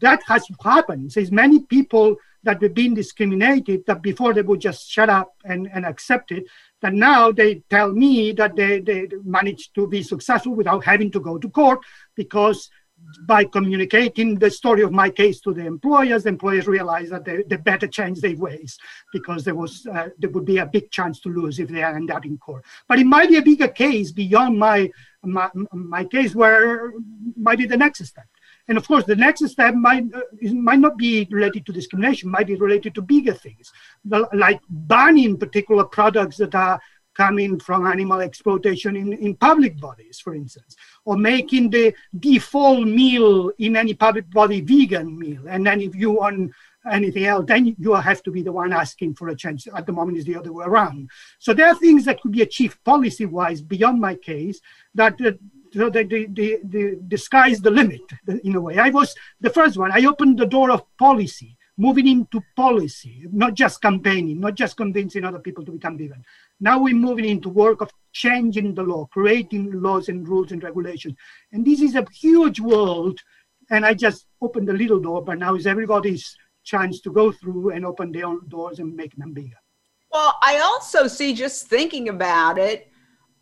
that 0.00 0.22
has 0.26 0.46
happened. 0.62 1.10
There's 1.10 1.32
many 1.32 1.60
people 1.60 2.16
that 2.44 2.60
have 2.62 2.74
been 2.74 2.94
discriminated 2.94 3.84
that 3.86 4.02
before 4.02 4.34
they 4.34 4.42
would 4.42 4.60
just 4.60 4.90
shut 4.90 5.08
up 5.08 5.32
and, 5.44 5.68
and 5.72 5.86
accept 5.86 6.32
it, 6.32 6.44
that 6.80 6.92
now 6.92 7.30
they 7.30 7.62
tell 7.70 7.92
me 7.92 8.32
that 8.32 8.56
they, 8.56 8.80
they 8.80 9.08
managed 9.24 9.74
to 9.76 9.86
be 9.86 10.02
successful 10.02 10.54
without 10.54 10.84
having 10.84 11.10
to 11.12 11.20
go 11.20 11.38
to 11.38 11.48
court 11.48 11.80
because 12.16 12.68
by 13.26 13.44
communicating 13.44 14.38
the 14.38 14.50
story 14.50 14.82
of 14.82 14.92
my 14.92 15.10
case 15.10 15.40
to 15.40 15.52
the 15.52 15.64
employers, 15.64 16.22
the 16.22 16.30
employers 16.30 16.66
realize 16.66 17.10
that 17.10 17.24
they, 17.24 17.42
they 17.46 17.56
better 17.56 17.86
change 17.86 18.20
their 18.20 18.36
ways 18.36 18.78
because 19.12 19.44
there 19.44 19.54
was 19.54 19.86
uh, 19.86 20.08
there 20.18 20.30
would 20.30 20.44
be 20.44 20.58
a 20.58 20.66
big 20.66 20.90
chance 20.90 21.20
to 21.20 21.28
lose 21.28 21.58
if 21.58 21.68
they 21.68 21.82
end 21.82 22.10
up 22.10 22.24
in 22.24 22.38
court. 22.38 22.64
But 22.88 22.98
it 22.98 23.06
might 23.06 23.28
be 23.28 23.36
a 23.36 23.42
bigger 23.42 23.68
case 23.68 24.12
beyond 24.12 24.58
my 24.58 24.90
my, 25.22 25.50
my 25.72 26.04
case 26.04 26.34
where 26.34 26.92
might 27.36 27.58
be 27.58 27.66
the 27.66 27.76
next 27.76 28.04
step. 28.04 28.26
And 28.68 28.78
of 28.78 28.86
course, 28.86 29.04
the 29.04 29.16
next 29.16 29.46
step 29.48 29.74
might 29.74 30.04
uh, 30.14 30.20
might 30.52 30.78
not 30.78 30.96
be 30.96 31.26
related 31.30 31.66
to 31.66 31.72
discrimination, 31.72 32.30
might 32.30 32.46
be 32.46 32.56
related 32.56 32.94
to 32.94 33.02
bigger 33.02 33.34
things, 33.34 33.72
like 34.32 34.60
banning 34.68 35.36
particular 35.36 35.84
products 35.84 36.36
that 36.36 36.54
are 36.54 36.80
coming 37.14 37.58
from 37.60 37.86
animal 37.86 38.20
exploitation 38.20 38.96
in, 38.96 39.12
in 39.12 39.34
public 39.36 39.78
bodies, 39.78 40.18
for 40.20 40.34
instance, 40.34 40.76
or 41.04 41.16
making 41.16 41.70
the 41.70 41.94
default 42.18 42.86
meal 42.86 43.50
in 43.58 43.76
any 43.76 43.94
public 43.94 44.30
body 44.30 44.60
vegan 44.60 45.18
meal. 45.18 45.42
And 45.48 45.66
then 45.66 45.80
if 45.80 45.94
you 45.94 46.10
want 46.10 46.52
anything 46.90 47.24
else, 47.26 47.44
then 47.46 47.76
you 47.78 47.94
have 47.94 48.22
to 48.22 48.30
be 48.30 48.42
the 48.42 48.52
one 48.52 48.72
asking 48.72 49.14
for 49.14 49.28
a 49.28 49.36
change. 49.36 49.68
At 49.68 49.86
the 49.86 49.92
moment, 49.92 50.18
it's 50.18 50.26
the 50.26 50.36
other 50.36 50.52
way 50.52 50.64
around. 50.64 51.10
So 51.38 51.52
there 51.52 51.68
are 51.68 51.74
things 51.74 52.04
that 52.06 52.20
could 52.20 52.32
be 52.32 52.42
achieved 52.42 52.82
policy-wise 52.84 53.60
beyond 53.62 54.00
my 54.00 54.14
case 54.14 54.60
that 54.94 55.20
uh, 55.20 55.32
the, 55.72 55.90
the, 55.90 56.26
the, 56.26 56.58
the, 56.64 56.98
the 57.08 57.18
sky 57.18 57.48
is 57.48 57.60
the 57.60 57.70
limit 57.70 58.02
in 58.44 58.54
a 58.54 58.60
way. 58.60 58.78
I 58.78 58.90
was 58.90 59.14
the 59.40 59.50
first 59.50 59.76
one. 59.76 59.90
I 59.92 60.04
opened 60.06 60.38
the 60.38 60.46
door 60.46 60.70
of 60.70 60.84
policy, 60.98 61.56
moving 61.76 62.06
into 62.06 62.42
policy, 62.56 63.26
not 63.32 63.54
just 63.54 63.80
campaigning, 63.80 64.40
not 64.40 64.54
just 64.54 64.76
convincing 64.76 65.24
other 65.24 65.38
people 65.38 65.64
to 65.64 65.72
become 65.72 65.98
vegan. 65.98 66.24
Now 66.60 66.78
we're 66.78 66.94
moving 66.94 67.24
into 67.24 67.48
work 67.48 67.80
of 67.80 67.90
changing 68.12 68.74
the 68.74 68.82
law, 68.82 69.06
creating 69.06 69.80
laws 69.80 70.08
and 70.08 70.28
rules 70.28 70.52
and 70.52 70.62
regulations. 70.62 71.16
And 71.52 71.64
this 71.64 71.80
is 71.80 71.94
a 71.94 72.06
huge 72.12 72.60
world. 72.60 73.18
And 73.70 73.86
I 73.86 73.94
just 73.94 74.26
opened 74.40 74.68
the 74.68 74.74
little 74.74 75.00
door, 75.00 75.24
but 75.24 75.38
now 75.38 75.54
is 75.54 75.66
everybody's 75.66 76.36
chance 76.62 77.00
to 77.00 77.10
go 77.10 77.32
through 77.32 77.70
and 77.70 77.84
open 77.84 78.12
their 78.12 78.26
own 78.26 78.46
doors 78.48 78.78
and 78.78 78.94
make 78.94 79.16
them 79.16 79.32
bigger. 79.32 79.56
Well, 80.12 80.36
I 80.42 80.58
also 80.58 81.06
see 81.06 81.34
just 81.34 81.68
thinking 81.68 82.10
about 82.10 82.58
it, 82.58 82.88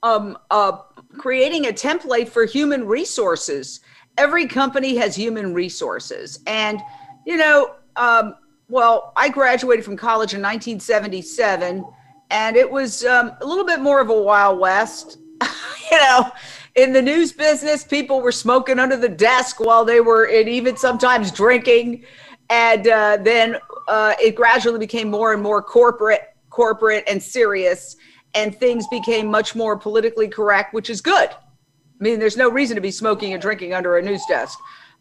um, 0.03 0.39
uh, 0.51 0.78
creating 1.18 1.66
a 1.66 1.72
template 1.72 2.28
for 2.28 2.44
human 2.44 2.86
resources. 2.86 3.80
Every 4.18 4.46
company 4.46 4.96
has 4.96 5.16
human 5.16 5.54
resources. 5.54 6.40
And, 6.46 6.80
you 7.26 7.36
know, 7.36 7.74
um, 7.96 8.34
well, 8.68 9.12
I 9.16 9.28
graduated 9.28 9.84
from 9.84 9.96
college 9.96 10.32
in 10.34 10.40
1977, 10.40 11.84
and 12.30 12.56
it 12.56 12.70
was 12.70 13.04
um, 13.04 13.32
a 13.40 13.46
little 13.46 13.64
bit 13.64 13.80
more 13.80 14.00
of 14.00 14.08
a 14.08 14.22
Wild 14.22 14.61
West. 14.61 15.18
you 15.90 15.98
know, 15.98 16.30
in 16.76 16.92
the 16.92 17.02
news 17.02 17.32
business, 17.32 17.82
people 17.82 18.20
were 18.20 18.32
smoking 18.32 18.78
under 18.78 18.96
the 18.96 19.08
desk 19.08 19.58
while 19.58 19.84
they 19.84 20.00
were, 20.00 20.24
and 20.26 20.48
even 20.48 20.76
sometimes 20.76 21.32
drinking. 21.32 22.04
And 22.48 22.86
uh, 22.86 23.18
then 23.20 23.56
uh, 23.88 24.14
it 24.20 24.34
gradually 24.36 24.78
became 24.78 25.11
more 25.11 25.32
and 25.32 25.42
more 25.42 25.62
corporate, 25.62 26.34
corporate 26.48 27.04
and 27.08 27.20
serious 27.22 27.96
and 28.35 28.57
things 28.57 28.87
became 28.89 29.26
much 29.26 29.55
more 29.55 29.76
politically 29.76 30.28
correct, 30.28 30.72
which 30.74 30.91
is 30.91 31.01
good. 31.01 31.31
I 31.31 32.03
mean, 32.03 32.18
there's 32.18 32.37
no 32.37 32.51
reason 32.51 32.76
to 32.76 32.81
be 32.81 32.91
smoking 32.91 33.33
and 33.33 33.43
drinking 33.43 33.74
under 33.74 33.99
a 33.99 34.03
news 34.03 34.24
desk. 34.26 34.59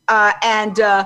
Uh, 0.07 0.33
and 0.43 0.79
uh, 0.79 1.05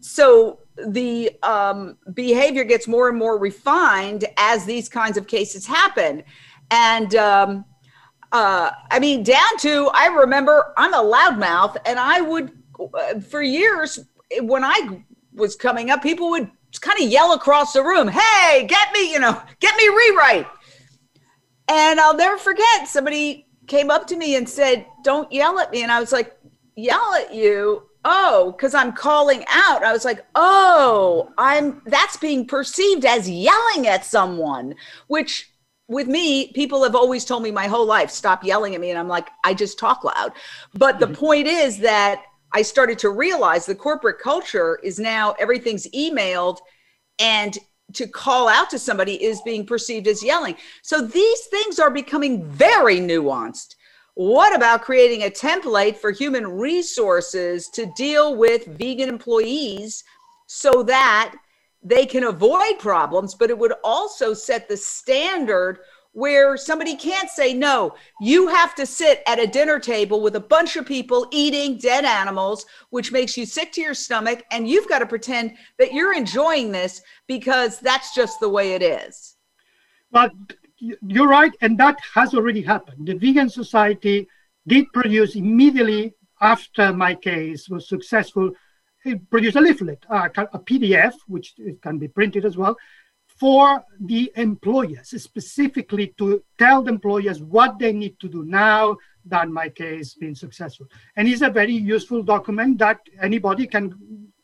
so 0.00 0.60
the 0.86 1.30
um, 1.42 1.96
behavior 2.14 2.64
gets 2.64 2.88
more 2.88 3.08
and 3.08 3.18
more 3.18 3.38
refined 3.38 4.24
as 4.36 4.64
these 4.64 4.88
kinds 4.88 5.16
of 5.16 5.26
cases 5.26 5.66
happen. 5.66 6.24
And 6.70 7.14
um, 7.14 7.64
uh, 8.32 8.70
I 8.90 8.98
mean, 8.98 9.22
down 9.22 9.58
to, 9.60 9.90
I 9.94 10.06
remember 10.06 10.72
I'm 10.76 10.94
a 10.94 10.98
loudmouth, 10.98 11.76
and 11.86 11.98
I 11.98 12.20
would, 12.20 12.52
uh, 12.80 13.20
for 13.20 13.42
years, 13.42 14.00
when 14.40 14.64
I 14.64 15.02
was 15.34 15.56
coming 15.56 15.90
up, 15.90 16.02
people 16.02 16.30
would 16.30 16.50
kind 16.80 17.00
of 17.00 17.08
yell 17.08 17.32
across 17.32 17.72
the 17.72 17.82
room, 17.82 18.08
hey, 18.08 18.66
get 18.66 18.92
me, 18.92 19.12
you 19.12 19.20
know, 19.20 19.40
get 19.60 19.76
me 19.76 19.88
rewrite 19.88 20.46
and 21.68 22.00
I'll 22.00 22.16
never 22.16 22.38
forget 22.38 22.88
somebody 22.88 23.46
came 23.66 23.90
up 23.90 24.06
to 24.08 24.16
me 24.16 24.36
and 24.36 24.48
said, 24.48 24.86
Don't 25.04 25.30
yell 25.32 25.58
at 25.58 25.70
me. 25.70 25.82
And 25.82 25.92
I 25.92 26.00
was 26.00 26.12
like, 26.12 26.36
Yell 26.76 27.14
at 27.14 27.34
you? 27.34 27.84
Oh, 28.04 28.52
because 28.52 28.74
I'm 28.74 28.92
calling 28.92 29.44
out. 29.48 29.84
I 29.84 29.92
was 29.92 30.04
like, 30.04 30.24
Oh, 30.34 31.32
I'm 31.38 31.82
that's 31.86 32.16
being 32.16 32.46
perceived 32.46 33.04
as 33.04 33.28
yelling 33.28 33.86
at 33.86 34.04
someone, 34.04 34.74
which 35.06 35.50
with 35.88 36.06
me, 36.06 36.52
people 36.52 36.82
have 36.84 36.94
always 36.94 37.24
told 37.24 37.42
me 37.42 37.50
my 37.50 37.66
whole 37.66 37.86
life, 37.86 38.10
stop 38.10 38.44
yelling 38.44 38.74
at 38.74 38.80
me. 38.80 38.90
And 38.90 38.98
I'm 38.98 39.08
like, 39.08 39.28
I 39.44 39.54
just 39.54 39.78
talk 39.78 40.04
loud. 40.04 40.32
But 40.74 41.00
the 41.00 41.06
mm-hmm. 41.06 41.14
point 41.14 41.46
is 41.46 41.78
that 41.78 42.24
I 42.52 42.62
started 42.62 42.98
to 43.00 43.10
realize 43.10 43.64
the 43.64 43.74
corporate 43.74 44.18
culture 44.18 44.78
is 44.82 44.98
now 44.98 45.34
everything's 45.38 45.86
emailed 45.88 46.58
and 47.18 47.56
to 47.94 48.06
call 48.06 48.48
out 48.48 48.70
to 48.70 48.78
somebody 48.78 49.22
is 49.22 49.40
being 49.42 49.64
perceived 49.64 50.06
as 50.06 50.22
yelling. 50.22 50.56
So 50.82 51.00
these 51.00 51.40
things 51.46 51.78
are 51.78 51.90
becoming 51.90 52.44
very 52.44 52.96
nuanced. 52.96 53.76
What 54.14 54.54
about 54.54 54.82
creating 54.82 55.22
a 55.22 55.30
template 55.30 55.96
for 55.96 56.10
human 56.10 56.46
resources 56.46 57.68
to 57.68 57.86
deal 57.96 58.36
with 58.36 58.66
vegan 58.66 59.08
employees 59.08 60.02
so 60.46 60.82
that 60.82 61.36
they 61.82 62.04
can 62.04 62.24
avoid 62.24 62.78
problems, 62.78 63.34
but 63.34 63.50
it 63.50 63.58
would 63.58 63.74
also 63.84 64.34
set 64.34 64.68
the 64.68 64.76
standard 64.76 65.78
where 66.18 66.56
somebody 66.56 66.96
can't 66.96 67.30
say, 67.30 67.54
no, 67.54 67.94
you 68.20 68.48
have 68.48 68.74
to 68.74 68.84
sit 68.84 69.22
at 69.28 69.38
a 69.38 69.46
dinner 69.46 69.78
table 69.78 70.20
with 70.20 70.34
a 70.34 70.40
bunch 70.40 70.74
of 70.74 70.84
people 70.84 71.28
eating 71.30 71.78
dead 71.78 72.04
animals, 72.04 72.66
which 72.90 73.12
makes 73.12 73.36
you 73.36 73.46
sick 73.46 73.70
to 73.70 73.80
your 73.80 73.94
stomach. 73.94 74.42
And 74.50 74.68
you've 74.68 74.88
got 74.88 74.98
to 74.98 75.06
pretend 75.06 75.56
that 75.78 75.92
you're 75.92 76.12
enjoying 76.12 76.72
this 76.72 77.02
because 77.28 77.78
that's 77.78 78.16
just 78.16 78.40
the 78.40 78.48
way 78.48 78.72
it 78.72 78.82
is. 78.82 79.36
But 80.10 80.32
you're 80.78 81.28
right. 81.28 81.52
And 81.60 81.78
that 81.78 82.00
has 82.14 82.34
already 82.34 82.62
happened. 82.62 83.06
The 83.06 83.14
Vegan 83.14 83.48
Society 83.48 84.26
did 84.66 84.92
produce 84.92 85.36
immediately 85.36 86.16
after 86.40 86.92
my 86.92 87.14
case 87.14 87.68
was 87.68 87.88
successful, 87.88 88.50
it 89.04 89.30
produced 89.30 89.54
a 89.54 89.60
leaflet, 89.60 90.04
uh, 90.10 90.28
a 90.52 90.58
PDF, 90.58 91.14
which 91.28 91.54
can 91.80 91.98
be 91.98 92.08
printed 92.08 92.44
as 92.44 92.56
well, 92.56 92.76
for 93.38 93.84
the 94.00 94.32
employers, 94.36 95.10
specifically 95.22 96.14
to 96.18 96.42
tell 96.58 96.82
the 96.82 96.90
employers 96.90 97.40
what 97.40 97.78
they 97.78 97.92
need 97.92 98.18
to 98.18 98.28
do 98.28 98.44
now 98.44 98.96
that 99.24 99.48
my 99.48 99.68
case 99.68 100.14
been 100.14 100.34
successful. 100.34 100.86
And 101.16 101.28
it's 101.28 101.42
a 101.42 101.50
very 101.50 101.72
useful 101.72 102.22
document 102.22 102.78
that 102.78 103.00
anybody 103.20 103.66
can 103.66 103.94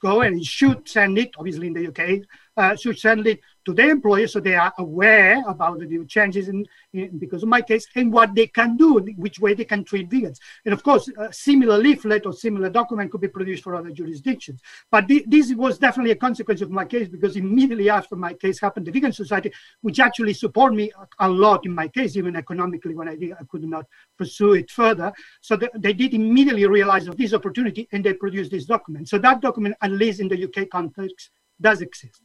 go 0.01 0.21
and 0.21 0.45
should 0.45 0.89
send 0.89 1.19
it. 1.19 1.31
Obviously, 1.39 1.69
in 1.69 1.73
the 1.73 1.89
UK, 1.89 2.25
uh, 2.57 2.77
should 2.77 2.99
send 2.99 3.27
it 3.27 3.41
to 3.65 3.73
their 3.73 3.91
employers 3.91 4.33
so 4.33 4.41
they 4.41 4.55
are 4.55 4.73
aware 4.79 5.43
about 5.49 5.79
the 5.79 5.87
new 5.87 6.05
changes 6.05 6.49
in, 6.49 6.67
in, 6.93 7.19
because 7.19 7.43
of 7.43 7.49
my 7.49 7.63
case 7.63 7.87
and 7.97 8.13
what 8.13 8.35
they 8.35 8.47
can 8.47 8.77
do, 8.77 8.99
which 9.17 9.41
way 9.41 9.55
they 9.55 9.65
can 9.65 9.85
treat 9.85 10.09
vegans. 10.11 10.39
And 10.65 10.75
of 10.75 10.83
course, 10.83 11.09
a 11.19 11.33
similar 11.33 11.79
leaflet 11.79 12.27
or 12.27 12.33
similar 12.33 12.69
document 12.69 13.11
could 13.11 13.23
be 13.23 13.29
produced 13.29 13.63
for 13.63 13.75
other 13.75 13.91
jurisdictions. 13.91 14.61
But 14.91 15.09
th- 15.09 15.25
this 15.27 15.53
was 15.55 15.79
definitely 15.79 16.13
a 16.13 16.17
consequence 16.17 16.61
of 16.61 16.71
my 16.71 16.85
case 16.85 17.09
because 17.09 17.37
immediately 17.37 17.89
after 17.89 18.17
my 18.17 18.35
case 18.35 18.61
happened, 18.61 18.87
the 18.87 18.93
Vegan 18.93 19.13
Society, 19.13 19.53
which 19.81 19.99
actually 19.99 20.35
supported 20.35 20.77
me 20.77 20.93
a, 21.19 21.27
a 21.27 21.29
lot 21.29 21.65
in 21.65 21.75
my 21.75 21.89
case, 21.89 22.17
even 22.17 22.37
economically 22.37 22.95
when 22.95 23.09
I, 23.09 23.17
did, 23.17 23.33
I 23.33 23.45
could 23.49 23.65
not 23.65 23.87
pursue 24.19 24.55
it 24.55 24.71
further. 24.71 25.13
So 25.41 25.57
the, 25.57 25.71
they 25.75 25.95
did 25.95 26.13
immediately 26.13 26.67
realize 26.67 27.09
of 27.09 27.17
this 27.17 27.33
opportunity 27.33 27.89
and 27.93 28.05
they 28.05 28.13
produced 28.13 28.51
this 28.51 28.67
document. 28.67 29.09
So 29.09 29.19
that 29.19 29.41
document, 29.41 29.77
at 29.81 29.91
least 29.91 30.21
in 30.21 30.29
the 30.29 30.45
UK 30.45 30.69
context, 30.69 31.31
does 31.61 31.81
exist. 31.81 32.21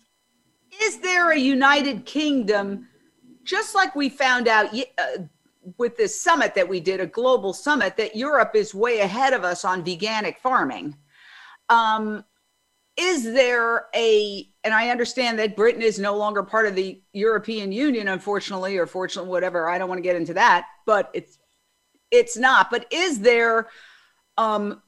Is 0.82 0.99
there 0.99 1.32
a 1.32 1.38
United 1.38 2.05
Kingdom, 2.05 2.88
just 3.43 3.76
like 3.76 3.95
we 3.95 4.09
found 4.09 4.47
out 4.47 4.74
uh, 4.74 5.24
with 5.78 5.97
this 5.97 6.20
summit 6.20 6.55
that 6.55 6.67
we 6.67 6.80
did, 6.80 6.99
a 6.99 7.07
global 7.07 7.53
summit, 7.53 7.97
that 7.97 8.15
Europe 8.15 8.51
is 8.55 8.74
way 8.74 8.99
ahead 8.99 9.34
of 9.34 9.43
us 9.43 9.65
on 9.65 9.84
veganic 9.84 10.38
farming? 10.38 10.95
Um, 11.70 12.24
is 12.97 13.24
there 13.24 13.86
a, 13.95 14.49
and 14.63 14.74
I 14.74 14.89
understand 14.89 15.39
that 15.39 15.55
Britain 15.55 15.82
is 15.82 15.99
no 15.99 16.17
longer 16.17 16.43
part 16.43 16.67
of 16.67 16.76
the 16.76 17.01
European 17.13 17.72
Union, 17.72 18.09
unfortunately, 18.09 18.78
or 18.78 18.86
fortunately, 18.86 19.32
whatever. 19.32 19.70
I 19.70 19.78
don't 19.78 19.88
want 19.88 19.99
to 19.99 20.03
get 20.03 20.17
into 20.17 20.34
that, 20.34 20.65
but 20.86 21.09
it's 21.13 21.38
it's 22.11 22.38
not. 22.38 22.70
But 22.72 22.88
is 22.91 23.20
there 23.20 23.67
um, 24.38 24.82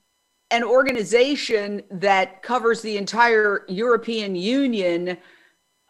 an 0.49 0.63
organization 0.63 1.83
that 1.91 2.41
covers 2.41 2.81
the 2.81 2.97
entire 2.97 3.63
European 3.69 4.35
Union 4.35 5.17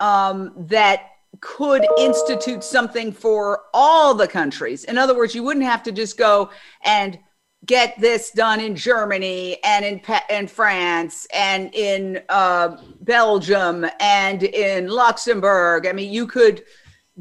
um, 0.02 0.52
that 0.58 1.12
could 1.40 1.86
institute 1.98 2.64
something 2.64 3.12
for 3.12 3.62
all 3.74 4.14
the 4.14 4.28
countries. 4.28 4.84
In 4.84 4.98
other 4.98 5.16
words, 5.16 5.34
you 5.34 5.44
wouldn't 5.44 5.66
have 5.66 5.84
to 5.84 5.92
just 5.92 6.18
go 6.18 6.50
and 6.84 7.18
get 7.66 8.00
this 8.00 8.32
done 8.32 8.60
in 8.60 8.76
Germany 8.76 9.58
and 9.64 9.86
in 9.86 10.02
in 10.30 10.48
France 10.48 11.28
and 11.34 11.74
in 11.74 12.22
uh, 12.30 12.78
Belgium 13.02 13.86
and 14.00 14.44
in 14.44 14.88
Luxembourg. 14.88 15.86
I 15.86 15.94
mean, 15.94 16.12
you 16.12 16.28
could 16.28 16.64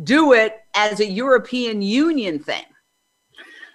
do 0.03 0.33
it 0.33 0.57
as 0.75 1.01
a 1.01 1.07
European 1.07 1.83
Union 1.83 2.39
thing. 2.39 2.65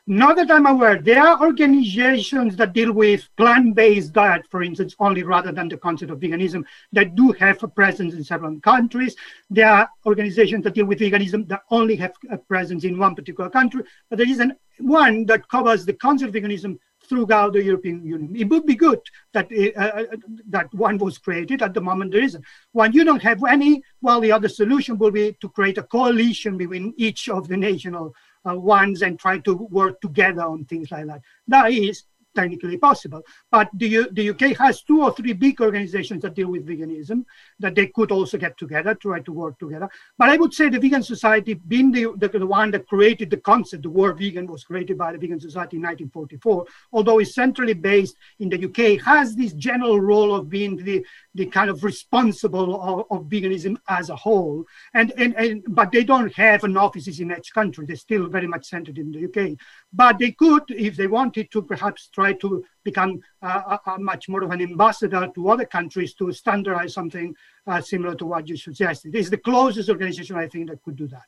Not 0.08 0.36
that 0.36 0.52
I'm 0.52 0.68
aware. 0.68 1.02
There 1.02 1.20
are 1.20 1.42
organizations 1.42 2.56
that 2.58 2.74
deal 2.74 2.92
with 2.92 3.28
plant-based 3.38 4.14
diet, 4.14 4.46
for 4.52 4.62
instance, 4.62 4.96
only 5.00 5.24
rather 5.24 5.52
than 5.52 5.68
the 5.68 5.78
concept 5.78 6.12
of 6.12 6.20
veganism, 6.20 6.64
that 6.92 7.16
do 7.16 7.32
have 7.32 7.64
a 7.64 7.68
presence 7.68 8.14
in 8.14 8.24
several 8.24 8.60
countries. 8.60 9.16
There 9.50 9.68
are 9.68 9.90
organizations 10.06 10.64
that 10.64 10.76
deal 10.76 10.86
with 10.86 11.00
veganism 11.00 11.48
that 11.48 11.64
only 11.72 11.96
have 11.96 12.14
a 12.30 12.38
presence 12.38 12.84
in 12.84 13.00
one 13.00 13.16
particular 13.16 13.50
country. 13.50 13.82
But 14.10 14.20
there 14.20 14.30
is 14.30 14.40
an, 14.40 14.56
one 14.78 15.26
that 15.26 15.50
covers 15.50 15.86
the 15.86 15.94
concept 15.94 16.36
of 16.36 16.44
veganism 16.44 16.78
throughout 17.10 17.54
the 17.54 17.64
European 17.64 18.06
Union. 18.06 18.36
It 18.36 18.50
would 18.50 18.66
be 18.66 18.76
good 18.76 19.00
that 19.34 19.48
uh, 19.52 19.80
uh, 19.80 20.04
that 20.50 20.74
one 20.74 20.98
was 20.98 21.18
created. 21.18 21.62
At 21.62 21.74
the 21.74 21.82
moment, 21.82 22.12
there 22.12 22.24
isn't. 22.24 22.44
When 22.72 22.94
you 22.94 23.04
don't 23.04 23.22
have 23.22 23.44
any, 23.44 23.84
well, 24.02 24.20
the 24.20 24.32
other 24.32 24.50
solution 24.50 24.98
will 24.98 25.12
be 25.12 25.36
to 25.42 25.50
create 25.50 25.78
a 25.78 25.84
coalition 25.84 26.58
between 26.58 26.94
each 26.98 27.30
of 27.30 27.48
the 27.48 27.58
national 27.58 28.16
Uh, 28.48 28.56
ones 28.56 29.02
and 29.02 29.18
try 29.18 29.40
to 29.40 29.56
work 29.56 30.00
together 30.02 30.44
on 30.44 30.66
things 30.66 30.92
like 30.92 31.08
that. 31.08 31.22
That 31.48 31.72
is 31.72 32.04
technically 32.36 32.78
possible. 32.78 33.24
But 33.50 33.70
the, 33.74 34.08
the 34.12 34.30
UK 34.30 34.58
has 34.58 34.84
two 34.84 35.02
or 35.02 35.14
three 35.14 35.34
big 35.34 35.60
organizations 35.62 36.22
that 36.22 36.36
deal 36.36 36.50
with 36.50 36.68
veganism 36.68 37.26
that 37.60 37.74
they 37.74 37.88
could 37.88 38.12
also 38.12 38.38
get 38.38 38.58
together, 38.58 38.94
try 38.94 39.22
to 39.22 39.32
work 39.32 39.58
together. 39.58 39.90
But 40.18 40.30
I 40.30 40.38
would 40.38 40.54
say 40.54 40.70
the 40.70 40.80
Vegan 40.80 41.02
Society, 41.02 41.54
being 41.56 41.92
the, 41.92 42.14
the, 42.18 42.28
the 42.28 42.46
one 42.46 42.72
that 42.72 42.88
created 42.88 43.30
the 43.30 43.38
concept, 43.38 43.84
the 43.84 43.90
word 43.90 44.20
vegan 44.20 44.46
was 44.46 44.64
created 44.64 44.98
by 44.98 45.14
the 45.14 45.18
Vegan 45.18 45.40
Society 45.40 45.78
in 45.78 45.84
1944, 45.84 46.66
although 46.92 47.20
it's 47.20 47.34
centrally 47.34 47.74
based 47.74 48.16
in 48.40 48.50
the 48.50 48.66
UK, 48.66 49.02
has 49.04 49.36
this 49.36 49.54
general 49.54 50.00
role 50.00 50.36
of 50.36 50.50
being 50.50 50.76
the, 50.76 51.04
the 51.36 51.46
kind 51.46 51.70
of 51.70 51.84
responsible 51.84 52.82
of, 52.82 53.06
of 53.12 53.28
veganism 53.28 53.76
as 53.90 54.10
a 54.10 54.16
whole. 54.16 54.64
And, 54.94 55.14
and, 55.18 55.36
and 55.36 55.64
but 55.68 55.92
they 55.92 56.04
don't 56.04 56.34
have 56.34 56.64
an 56.64 56.78
offices 56.78 57.20
in 57.20 57.32
each 57.32 57.54
country. 57.54 57.86
They're 57.86 57.98
still 57.98 58.28
very 58.28 58.48
much 58.48 58.66
centered 58.66 58.98
in 58.98 59.12
the 59.12 59.26
UK. 59.26 59.58
But 59.92 60.18
they 60.18 60.32
could, 60.32 60.64
if 60.70 60.96
they 60.96 61.08
wanted 61.08 61.52
to, 61.52 61.62
perhaps 61.62 62.08
try 62.08 62.34
to 62.34 62.64
become 62.84 63.20
uh, 63.42 63.78
a, 63.86 63.92
a 63.92 64.00
much 64.00 64.30
more 64.30 64.44
of 64.44 64.52
an 64.52 64.62
ambassador 64.62 65.30
to 65.36 65.50
other 65.50 65.66
countries 65.66 66.14
to 66.16 66.32
standardize 66.32 66.94
something 66.94 67.36
uh, 67.68 67.82
similar 67.82 68.16
to 68.16 68.26
what 68.26 68.48
you 68.48 68.56
suggested. 68.56 69.14
It's 69.14 69.30
the 69.30 69.38
closest 69.38 69.90
organization 69.90 70.38
I 70.38 70.48
think 70.48 70.70
that 70.70 70.82
could 70.84 70.96
do 70.96 71.08
that. 71.08 71.24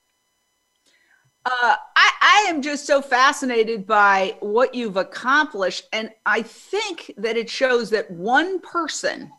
Uh, 1.46 1.76
I, 1.96 2.12
I, 2.22 2.46
am 2.50 2.62
just 2.62 2.86
so 2.86 3.02
fascinated 3.02 3.88
by 3.88 4.36
what 4.42 4.76
you've 4.76 4.98
accomplished. 4.98 5.88
And 5.94 6.12
I 6.26 6.42
think 6.42 7.14
that 7.16 7.38
it 7.38 7.50
shows 7.50 7.90
that 7.92 8.12
one 8.12 8.60
person 8.60 9.32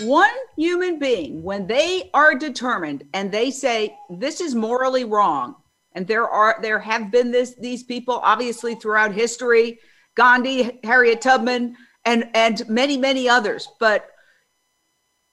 one 0.00 0.30
human 0.56 0.98
being 0.98 1.42
when 1.42 1.66
they 1.66 2.10
are 2.14 2.34
determined 2.34 3.04
and 3.12 3.30
they 3.30 3.50
say 3.50 3.96
this 4.10 4.40
is 4.40 4.54
morally 4.54 5.04
wrong 5.04 5.54
and 5.92 6.06
there 6.06 6.28
are 6.28 6.58
there 6.62 6.80
have 6.80 7.12
been 7.12 7.30
this 7.30 7.54
these 7.60 7.84
people 7.84 8.20
obviously 8.24 8.74
throughout 8.74 9.12
history 9.12 9.78
gandhi 10.16 10.80
harriet 10.82 11.20
tubman 11.20 11.76
and 12.04 12.28
and 12.34 12.68
many 12.68 12.96
many 12.96 13.28
others 13.28 13.68
but 13.78 14.10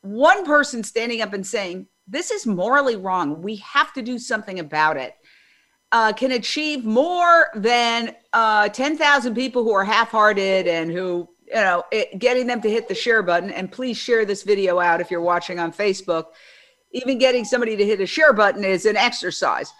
one 0.02 0.46
person 0.46 0.84
standing 0.84 1.22
up 1.22 1.34
and 1.34 1.46
saying 1.46 1.88
this 2.08 2.32
is 2.32 2.46
morally 2.46 2.96
wrong. 2.96 3.42
We 3.42 3.58
have 3.58 3.94
to 3.94 4.02
do 4.02 4.20
something 4.20 4.60
about 4.60 4.98
it 4.98 5.16
uh, 5.92 6.14
can 6.14 6.34
achieve 6.34 6.86
more 6.86 7.48
than 7.56 8.16
uh, 8.34 8.70
10,000 8.70 9.36
people 9.36 9.64
who 9.64 9.72
are 9.72 9.84
half-hearted 9.84 10.68
and 10.68 10.92
who 10.92 11.30
you 11.52 11.60
know, 11.60 11.84
it, 11.92 12.18
getting 12.18 12.48
them 12.48 12.62
to 12.62 12.70
hit 12.70 12.88
the 12.88 12.96
share 12.96 13.22
button. 13.22 13.52
And 13.52 13.70
please 13.70 13.98
share 13.98 14.24
this 14.26 14.44
video 14.44 14.80
out 14.80 15.02
if 15.02 15.12
you're 15.12 15.22
watching 15.22 15.60
on 15.60 15.74
Facebook. 15.74 16.28
Even 16.92 17.18
getting 17.18 17.44
somebody 17.44 17.76
to 17.76 17.86
hit 17.86 18.00
a 18.00 18.06
share 18.06 18.34
button 18.34 18.64
is 18.64 18.86
an 18.86 18.96
exercise. 18.96 19.74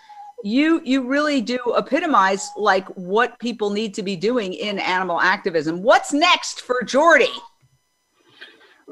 You 0.44 0.82
you 0.84 1.08
really 1.08 1.40
do 1.40 1.60
epitomize 1.78 2.50
like 2.58 2.88
what 2.90 3.40
people 3.40 3.70
need 3.70 3.94
to 3.94 4.04
be 4.04 4.16
doing 4.16 4.54
in 4.54 4.80
animal 4.80 5.22
activism. 5.22 5.82
What's 5.82 6.12
next 6.14 6.62
for 6.62 6.82
Jordi? 6.84 7.34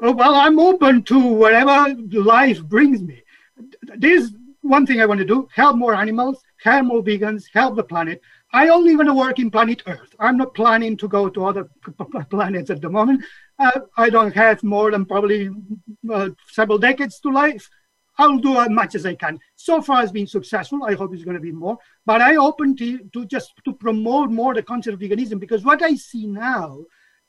Oh, 0.02 0.12
well, 0.12 0.34
I'm 0.34 0.58
open 0.58 1.02
to 1.04 1.18
whatever 1.18 1.94
life 2.12 2.62
brings 2.62 3.02
me. 3.02 3.22
There's 3.96 4.32
one 4.62 4.86
thing 4.86 5.00
I 5.00 5.06
want 5.06 5.18
to 5.18 5.26
do: 5.26 5.48
help 5.54 5.76
more 5.76 5.94
animals, 5.94 6.40
help 6.62 6.86
more 6.86 7.02
vegans, 7.02 7.44
help 7.52 7.74
the 7.76 7.82
planet. 7.82 8.22
I 8.52 8.68
only 8.68 8.96
want 8.96 9.08
to 9.08 9.14
work 9.14 9.38
in 9.38 9.50
planet 9.50 9.82
Earth. 9.86 10.14
I'm 10.18 10.36
not 10.36 10.54
planning 10.54 10.96
to 10.96 11.08
go 11.08 11.28
to 11.28 11.44
other 11.44 11.70
planets 12.30 12.70
at 12.70 12.80
the 12.80 12.90
moment. 12.90 13.24
Uh, 13.58 13.80
I 13.96 14.10
don't 14.10 14.34
have 14.34 14.62
more 14.64 14.90
than 14.90 15.04
probably 15.04 15.50
uh, 16.12 16.30
several 16.48 16.78
decades 16.78 17.20
to 17.20 17.30
life. 17.30 17.68
I'll 18.18 18.38
do 18.38 18.58
as 18.58 18.68
much 18.68 18.94
as 18.94 19.06
I 19.06 19.14
can. 19.14 19.38
So 19.54 19.80
far, 19.80 20.02
it's 20.02 20.12
been 20.12 20.26
successful. 20.26 20.84
I 20.84 20.94
hope 20.94 21.14
it's 21.14 21.24
going 21.24 21.36
to 21.36 21.40
be 21.40 21.52
more. 21.52 21.78
But 22.04 22.20
I 22.20 22.36
open 22.36 22.76
to, 22.76 22.98
to 23.12 23.24
just 23.24 23.52
to 23.64 23.72
promote 23.72 24.30
more 24.30 24.52
the 24.52 24.62
concept 24.62 24.94
of 24.94 25.00
veganism 25.00 25.38
because 25.38 25.64
what 25.64 25.82
I 25.82 25.94
see 25.94 26.26
now 26.26 26.80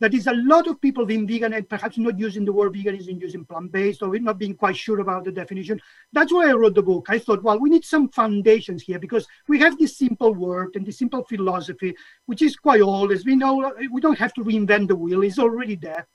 that 0.01 0.15
is 0.15 0.25
a 0.25 0.33
lot 0.33 0.67
of 0.67 0.81
people 0.81 1.05
being 1.05 1.27
vegan 1.27 1.53
and 1.53 1.69
perhaps 1.69 1.97
not 1.99 2.17
using 2.17 2.43
the 2.43 2.51
word 2.51 2.73
veganism, 2.73 3.21
using 3.21 3.45
plant-based 3.45 4.01
or 4.01 4.17
not 4.17 4.39
being 4.39 4.55
quite 4.55 4.75
sure 4.75 4.99
about 4.99 5.23
the 5.23 5.31
definition. 5.31 5.79
That's 6.11 6.33
why 6.33 6.49
I 6.49 6.53
wrote 6.53 6.73
the 6.73 6.81
book. 6.81 7.05
I 7.07 7.19
thought, 7.19 7.43
well, 7.43 7.59
we 7.59 7.69
need 7.69 7.85
some 7.85 8.09
foundations 8.09 8.81
here 8.81 8.97
because 8.97 9.27
we 9.47 9.59
have 9.59 9.77
this 9.77 9.97
simple 9.97 10.33
word 10.33 10.71
and 10.75 10.85
this 10.85 10.97
simple 10.97 11.23
philosophy, 11.23 11.95
which 12.25 12.41
is 12.41 12.55
quite 12.55 12.81
old. 12.81 13.11
As 13.11 13.25
we 13.25 13.35
know, 13.35 13.73
we 13.91 14.01
don't 14.01 14.17
have 14.17 14.33
to 14.33 14.43
reinvent 14.43 14.87
the 14.87 14.95
wheel. 14.95 15.21
It's 15.21 15.37
already 15.37 15.75
there. 15.75 16.07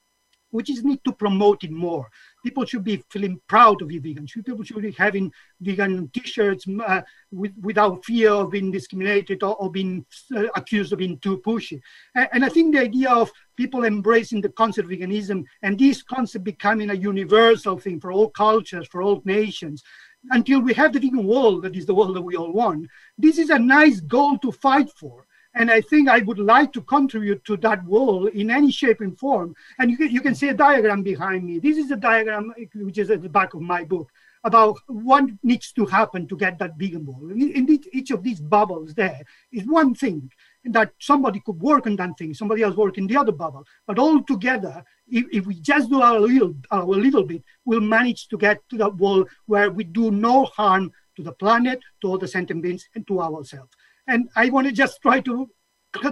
We 0.51 0.65
just 0.65 0.85
need 0.85 1.05
to 1.05 1.13
promote 1.13 1.63
it 1.63 1.71
more 1.71 2.09
people 2.47 2.65
should 2.65 2.85
be 2.85 3.03
feeling 3.11 3.41
proud 3.49 3.77
to 3.77 3.85
be 3.85 3.99
vegan. 3.99 4.25
People 4.25 4.63
should 4.63 4.81
be 4.81 4.93
having 4.93 5.33
vegan 5.61 6.09
T-shirts 6.15 6.65
uh, 6.87 7.03
with, 7.33 7.53
without 7.61 8.05
fear 8.05 8.31
of 8.31 8.53
being 8.53 8.71
discriminated 8.71 9.43
or, 9.43 9.57
or 9.57 9.69
being 9.69 10.07
uh, 10.37 10.45
accused 10.55 10.93
of 10.93 11.01
being 11.01 11.19
too 11.19 11.39
pushy. 11.39 11.81
And, 12.15 12.29
and, 12.35 12.45
I 12.45 12.49
think 12.49 12.73
the 12.73 12.83
idea 12.83 13.11
of 13.11 13.33
people 13.57 13.85
embracing 13.85 14.43
the 14.43 14.51
concept 14.51 14.87
of 14.87 14.97
veganism 14.97 15.43
and 15.63 15.77
this 15.77 16.05
concept 16.05 16.45
becoming 16.45 16.91
a 16.91 16.95
universal 16.95 17.81
thing 17.81 17.99
for 17.99 18.13
all 18.13 18.31
cultures, 18.31 18.87
for 18.87 19.03
all 19.03 19.23
nations, 19.25 19.83
until 20.31 20.61
we 20.61 20.73
have 20.75 20.93
the 20.93 21.01
vegan 21.01 21.27
world 21.27 21.63
that 21.65 21.75
is 21.75 21.87
the 21.87 21.95
world 21.97 22.15
that 22.15 22.23
we 22.23 22.37
all 22.37 22.53
want. 22.53 22.87
This 23.19 23.39
is 23.39 23.51
a 23.51 23.59
nice 23.59 23.99
goal 23.99 24.39
to 24.39 24.53
fight 24.53 24.89
for. 24.91 25.27
And 25.57 25.71
I 25.71 25.81
think 25.81 26.09
I 26.09 26.19
would 26.19 26.39
like 26.39 26.73
to 26.75 26.83
contribute 26.83 27.43
to 27.47 27.57
that 27.59 27.83
wall 27.85 28.27
in 28.27 28.51
any 28.51 28.71
shape 28.71 29.01
and 29.01 29.19
form. 29.19 29.55
And 29.79 29.91
you 29.91 29.97
can, 29.97 30.11
you 30.11 30.21
can 30.21 30.35
see 30.35 30.49
a 30.49 30.55
diagram 30.55 31.03
behind 31.03 31.45
me. 31.45 31.59
This 31.59 31.79
is 31.79 31.91
a 31.91 31.97
diagram 31.97 32.53
which 32.75 32.99
is 32.99 33.11
at 33.11 33.23
the 33.23 33.29
back 33.31 33.55
of 33.55 33.63
my 33.63 33.83
book 33.83 34.11
about 34.45 34.77
what 34.87 35.25
needs 35.43 35.73
to 35.73 35.87
happen 35.87 36.29
to 36.29 36.37
get 36.37 36.59
that 36.59 36.77
vegan 36.77 37.05
wall. 37.07 37.31
In 37.31 37.69
each 37.93 38.11
of 38.11 38.23
these 38.23 38.41
bubbles 38.41 38.95
there 38.95 39.23
is 39.51 39.67
one 39.67 39.95
thing. 39.95 40.31
that 40.65 40.93
somebody 40.99 41.41
could 41.41 41.61
work 41.61 41.87
on 41.87 41.97
that 41.97 42.19
thing, 42.19 42.35
somebody 42.35 42.63
else 42.63 42.77
work 42.77 42.99
in 42.99 43.07
the 43.07 43.17
other 43.17 43.33
bubble. 43.33 43.65
But 43.87 43.99
all 43.99 44.23
together, 44.23 44.85
if, 45.09 45.25
if 45.33 45.47
we 45.47 45.55
just 45.61 45.89
do 45.89 46.03
our 46.03 46.21
little, 46.21 46.55
our 46.71 46.85
little 46.85 47.25
bit, 47.25 47.43
we'll 47.65 47.81
manage 47.81 48.29
to 48.29 48.37
get 48.37 48.61
to 48.71 48.77
that 48.79 48.97
world 48.97 49.29
where 49.47 49.71
we 49.71 49.85
do 49.85 50.11
no 50.11 50.45
harm 50.45 50.93
to 51.17 51.23
the 51.23 51.33
planet, 51.33 51.81
to 52.01 52.09
all 52.09 52.19
the 52.19 52.29
sentient 52.29 52.63
beings, 52.63 52.89
and 52.95 53.07
to 53.07 53.21
ourselves. 53.21 53.71
And 54.09 54.29
I 54.37 54.51
want 54.51 54.67
to 54.67 54.73
just 54.73 55.01
try 55.03 55.21
to 55.21 55.49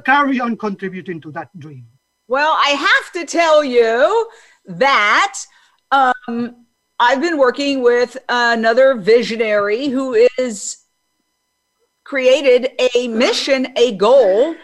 carry 0.05 0.40
on 0.40 0.57
contributing 0.57 1.20
to 1.20 1.30
that 1.32 1.49
dream. 1.59 1.86
Well, 2.26 2.57
I 2.59 2.70
have 2.70 3.12
to 3.12 3.26
tell 3.26 3.62
you 3.62 4.30
that 4.66 5.38
um, 5.90 6.64
I've 6.99 7.20
been 7.20 7.36
working 7.38 7.82
with 7.82 8.16
another 8.28 8.95
visionary 8.95 9.88
who 9.88 10.14
is 10.38 10.78
created 12.05 12.70
a 12.95 13.09
mission, 13.09 13.72
a 13.76 13.97
goal 13.97 14.55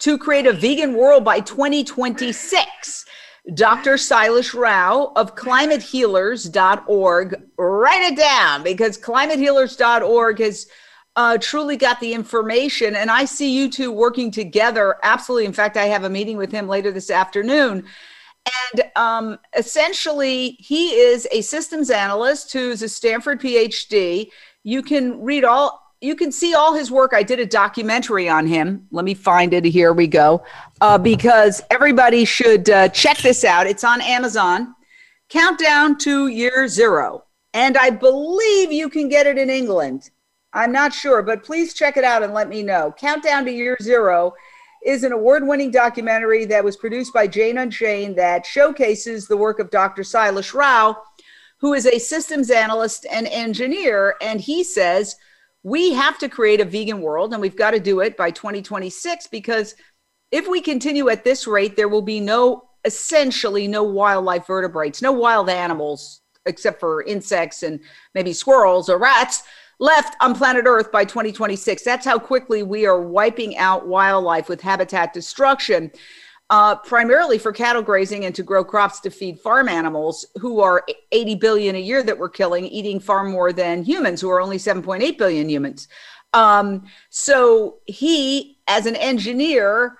to 0.00 0.18
create 0.18 0.46
a 0.46 0.52
vegan 0.52 0.92
world 0.94 1.24
by 1.24 1.40
2026. 1.40 3.06
Dr. 3.54 3.94
Sailesh 3.94 4.54
Rao 4.54 5.12
of 5.16 5.34
climatehealers.org. 5.34 7.42
Write 7.56 8.12
it 8.12 8.16
down 8.16 8.62
because 8.62 8.98
climatehealers.org 8.98 10.38
has 10.38 10.66
uh, 11.16 11.38
truly 11.38 11.76
got 11.76 12.00
the 12.00 12.14
information. 12.14 12.96
And 12.96 13.10
I 13.10 13.24
see 13.24 13.50
you 13.50 13.70
two 13.70 13.92
working 13.92 14.30
together. 14.30 14.96
Absolutely. 15.02 15.46
In 15.46 15.52
fact, 15.52 15.76
I 15.76 15.86
have 15.86 16.04
a 16.04 16.10
meeting 16.10 16.36
with 16.36 16.52
him 16.52 16.68
later 16.68 16.90
this 16.92 17.10
afternoon. 17.10 17.84
And 18.72 18.82
um, 18.96 19.38
essentially, 19.56 20.56
he 20.58 20.90
is 20.90 21.28
a 21.30 21.42
systems 21.42 21.90
analyst 21.90 22.52
who's 22.52 22.82
a 22.82 22.88
Stanford 22.88 23.40
PhD. 23.40 24.28
You 24.62 24.82
can 24.82 25.20
read 25.22 25.44
all 25.44 25.80
you 26.02 26.16
can 26.16 26.32
see 26.32 26.54
all 26.54 26.72
his 26.72 26.90
work. 26.90 27.12
I 27.12 27.22
did 27.22 27.40
a 27.40 27.46
documentary 27.46 28.26
on 28.26 28.46
him. 28.46 28.86
Let 28.90 29.04
me 29.04 29.12
find 29.12 29.52
it. 29.52 29.66
Here 29.66 29.92
we 29.92 30.06
go. 30.06 30.42
Uh, 30.80 30.96
because 30.96 31.62
everybody 31.70 32.24
should 32.24 32.70
uh, 32.70 32.88
check 32.88 33.18
this 33.18 33.44
out. 33.44 33.66
It's 33.66 33.84
on 33.84 34.00
Amazon. 34.00 34.74
Countdown 35.28 35.98
to 35.98 36.28
Year 36.28 36.66
Zero. 36.68 37.24
And 37.52 37.76
I 37.76 37.90
believe 37.90 38.72
you 38.72 38.88
can 38.88 39.08
get 39.08 39.26
it 39.26 39.36
in 39.36 39.50
England. 39.50 40.10
I'm 40.52 40.72
not 40.72 40.92
sure, 40.92 41.22
but 41.22 41.44
please 41.44 41.74
check 41.74 41.96
it 41.96 42.04
out 42.04 42.22
and 42.22 42.34
let 42.34 42.48
me 42.48 42.62
know. 42.62 42.92
Countdown 42.98 43.44
to 43.44 43.52
Year 43.52 43.76
Zero 43.80 44.34
is 44.84 45.04
an 45.04 45.12
award 45.12 45.46
winning 45.46 45.70
documentary 45.70 46.44
that 46.46 46.64
was 46.64 46.76
produced 46.76 47.12
by 47.12 47.26
Jane 47.26 47.58
Unchained 47.58 48.16
that 48.16 48.46
showcases 48.46 49.28
the 49.28 49.36
work 49.36 49.58
of 49.58 49.70
Dr. 49.70 50.02
Sailesh 50.02 50.54
Rao, 50.54 50.96
who 51.58 51.74
is 51.74 51.86
a 51.86 51.98
systems 51.98 52.50
analyst 52.50 53.06
and 53.10 53.26
engineer. 53.28 54.16
And 54.22 54.40
he 54.40 54.64
says, 54.64 55.16
we 55.62 55.92
have 55.92 56.18
to 56.18 56.28
create 56.28 56.60
a 56.60 56.64
vegan 56.64 57.02
world 57.02 57.32
and 57.32 57.40
we've 57.40 57.56
got 57.56 57.72
to 57.72 57.80
do 57.80 58.00
it 58.00 58.16
by 58.16 58.30
2026 58.30 59.26
because 59.26 59.74
if 60.32 60.48
we 60.48 60.60
continue 60.60 61.10
at 61.10 61.22
this 61.22 61.46
rate, 61.46 61.76
there 61.76 61.88
will 61.88 62.02
be 62.02 62.18
no, 62.18 62.70
essentially, 62.84 63.68
no 63.68 63.82
wildlife 63.82 64.46
vertebrates, 64.46 65.02
no 65.02 65.12
wild 65.12 65.50
animals 65.50 66.22
except 66.46 66.80
for 66.80 67.02
insects 67.02 67.62
and 67.62 67.80
maybe 68.14 68.32
squirrels 68.32 68.88
or 68.88 68.98
rats 68.98 69.42
left 69.80 70.14
on 70.20 70.34
planet 70.34 70.66
Earth 70.66 70.92
by 70.92 71.04
2026. 71.04 71.82
That's 71.82 72.06
how 72.06 72.18
quickly 72.18 72.62
we 72.62 72.86
are 72.86 73.00
wiping 73.00 73.56
out 73.56 73.88
wildlife 73.88 74.48
with 74.48 74.60
habitat 74.60 75.12
destruction 75.12 75.90
uh, 76.50 76.74
primarily 76.76 77.38
for 77.38 77.52
cattle 77.52 77.80
grazing 77.80 78.24
and 78.24 78.34
to 78.34 78.42
grow 78.42 78.64
crops 78.64 79.00
to 79.00 79.10
feed 79.10 79.38
farm 79.38 79.68
animals 79.68 80.26
who 80.40 80.60
are 80.60 80.84
80 81.12 81.36
billion 81.36 81.76
a 81.76 81.80
year 81.80 82.02
that 82.02 82.18
we're 82.18 82.28
killing, 82.28 82.66
eating 82.66 83.00
far 83.00 83.24
more 83.24 83.52
than 83.52 83.84
humans 83.84 84.20
who 84.20 84.28
are 84.30 84.40
only 84.40 84.58
7.8 84.58 85.16
billion 85.16 85.48
humans. 85.48 85.88
Um, 86.34 86.84
so 87.08 87.78
he, 87.86 88.58
as 88.66 88.86
an 88.86 88.96
engineer, 88.96 89.96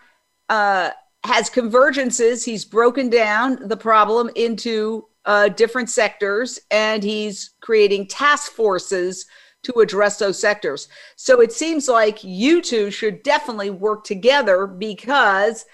uh, 0.48 0.90
has 1.24 1.48
convergences. 1.48 2.44
He's 2.44 2.64
broken 2.64 3.08
down 3.08 3.68
the 3.68 3.76
problem 3.76 4.30
into 4.34 5.06
uh, 5.24 5.50
different 5.50 5.88
sectors 5.88 6.58
and 6.70 7.04
he's 7.04 7.50
creating 7.60 8.08
task 8.08 8.52
forces 8.52 9.26
to 9.62 9.80
address 9.80 10.18
those 10.18 10.40
sectors. 10.40 10.88
So 11.16 11.40
it 11.40 11.52
seems 11.52 11.88
like 11.88 12.24
you 12.24 12.62
two 12.62 12.90
should 12.90 13.22
definitely 13.22 13.70
work 13.70 14.04
together 14.04 14.66
because 14.66 15.64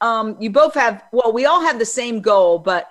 um, 0.00 0.36
you 0.40 0.50
both 0.50 0.74
have, 0.74 1.04
well, 1.12 1.32
we 1.32 1.46
all 1.46 1.62
have 1.62 1.78
the 1.78 1.86
same 1.86 2.20
goal, 2.20 2.58
but 2.58 2.90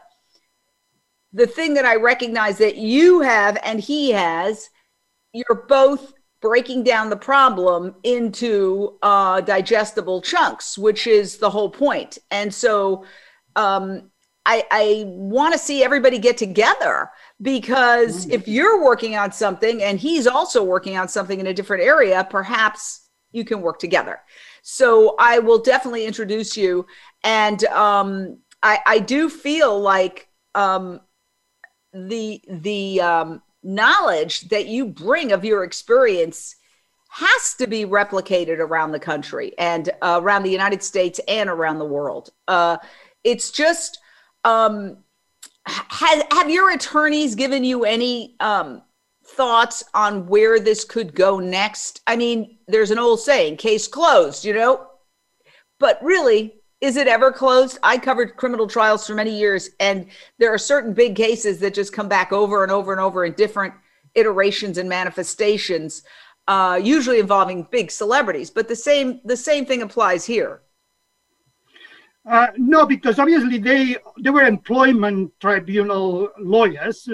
the 1.34 1.48
thing 1.48 1.74
that 1.74 1.86
I 1.86 1.96
recognize 1.96 2.58
that 2.60 2.78
you 2.78 3.20
have 3.22 3.58
and 3.64 3.80
he 3.80 4.12
has, 4.12 4.70
you're 5.34 5.66
both 5.68 6.14
breaking 6.42 6.84
down 6.84 7.10
the 7.10 7.18
problem 7.18 7.96
into 8.04 8.98
uh, 9.02 9.42
digestible 9.42 10.22
chunks, 10.22 10.78
which 10.78 11.08
is 11.08 11.38
the 11.38 11.50
whole 11.50 11.70
point. 11.70 12.18
And 12.32 12.54
so 12.54 13.04
um, 13.56 14.12
I, 14.46 14.64
I 14.70 15.04
want 15.08 15.54
to 15.54 15.60
see 15.60 15.84
everybody 15.84 16.20
get 16.20 16.38
together 16.38 17.10
because 17.42 18.26
mm. 18.26 18.32
if 18.32 18.48
you're 18.48 18.84
working 18.84 19.16
on 19.16 19.32
something 19.32 19.82
and 19.82 20.00
he's 20.00 20.28
also 20.28 20.64
working 20.64 20.98
on 20.98 21.08
something 21.08 21.40
in 21.40 21.48
a 21.48 21.54
different 21.54 21.84
area, 21.84 22.28
perhaps 22.30 23.10
you 23.32 23.44
can 23.44 23.62
work 23.62 23.80
together. 23.80 24.20
So 24.62 25.16
I 25.20 25.40
will 25.40 25.60
definitely 25.60 26.06
introduce 26.06 26.56
you. 26.56 26.86
And 27.24 27.64
um, 27.66 28.40
I, 28.62 28.80
I 28.86 29.00
do 29.00 29.30
feel 29.30 29.80
like 29.80 30.28
um, 30.54 31.02
the 31.94 32.42
the 32.48 33.02
um, 33.02 33.42
knowledge 33.64 34.50
that 34.50 34.68
you 34.68 34.86
bring 34.86 35.32
of 35.32 35.44
your 35.44 35.64
experience 35.64 36.56
has 37.10 37.56
to 37.58 37.68
be 37.68 37.86
replicated 37.86 38.60
around 38.60 38.92
the 38.92 39.00
country 39.00 39.54
and 39.58 39.90
uh, 40.02 40.20
around 40.22 40.44
the 40.44 40.52
United 40.52 40.84
States 40.84 41.20
and 41.28 41.50
around 41.50 41.80
the 41.80 41.86
world. 41.86 42.30
Uh, 42.48 42.78
it's 43.24 43.52
just 43.52 44.00
um, 44.46 44.98
has, 45.66 46.24
have 46.32 46.50
your 46.50 46.72
attorneys 46.72 47.36
given 47.36 47.64
you 47.64 47.84
any 47.84 48.36
um, 48.40 48.84
thoughts 49.26 49.84
on 49.94 50.28
where 50.28 50.60
this 50.60 50.86
could 50.86 51.14
go 51.16 51.40
next? 51.40 52.02
I 52.08 52.16
mean, 52.16 52.60
there's 52.68 52.92
an 52.92 53.00
old 53.00 53.20
saying, 53.20 53.58
case 53.58 53.88
closed, 53.88 54.46
you 54.46 54.54
know? 54.54 54.88
But 55.80 56.00
really, 56.02 56.54
is 56.80 56.96
it 56.96 57.08
ever 57.08 57.32
closed? 57.32 57.80
I 57.82 57.98
covered 57.98 58.38
criminal 58.38 58.68
trials 58.68 59.08
for 59.08 59.16
many 59.16 59.38
years, 59.38 59.72
and 59.80 60.08
there 60.38 60.54
are 60.54 60.58
certain 60.58 60.94
big 60.94 61.16
cases 61.16 61.60
that 61.60 61.74
just 61.74 61.92
come 61.92 62.08
back 62.08 62.32
over 62.32 62.64
and 62.64 62.72
over 62.72 62.92
and 62.92 63.02
over 63.02 63.26
in 63.26 63.34
different 63.34 63.74
iterations 64.14 64.78
and 64.78 64.88
manifestations, 64.88 66.04
uh, 66.48 66.80
usually 66.82 67.20
involving 67.20 67.68
big 67.72 67.90
celebrities. 67.90 68.52
But 68.52 68.68
the 68.68 68.76
same 68.76 69.20
the 69.26 69.36
same 69.36 69.66
thing 69.66 69.82
applies 69.82 70.26
here. 70.26 70.62
Uh, 72.28 72.48
no, 72.58 72.86
because 72.86 73.20
obviously 73.20 73.60
they 73.60 73.98
they 74.20 74.32
were 74.32 74.42
employment 74.42 75.32
tribunal 75.40 76.30
lawyers. 76.40 77.08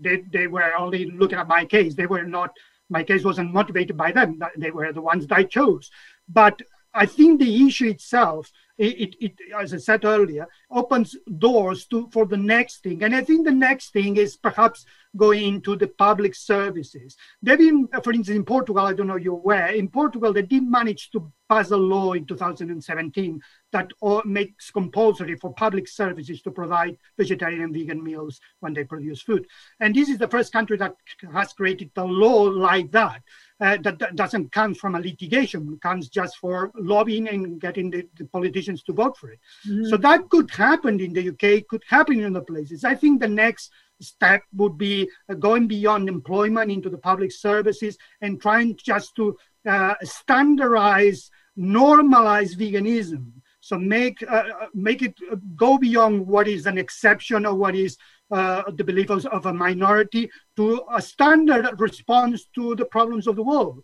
They, 0.00 0.22
they 0.32 0.46
were 0.48 0.74
only 0.76 1.10
looking 1.12 1.38
at 1.38 1.46
my 1.46 1.64
case. 1.64 1.94
They 1.94 2.06
were 2.06 2.24
not. 2.24 2.50
My 2.88 3.02
case 3.02 3.24
wasn't 3.24 3.52
motivated 3.52 3.96
by 3.96 4.12
them. 4.12 4.40
They 4.56 4.70
were 4.70 4.92
the 4.92 5.02
ones 5.02 5.26
that 5.26 5.36
I 5.36 5.44
chose. 5.44 5.90
But 6.28 6.62
I 6.94 7.06
think 7.06 7.40
the 7.40 7.66
issue 7.66 7.88
itself 7.88 8.50
it, 8.78 9.14
it, 9.20 9.32
as 9.58 9.72
I 9.72 9.78
said 9.78 10.04
earlier, 10.04 10.46
opens 10.70 11.16
doors 11.38 11.86
to 11.86 12.08
for 12.10 12.26
the 12.26 12.36
next 12.36 12.82
thing. 12.82 13.02
And 13.02 13.14
I 13.14 13.22
think 13.22 13.46
the 13.46 13.52
next 13.52 13.92
thing 13.92 14.16
is 14.16 14.36
perhaps 14.36 14.84
going 15.16 15.62
to 15.62 15.76
the 15.76 15.88
public 15.88 16.34
services. 16.34 17.16
They've 17.42 17.58
been, 17.58 17.88
for 18.02 18.12
instance, 18.12 18.36
in 18.36 18.44
Portugal, 18.44 18.84
I 18.84 18.92
don't 18.92 19.06
know 19.06 19.16
you're 19.16 19.34
aware, 19.34 19.68
in 19.68 19.88
Portugal, 19.88 20.32
they 20.32 20.42
did 20.42 20.68
manage 20.68 21.10
to 21.12 21.32
pass 21.48 21.70
a 21.70 21.76
law 21.76 22.12
in 22.12 22.26
2017 22.26 23.40
that 23.72 23.90
makes 24.24 24.70
compulsory 24.70 25.36
for 25.36 25.52
public 25.54 25.86
services 25.86 26.42
to 26.42 26.50
provide 26.50 26.98
vegetarian 27.16 27.62
and 27.62 27.72
vegan 27.72 28.02
meals 28.02 28.40
when 28.60 28.74
they 28.74 28.84
produce 28.84 29.22
food. 29.22 29.46
And 29.80 29.94
this 29.94 30.08
is 30.08 30.18
the 30.18 30.28
first 30.28 30.52
country 30.52 30.76
that 30.78 30.96
has 31.32 31.52
created 31.52 31.90
a 31.96 32.04
law 32.04 32.42
like 32.42 32.90
that 32.90 33.22
uh, 33.60 33.78
that, 33.82 33.98
that, 33.98 34.16
doesn't 34.16 34.52
come 34.52 34.74
from 34.74 34.94
a 34.94 35.00
litigation, 35.00 35.72
it 35.72 35.80
comes 35.80 36.08
just 36.08 36.36
for 36.36 36.70
lobbying 36.74 37.28
and 37.28 37.60
getting 37.60 37.90
the, 37.90 38.06
the 38.18 38.24
politicians 38.26 38.82
to 38.82 38.92
vote 38.92 39.16
for 39.16 39.30
it. 39.30 39.38
Mm-hmm. 39.66 39.86
So 39.86 39.96
that 39.96 40.28
could 40.28 40.50
happen 40.56 41.00
in 41.00 41.12
the 41.12 41.28
UK, 41.30 41.66
could 41.68 41.82
happen 41.88 42.20
in 42.20 42.36
other 42.36 42.44
places. 42.44 42.84
I 42.84 42.94
think 42.94 43.20
the 43.20 43.28
next 43.28 43.70
step 44.00 44.42
would 44.54 44.76
be 44.76 45.08
uh, 45.28 45.34
going 45.34 45.66
beyond 45.66 46.08
employment 46.08 46.70
into 46.70 46.90
the 46.90 46.98
public 46.98 47.32
services 47.32 47.96
and 48.20 48.40
trying 48.40 48.76
just 48.76 49.14
to 49.16 49.36
uh, 49.66 49.94
standardize, 50.02 51.30
normalize 51.58 52.56
veganism. 52.56 53.32
So 53.60 53.78
make 53.78 54.22
uh, 54.22 54.44
uh 54.62 54.66
make 54.74 55.02
it 55.02 55.14
uh, 55.30 55.36
go 55.56 55.76
beyond 55.76 56.26
what 56.26 56.46
is 56.46 56.66
an 56.66 56.78
exception 56.78 57.44
or 57.46 57.54
what 57.54 57.74
is 57.74 57.96
uh, 58.30 58.62
the 58.72 58.84
beliefs 58.84 59.24
of 59.24 59.46
a 59.46 59.52
minority 59.52 60.30
to 60.56 60.84
a 60.92 61.02
standard 61.02 61.80
response 61.80 62.46
to 62.54 62.76
the 62.76 62.84
problems 62.84 63.26
of 63.26 63.36
the 63.36 63.42
world. 63.42 63.80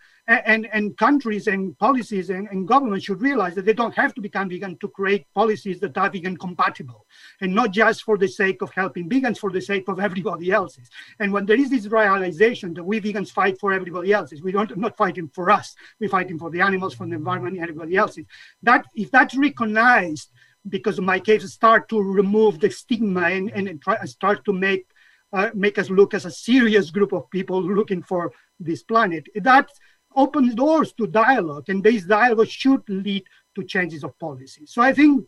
And, 0.46 0.68
and 0.72 0.96
countries 0.96 1.46
and 1.46 1.78
policies 1.78 2.30
and, 2.30 2.48
and 2.48 2.66
governments 2.66 3.06
should 3.06 3.20
realize 3.20 3.54
that 3.54 3.64
they 3.64 3.72
don't 3.72 3.94
have 3.94 4.14
to 4.14 4.20
become 4.20 4.48
vegan 4.48 4.76
to 4.78 4.88
create 4.88 5.26
policies 5.34 5.80
that 5.80 5.96
are 5.98 6.10
vegan 6.10 6.36
compatible. 6.36 7.06
And 7.40 7.54
not 7.54 7.72
just 7.72 8.02
for 8.02 8.16
the 8.16 8.28
sake 8.28 8.62
of 8.62 8.70
helping 8.70 9.08
vegans 9.08 9.38
for 9.38 9.50
the 9.50 9.60
sake 9.60 9.88
of 9.88 10.00
everybody 10.08 10.50
else's. 10.50 10.88
And 11.18 11.32
when 11.32 11.46
there 11.46 11.58
is 11.58 11.70
this 11.70 11.86
realization 11.86 12.74
that 12.74 12.84
we 12.84 13.00
vegans 13.00 13.30
fight 13.30 13.58
for 13.60 13.72
everybody 13.72 14.12
else's 14.12 14.42
we 14.42 14.52
don't 14.52 14.76
not 14.76 14.96
fighting 14.96 15.28
for 15.28 15.50
us 15.50 15.74
we're 16.00 16.08
fighting 16.08 16.38
for 16.38 16.50
the 16.50 16.60
animals 16.60 16.94
for 16.94 17.06
the 17.06 17.14
environment 17.14 17.56
and 17.56 17.62
everybody 17.62 17.96
else's. 17.96 18.26
That 18.62 18.86
if 18.94 19.10
that's 19.10 19.36
recognized 19.36 20.30
because 20.68 21.00
my 21.00 21.18
case 21.18 21.50
start 21.52 21.88
to 21.88 22.00
remove 22.00 22.60
the 22.60 22.70
stigma 22.70 23.22
and, 23.22 23.50
and 23.50 23.82
try, 23.82 24.02
start 24.04 24.44
to 24.44 24.52
make 24.52 24.86
uh, 25.32 25.50
make 25.54 25.78
us 25.78 25.88
look 25.88 26.12
as 26.14 26.26
a 26.26 26.30
serious 26.30 26.90
group 26.90 27.12
of 27.12 27.30
people 27.30 27.62
looking 27.62 28.02
for 28.02 28.32
this 28.60 28.82
planet 28.82 29.26
that 29.34 29.68
opens 30.16 30.54
doors 30.54 30.92
to 30.94 31.06
dialogue, 31.06 31.68
and 31.68 31.82
this 31.82 32.04
dialogue 32.04 32.48
should 32.48 32.82
lead 32.88 33.24
to 33.54 33.64
changes 33.64 34.04
of 34.04 34.18
policy. 34.18 34.66
So 34.66 34.82
I 34.82 34.92
think 34.92 35.26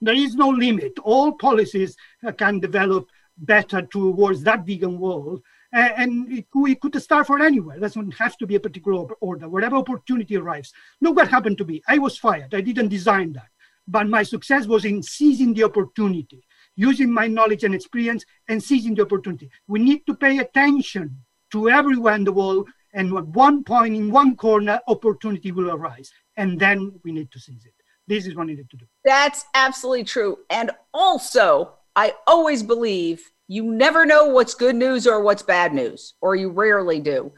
there 0.00 0.14
is 0.14 0.34
no 0.34 0.48
limit. 0.48 0.98
All 1.02 1.32
policies 1.32 1.96
uh, 2.26 2.32
can 2.32 2.60
develop 2.60 3.08
better 3.36 3.82
towards 3.82 4.42
that 4.42 4.64
vegan 4.66 4.98
world. 4.98 5.42
and 5.72 6.30
it, 6.32 6.46
we 6.54 6.76
could 6.76 6.94
start 7.02 7.26
from 7.26 7.42
anywhere. 7.42 7.76
It 7.76 7.80
doesn't 7.80 8.12
have 8.12 8.36
to 8.38 8.46
be 8.46 8.54
a 8.54 8.60
particular 8.60 9.06
order. 9.20 9.48
Whatever 9.48 9.76
opportunity 9.76 10.36
arrives. 10.36 10.72
Look 11.00 11.16
what 11.16 11.28
happened 11.28 11.58
to 11.58 11.64
me. 11.64 11.82
I 11.88 11.98
was 11.98 12.16
fired. 12.16 12.54
I 12.54 12.60
didn't 12.60 12.88
design 12.88 13.32
that. 13.32 13.48
But 13.88 14.08
my 14.08 14.22
success 14.22 14.66
was 14.66 14.84
in 14.84 15.02
seizing 15.02 15.52
the 15.52 15.64
opportunity, 15.64 16.46
using 16.76 17.12
my 17.12 17.26
knowledge 17.26 17.64
and 17.64 17.74
experience 17.74 18.24
and 18.48 18.62
seizing 18.62 18.94
the 18.94 19.02
opportunity. 19.02 19.50
We 19.66 19.80
need 19.80 20.06
to 20.06 20.14
pay 20.14 20.38
attention 20.38 21.18
to 21.52 21.68
everyone 21.68 22.14
in 22.20 22.24
the 22.24 22.32
world 22.32 22.68
and 22.94 23.16
at 23.16 23.26
one 23.26 23.64
point 23.64 23.94
in 23.94 24.10
one 24.10 24.36
corner, 24.36 24.80
opportunity 24.88 25.52
will 25.52 25.70
arise. 25.70 26.10
And 26.36 26.58
then 26.58 26.98
we 27.04 27.12
need 27.12 27.30
to 27.32 27.38
seize 27.38 27.64
it. 27.64 27.74
This 28.06 28.26
is 28.26 28.34
what 28.34 28.46
we 28.46 28.54
need 28.54 28.70
to 28.70 28.76
do. 28.76 28.86
That's 29.04 29.44
absolutely 29.54 30.04
true. 30.04 30.38
And 30.50 30.70
also, 30.92 31.74
I 31.96 32.14
always 32.26 32.62
believe 32.62 33.22
you 33.48 33.64
never 33.64 34.06
know 34.06 34.28
what's 34.28 34.54
good 34.54 34.76
news 34.76 35.06
or 35.06 35.22
what's 35.22 35.42
bad 35.42 35.74
news, 35.74 36.14
or 36.20 36.34
you 36.34 36.50
rarely 36.50 37.00
do. 37.00 37.32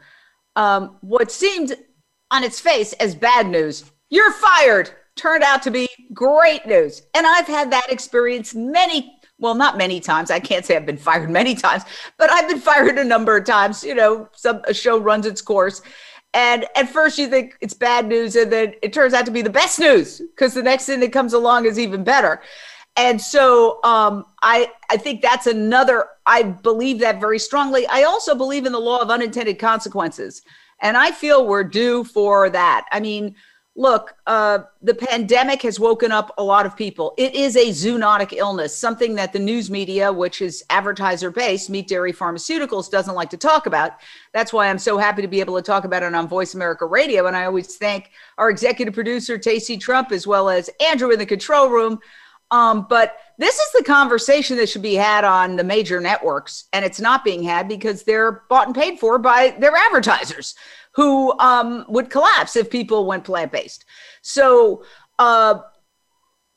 Um, 0.55 0.97
what 1.01 1.31
seemed 1.31 1.75
on 2.31 2.43
its 2.43 2.59
face 2.59 2.93
as 2.93 3.13
bad 3.15 3.47
news, 3.47 3.85
you're 4.09 4.31
fired, 4.31 4.91
turned 5.15 5.43
out 5.43 5.63
to 5.63 5.71
be 5.71 5.87
great 6.13 6.65
news. 6.65 7.01
And 7.13 7.25
I've 7.27 7.47
had 7.47 7.71
that 7.71 7.91
experience 7.91 8.55
many 8.55 9.16
well, 9.39 9.55
not 9.55 9.77
many 9.77 9.99
times. 9.99 10.31
I 10.31 10.39
can't 10.39 10.65
say 10.65 10.75
I've 10.75 10.85
been 10.85 10.97
fired 10.97 11.29
many 11.29 11.55
times, 11.55 11.83
but 12.17 12.29
I've 12.29 12.47
been 12.47 12.59
fired 12.59 12.97
a 12.97 13.03
number 13.03 13.37
of 13.37 13.45
times. 13.45 13.83
You 13.83 13.95
know, 13.95 14.29
some 14.33 14.61
a 14.67 14.73
show 14.73 14.97
runs 14.99 15.25
its 15.25 15.41
course. 15.41 15.81
And 16.33 16.65
at 16.75 16.89
first 16.89 17.17
you 17.17 17.27
think 17.27 17.57
it's 17.61 17.73
bad 17.73 18.07
news, 18.07 18.35
and 18.35 18.51
then 18.51 18.73
it 18.81 18.93
turns 18.93 19.13
out 19.13 19.25
to 19.25 19.31
be 19.31 19.41
the 19.41 19.49
best 19.49 19.79
news 19.79 20.19
because 20.19 20.53
the 20.53 20.63
next 20.63 20.85
thing 20.85 20.99
that 20.99 21.11
comes 21.11 21.33
along 21.33 21.65
is 21.65 21.79
even 21.79 22.03
better. 22.03 22.41
And 22.95 23.21
so 23.21 23.79
um, 23.83 24.25
I 24.41 24.71
I 24.89 24.97
think 24.97 25.21
that's 25.21 25.47
another. 25.47 26.07
I 26.25 26.43
believe 26.43 26.99
that 26.99 27.19
very 27.19 27.39
strongly. 27.39 27.85
I 27.87 28.03
also 28.03 28.35
believe 28.35 28.65
in 28.65 28.71
the 28.71 28.79
law 28.79 28.99
of 28.99 29.09
unintended 29.09 29.59
consequences, 29.59 30.41
and 30.81 30.97
I 30.97 31.11
feel 31.11 31.45
we're 31.45 31.63
due 31.63 32.03
for 32.03 32.49
that. 32.49 32.85
I 32.91 32.99
mean, 32.99 33.35
look, 33.77 34.15
uh, 34.25 34.59
the 34.81 34.95
pandemic 34.95 35.61
has 35.61 35.79
woken 35.79 36.11
up 36.11 36.33
a 36.39 36.43
lot 36.43 36.65
of 36.65 36.75
people. 36.75 37.13
It 37.15 37.35
is 37.35 37.55
a 37.55 37.67
zoonotic 37.67 38.33
illness, 38.33 38.75
something 38.75 39.13
that 39.15 39.33
the 39.33 39.39
news 39.39 39.69
media, 39.69 40.11
which 40.11 40.41
is 40.41 40.65
advertiser 40.71 41.29
based, 41.29 41.69
Meat 41.69 41.87
Dairy 41.87 42.11
Pharmaceuticals, 42.11 42.89
doesn't 42.89 43.13
like 43.13 43.29
to 43.29 43.37
talk 43.37 43.67
about. 43.67 43.91
That's 44.33 44.51
why 44.51 44.67
I'm 44.67 44.79
so 44.79 44.97
happy 44.97 45.21
to 45.21 45.27
be 45.27 45.39
able 45.39 45.55
to 45.55 45.61
talk 45.61 45.85
about 45.85 46.01
it 46.01 46.15
on 46.15 46.27
Voice 46.27 46.55
America 46.55 46.87
Radio. 46.87 47.27
And 47.27 47.37
I 47.37 47.45
always 47.45 47.77
thank 47.77 48.09
our 48.39 48.49
executive 48.49 48.95
producer, 48.95 49.37
Tacey 49.37 49.77
Trump, 49.77 50.11
as 50.11 50.25
well 50.25 50.49
as 50.49 50.71
Andrew 50.81 51.11
in 51.11 51.19
the 51.19 51.25
control 51.25 51.69
room. 51.69 51.99
Um, 52.49 52.87
but 52.89 53.17
this 53.37 53.59
is 53.59 53.71
the 53.77 53.83
conversation 53.83 54.57
that 54.57 54.69
should 54.69 54.81
be 54.81 54.95
had 54.95 55.23
on 55.23 55.57
the 55.57 55.63
major 55.63 55.99
networks, 55.99 56.63
and 56.73 56.83
it's 56.83 56.99
not 56.99 57.25
being 57.25 57.43
had 57.43 57.67
because 57.67 58.03
they're 58.03 58.43
bought 58.49 58.67
and 58.67 58.75
paid 58.75 58.99
for 58.99 59.19
by 59.19 59.53
their 59.59 59.75
advertisers 59.75 60.55
who 60.97 61.37
um, 61.37 61.85
would 61.87 62.09
collapse 62.09 62.55
if 62.55 62.71
people 62.71 63.05
went 63.05 63.23
plant 63.23 63.51
based. 63.51 63.85
So, 64.23 64.83
uh, 65.19 65.59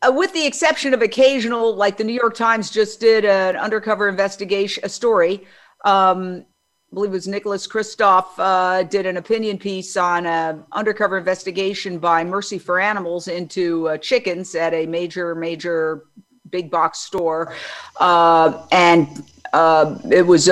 uh, 0.01 0.11
with 0.15 0.33
the 0.33 0.47
exception 0.47 0.95
of 0.95 1.03
occasional, 1.03 1.77
like 1.77 1.99
the 1.99 2.05
New 2.05 2.15
York 2.15 2.35
Times 2.35 2.71
just 2.71 3.01
did 3.01 3.27
an 3.27 3.57
undercover 3.57 4.09
investigation, 4.09 4.83
a 4.83 4.89
story. 4.89 5.47
Um, 5.85 6.47
I 6.91 6.95
believe 6.95 7.11
it 7.11 7.13
was 7.13 7.29
Nicholas 7.29 7.67
Kristof 7.67 8.25
uh, 8.39 8.83
did 8.85 9.05
an 9.05 9.19
opinion 9.19 9.59
piece 9.59 9.95
on 9.99 10.25
an 10.25 10.65
undercover 10.73 11.19
investigation 11.19 11.99
by 11.99 12.25
Mercy 12.25 12.59
for 12.59 12.81
Animals 12.81 13.29
into 13.29 13.91
uh, 13.91 13.99
chickens 13.99 14.55
at 14.55 14.73
a 14.73 14.87
major, 14.87 15.35
major 15.35 16.07
big 16.49 16.71
box 16.71 17.01
store, 17.01 17.55
uh, 18.01 18.67
and 18.73 19.23
uh, 19.53 19.99
it 20.11 20.27
was 20.27 20.49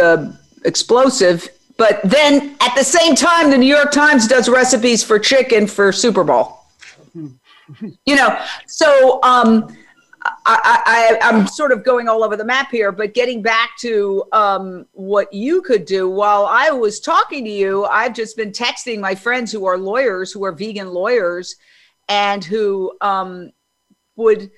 explosive 0.67 1.49
but 1.79 2.01
then 2.05 2.57
at 2.61 2.75
the 2.75 2.85
same 2.85 3.15
time, 3.15 3.51
the 3.51 3.57
New 3.57 3.75
York 3.75 3.93
Times 3.93 4.27
does 4.27 4.49
recipes 4.49 5.03
for 5.03 5.19
chicken 5.19 5.67
for 5.67 5.93
Super 5.93 6.25
Bowl. 6.25 6.67
you 7.15 8.17
know, 8.17 8.39
so 8.67 9.21
um, 9.23 9.75
I, 10.45 11.19
I'm 11.23 11.47
sort 11.47 11.73
of 11.73 11.85
going 11.85 12.09
all 12.09 12.25
over 12.25 12.37
the 12.37 12.45
map 12.45 12.71
here, 12.71 12.91
but 12.91 13.15
getting 13.15 13.43
back 13.43 13.71
to 13.81 14.25
um, 14.33 14.87
what 14.93 15.33
you 15.33 15.63
could 15.63 15.85
do 15.85 16.11
while 16.11 16.47
I 16.47 16.71
was 16.71 17.01
talking 17.01 17.45
to 17.45 17.51
you, 17.51 17.85
I've 17.85 18.15
just 18.15 18.37
been 18.37 18.51
texting 18.51 18.99
my 19.01 19.15
friends 19.15 19.53
who 19.53 19.65
are 19.65 19.79
lawyers, 19.79 20.33
who 20.33 20.45
are 20.45 20.53
vegan 20.53 20.89
lawyers, 20.89 21.55
and 22.09 22.45
who 22.45 22.93
um, 23.01 23.51
would 24.17 24.51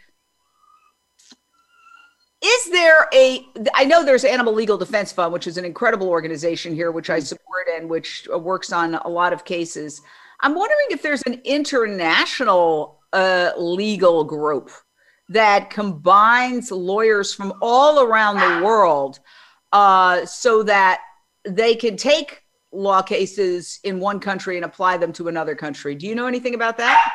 is 2.42 2.70
there 2.70 3.06
a 3.12 3.46
i 3.74 3.84
know 3.84 4.04
there's 4.04 4.24
animal 4.24 4.52
legal 4.52 4.78
defense 4.78 5.12
fund 5.12 5.32
which 5.32 5.46
is 5.46 5.58
an 5.58 5.64
incredible 5.64 6.08
organization 6.08 6.74
here 6.74 6.90
which 6.90 7.10
i 7.10 7.18
mm-hmm. 7.18 7.24
support 7.24 7.50
and 7.76 7.88
which 7.88 8.28
uh, 8.32 8.38
works 8.38 8.72
on 8.72 8.94
a 8.94 9.08
lot 9.08 9.32
of 9.32 9.44
cases. 9.44 10.02
I'm 10.40 10.54
wondering 10.54 10.86
if 10.90 11.02
there's 11.02 11.22
an 11.26 11.40
international 11.44 13.00
uh, 13.12 13.52
legal 13.56 14.24
group 14.24 14.70
that 15.28 15.70
combines 15.70 16.70
lawyers 16.70 17.32
from 17.32 17.52
all 17.60 18.00
around 18.00 18.36
the 18.36 18.64
world 18.64 19.20
uh, 19.72 20.24
so 20.24 20.62
that 20.64 21.00
they 21.44 21.74
can 21.74 21.96
take 21.96 22.42
law 22.72 23.02
cases 23.02 23.80
in 23.84 24.00
one 24.00 24.18
country 24.20 24.56
and 24.56 24.64
apply 24.64 24.96
them 24.96 25.12
to 25.12 25.28
another 25.28 25.54
country. 25.54 25.94
Do 25.94 26.06
you 26.06 26.14
know 26.14 26.26
anything 26.26 26.54
about 26.54 26.76
that 26.78 27.12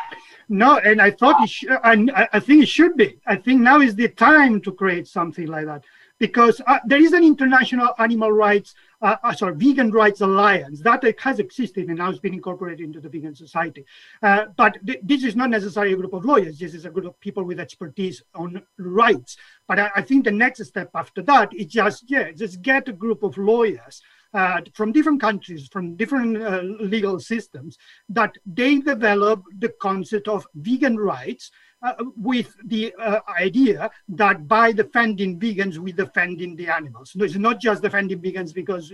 no, 0.50 0.78
and 0.78 1.02
I 1.02 1.12
thought 1.12 1.44
it 1.44 1.50
sh- 1.50 1.66
I, 1.70 2.28
I 2.34 2.40
think 2.40 2.64
it 2.64 2.70
should 2.70 2.96
be. 2.96 3.20
I 3.26 3.36
think 3.36 3.62
now 3.62 3.80
is 3.80 3.96
the 3.96 4.08
time 4.10 4.62
to 4.62 4.72
create 4.72 5.08
something 5.08 5.48
like 5.48 5.66
that 5.66 5.84
because 6.18 6.62
uh, 6.68 6.80
there 6.86 7.02
is 7.02 7.14
an 7.14 7.24
international 7.24 7.94
animal 8.00 8.32
rights, 8.32 8.74
uh, 9.02 9.18
uh, 9.24 9.34
sorry, 9.34 9.56
vegan 9.56 9.92
rights 9.92 10.22
alliance 10.22 10.82
that 10.82 11.04
has 11.20 11.40
existed 11.40 11.88
and 11.88 11.98
now 11.98 12.10
it's 12.10 12.20
been 12.20 12.34
incorporated 12.34 12.86
into 12.86 13.00
the 13.00 13.10
vegan 13.10 13.36
society. 13.36 13.86
Uh, 14.24 14.46
but 14.56 14.78
th- 14.86 15.00
this 15.04 15.24
is 15.24 15.36
not 15.36 15.50
necessarily 15.50 15.94
a 15.94 15.98
group 15.98 16.14
of 16.14 16.24
lawyers. 16.24 16.58
This 16.58 16.74
is 16.74 16.86
a 16.86 16.90
group 16.90 17.06
of 17.06 17.20
people 17.20 17.44
with 17.44 17.60
expertise 17.60 18.24
on 18.34 18.62
rights. 18.78 19.38
But 19.68 19.80
I, 19.80 19.92
I 19.98 20.02
think 20.02 20.24
the 20.24 20.32
next 20.32 20.64
step 20.66 20.90
after 20.96 21.22
that 21.24 21.54
is 21.54 21.66
just 21.66 22.10
yeah, 22.10 22.32
just 22.32 22.62
get 22.62 22.88
a 22.88 22.94
group 22.94 23.24
of 23.24 23.38
lawyers 23.38 24.02
uh, 24.36 24.62
from 24.74 24.92
different 24.92 25.22
countries, 25.22 25.68
from 25.72 25.96
different 25.96 26.38
uh, 26.42 26.62
legal 26.80 27.20
systems, 27.20 27.78
that 28.10 28.36
they 28.46 28.80
develop 28.80 29.42
the 29.60 29.70
concept 29.82 30.28
of 30.28 30.46
vegan 30.56 30.98
rights 30.98 31.52
uh, 31.82 31.94
with 32.18 32.56
the 32.66 32.94
uh, 32.96 33.20
idea 33.40 33.90
that 34.10 34.48
by 34.48 34.72
defending 34.72 35.40
vegans, 35.40 35.78
we're 35.78 35.94
defending 35.94 36.56
the 36.56 36.68
animals. 36.68 37.12
No, 37.16 37.26
it's 37.26 37.36
not 37.36 37.62
just 37.62 37.82
defending 37.82 38.20
vegans 38.20 38.54
because 38.54 38.92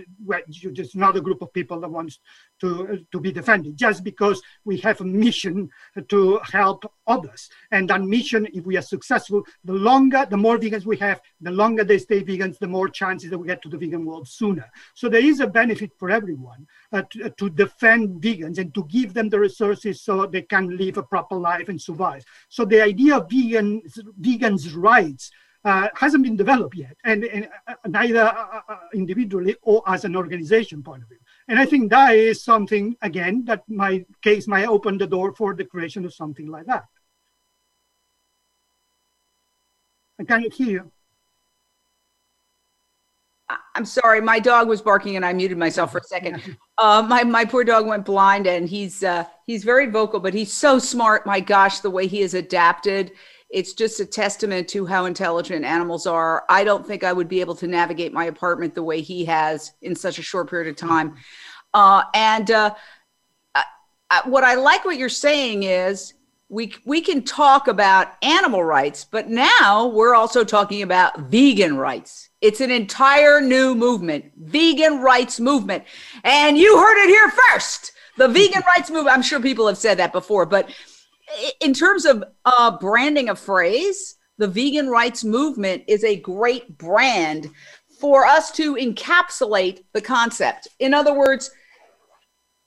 you're 0.48 0.72
just 0.72 0.94
another 0.94 1.20
group 1.20 1.42
of 1.42 1.52
people 1.52 1.80
that 1.80 1.88
wants 1.88 2.20
to, 2.60 3.04
to 3.10 3.18
be 3.20 3.32
defended, 3.32 3.76
just 3.76 4.04
because 4.04 4.42
we 4.64 4.76
have 4.78 5.00
a 5.00 5.04
mission 5.04 5.70
to 6.08 6.38
help 6.52 6.84
others. 7.06 7.48
And 7.70 7.88
that 7.90 8.02
mission, 8.02 8.46
if 8.52 8.64
we 8.64 8.76
are 8.76 8.82
successful, 8.82 9.42
the 9.64 9.72
longer, 9.72 10.26
the 10.28 10.36
more 10.36 10.58
vegans 10.58 10.84
we 10.84 10.96
have, 10.98 11.20
the 11.40 11.50
longer 11.50 11.84
they 11.84 11.98
stay 11.98 12.22
vegans, 12.22 12.58
the 12.58 12.68
more 12.68 12.88
chances 12.88 13.30
that 13.30 13.38
we 13.38 13.46
get 13.46 13.62
to 13.62 13.68
the 13.68 13.78
vegan 13.78 14.04
world 14.04 14.28
sooner. 14.28 14.70
So 14.94 15.08
there 15.08 15.24
is 15.24 15.40
a 15.40 15.46
benefit 15.46 15.92
for 15.98 16.10
everyone 16.10 16.66
uh, 16.92 17.02
to, 17.10 17.30
to 17.30 17.50
defend 17.50 18.22
vegans 18.22 18.58
and 18.58 18.74
to 18.74 18.84
give 18.84 19.14
them 19.14 19.28
the 19.28 19.40
resources 19.40 20.02
so 20.02 20.26
they 20.26 20.42
can 20.42 20.76
live 20.76 20.96
a 20.96 21.02
proper 21.02 21.36
life 21.36 21.68
and 21.68 21.80
survive. 21.80 22.24
So 22.48 22.64
the 22.64 22.82
idea 22.82 23.16
of 23.16 23.30
vegan, 23.30 23.82
vegans' 24.20 24.74
rights 24.74 25.30
uh, 25.64 25.88
hasn't 25.94 26.24
been 26.24 26.36
developed 26.36 26.76
yet, 26.76 26.96
and, 27.04 27.24
and 27.24 27.48
uh, 27.66 27.74
neither 27.86 28.22
uh, 28.22 28.60
uh, 28.68 28.76
individually 28.94 29.54
or 29.62 29.82
as 29.86 30.04
an 30.04 30.16
organization 30.16 30.82
point 30.82 31.02
of 31.02 31.08
view. 31.08 31.18
And 31.48 31.58
I 31.58 31.64
think 31.64 31.90
that 31.90 32.14
is 32.14 32.42
something, 32.42 32.96
again, 33.02 33.44
that 33.46 33.62
my 33.68 34.04
case 34.22 34.48
might 34.48 34.66
open 34.66 34.98
the 34.98 35.06
door 35.06 35.34
for 35.34 35.54
the 35.54 35.64
creation 35.64 36.04
of 36.04 36.14
something 36.14 36.48
like 36.48 36.66
that. 36.66 36.84
I 40.20 40.24
can't 40.24 40.52
hear 40.52 40.68
you. 40.68 40.92
I'm 43.74 43.84
sorry, 43.84 44.20
my 44.20 44.38
dog 44.38 44.68
was 44.68 44.82
barking 44.82 45.16
and 45.16 45.24
I 45.24 45.32
muted 45.32 45.58
myself 45.58 45.92
for 45.92 45.98
a 45.98 46.04
second. 46.04 46.56
Uh, 46.78 47.04
my 47.06 47.22
my 47.22 47.44
poor 47.44 47.64
dog 47.64 47.86
went 47.86 48.04
blind 48.04 48.46
and 48.46 48.68
he's 48.68 49.02
uh, 49.02 49.24
he's 49.46 49.62
very 49.62 49.86
vocal, 49.86 50.20
but 50.20 50.34
he's 50.34 50.52
so 50.52 50.78
smart. 50.78 51.26
My 51.26 51.38
gosh, 51.38 51.80
the 51.80 51.90
way 51.90 52.06
he 52.06 52.20
has 52.22 52.34
adapted. 52.34 53.12
It's 53.52 53.74
just 53.74 54.00
a 54.00 54.06
testament 54.06 54.66
to 54.68 54.86
how 54.86 55.04
intelligent 55.04 55.64
animals 55.64 56.06
are. 56.06 56.44
I 56.48 56.64
don't 56.64 56.86
think 56.86 57.04
I 57.04 57.12
would 57.12 57.28
be 57.28 57.40
able 57.40 57.54
to 57.56 57.66
navigate 57.66 58.12
my 58.12 58.24
apartment 58.24 58.74
the 58.74 58.82
way 58.82 59.02
he 59.02 59.24
has 59.26 59.72
in 59.82 59.94
such 59.94 60.18
a 60.18 60.22
short 60.22 60.50
period 60.50 60.68
of 60.68 60.76
time. 60.76 61.16
Uh, 61.74 62.02
and 62.14 62.50
uh, 62.50 62.74
I, 64.12 64.22
what 64.26 64.44
I 64.44 64.56
like 64.56 64.84
what 64.84 64.98
you're 64.98 65.08
saying 65.08 65.62
is 65.62 66.12
we 66.50 66.74
we 66.84 67.00
can 67.00 67.22
talk 67.22 67.66
about 67.66 68.12
animal 68.20 68.62
rights, 68.62 69.06
but 69.10 69.30
now 69.30 69.86
we're 69.86 70.14
also 70.14 70.44
talking 70.44 70.82
about 70.82 71.18
vegan 71.30 71.78
rights. 71.78 72.28
It's 72.42 72.60
an 72.60 72.70
entire 72.70 73.40
new 73.40 73.74
movement, 73.74 74.32
vegan 74.36 75.00
rights 75.00 75.40
movement. 75.40 75.84
And 76.24 76.58
you 76.58 76.76
heard 76.76 77.02
it 77.04 77.08
here 77.08 77.32
first. 77.48 77.92
The 78.18 78.28
vegan 78.28 78.62
rights 78.66 78.90
movement. 78.90 79.16
I'm 79.16 79.22
sure 79.22 79.40
people 79.40 79.66
have 79.66 79.78
said 79.78 79.98
that 79.98 80.12
before, 80.12 80.44
but 80.44 80.68
in 81.60 81.72
terms 81.74 82.04
of 82.04 82.24
uh, 82.44 82.76
branding 82.78 83.28
a 83.28 83.36
phrase, 83.36 84.16
the 84.38 84.48
vegan 84.48 84.88
rights 84.88 85.24
movement 85.24 85.84
is 85.86 86.04
a 86.04 86.16
great 86.16 86.78
brand 86.78 87.50
for 88.00 88.24
us 88.24 88.50
to 88.52 88.74
encapsulate 88.74 89.84
the 89.92 90.00
concept. 90.00 90.68
In 90.80 90.94
other 90.94 91.14
words, 91.14 91.50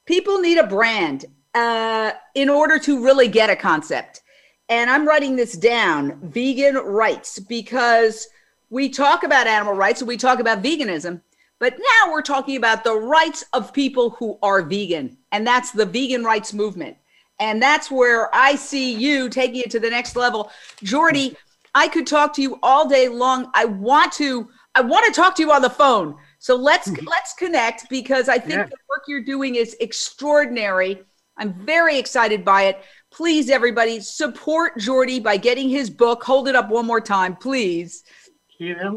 people 0.06 0.40
need 0.40 0.58
a 0.58 0.68
brand 0.68 1.26
uh, 1.54 2.12
in 2.36 2.50
order 2.50 2.80
to 2.80 3.04
really 3.04 3.28
get 3.28 3.50
a 3.50 3.56
concept. 3.56 4.22
And 4.70 4.90
I'm 4.90 5.08
writing 5.08 5.36
this 5.36 5.54
down 5.58 6.20
vegan 6.24 6.76
rights 6.76 7.40
because 7.40 8.28
we 8.70 8.90
talk 8.90 9.24
about 9.24 9.48
animal 9.48 9.74
rights 9.74 10.02
and 10.02 10.08
we 10.08 10.18
talk 10.18 10.40
about 10.40 10.64
veganism, 10.64 11.22
but 11.60 11.78
now 11.78 12.12
we're 12.12 12.22
talking 12.22 12.58
about 12.58 12.84
the 12.84 12.96
rights 12.96 13.46
of 13.54 13.74
people 13.74 14.12
who 14.12 14.40
are 14.42 14.62
vegan. 14.62 15.18
And 15.32 15.46
that's 15.46 15.72
the 15.72 15.86
vegan 15.86 16.24
rights 16.24 16.54
movement. 16.54 16.98
And 17.40 17.62
that's 17.62 17.92
where 17.92 18.34
I 18.34 18.56
see 18.56 18.94
you 18.94 19.30
taking 19.30 19.62
it 19.62 19.72
to 19.72 19.80
the 19.80 19.90
next 19.90 20.16
level. 20.16 20.52
Jordi, 20.84 21.36
I 21.74 21.88
could 21.90 22.08
talk 22.08 22.34
to 22.36 22.42
you 22.42 22.58
all 22.64 22.88
day 22.88 23.10
long. 23.10 23.52
I 23.54 23.66
want 23.66 24.14
to 24.14 24.50
I 24.74 24.82
want 24.82 25.06
to 25.06 25.20
talk 25.20 25.36
to 25.36 25.42
you 25.42 25.52
on 25.52 25.62
the 25.62 25.70
phone. 25.70 26.16
So 26.40 26.56
let's 26.56 26.88
let's 27.06 27.34
connect 27.34 27.90
because 27.90 28.30
I 28.30 28.38
think 28.38 28.54
yeah. 28.54 28.64
the 28.64 28.78
work 28.90 29.04
you're 29.08 29.24
doing 29.24 29.56
is 29.56 29.76
extraordinary. 29.80 31.02
I'm 31.38 31.54
very 31.66 31.98
excited 31.98 32.46
by 32.46 32.64
it. 32.64 32.82
Please, 33.12 33.50
everybody, 33.50 34.00
support 34.00 34.78
Jordi 34.78 35.22
by 35.22 35.38
getting 35.38 35.70
his 35.70 35.90
book. 35.90 36.24
Hold 36.24 36.48
it 36.48 36.56
up 36.56 36.70
one 36.70 36.86
more 36.86 37.02
time, 37.02 37.36
please. 37.36 38.04
Yeah. 38.58 38.94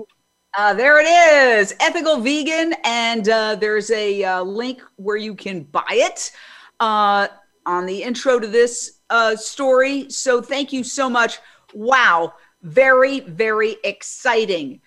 Uh, 0.56 0.74
there 0.74 0.98
it 1.00 1.60
is, 1.60 1.74
ethical 1.78 2.16
vegan, 2.16 2.74
and 2.82 3.28
uh, 3.28 3.54
there's 3.56 3.90
a 3.90 4.24
uh, 4.24 4.42
link 4.42 4.80
where 4.96 5.16
you 5.16 5.34
can 5.34 5.62
buy 5.62 5.84
it 5.90 6.32
uh, 6.80 7.28
on 7.68 7.84
the 7.84 8.02
intro 8.02 8.40
to 8.40 8.46
this 8.46 9.00
uh, 9.10 9.36
story. 9.36 10.08
So 10.10 10.40
thank 10.40 10.72
you 10.72 10.82
so 10.82 11.08
much. 11.10 11.38
Wow, 11.74 12.32
very, 12.62 13.20
very 13.20 13.76
exciting. 13.84 14.80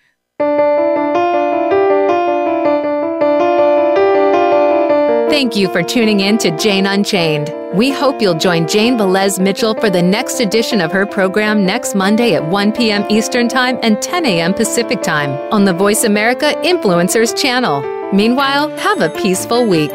Thank 5.29 5.55
you 5.55 5.71
for 5.71 5.84
tuning 5.84 6.21
in 6.21 6.38
to 6.39 6.51
Jane 6.57 6.88
Unchained. 6.88 7.53
We 7.73 7.91
hope 7.91 8.21
you'll 8.21 8.38
join 8.38 8.67
Jane 8.67 8.97
Velez 8.97 9.39
Mitchell 9.39 9.75
for 9.75 9.89
the 9.89 10.01
next 10.01 10.39
edition 10.39 10.82
of 10.82 10.91
her 10.91 11.05
program 11.05 11.65
next 11.65 11.95
Monday 11.95 12.34
at 12.34 12.43
1 12.43 12.71
p.m. 12.73 13.05
Eastern 13.09 13.47
Time 13.47 13.79
and 13.82 14.01
10 14.01 14.25
a.m. 14.25 14.53
Pacific 14.53 15.01
Time 15.01 15.29
on 15.53 15.65
the 15.65 15.73
Voice 15.73 16.03
America 16.03 16.53
Influencers 16.63 17.39
channel. 17.39 17.82
Meanwhile, 18.11 18.75
have 18.77 19.01
a 19.01 19.09
peaceful 19.09 19.65
week. 19.65 19.91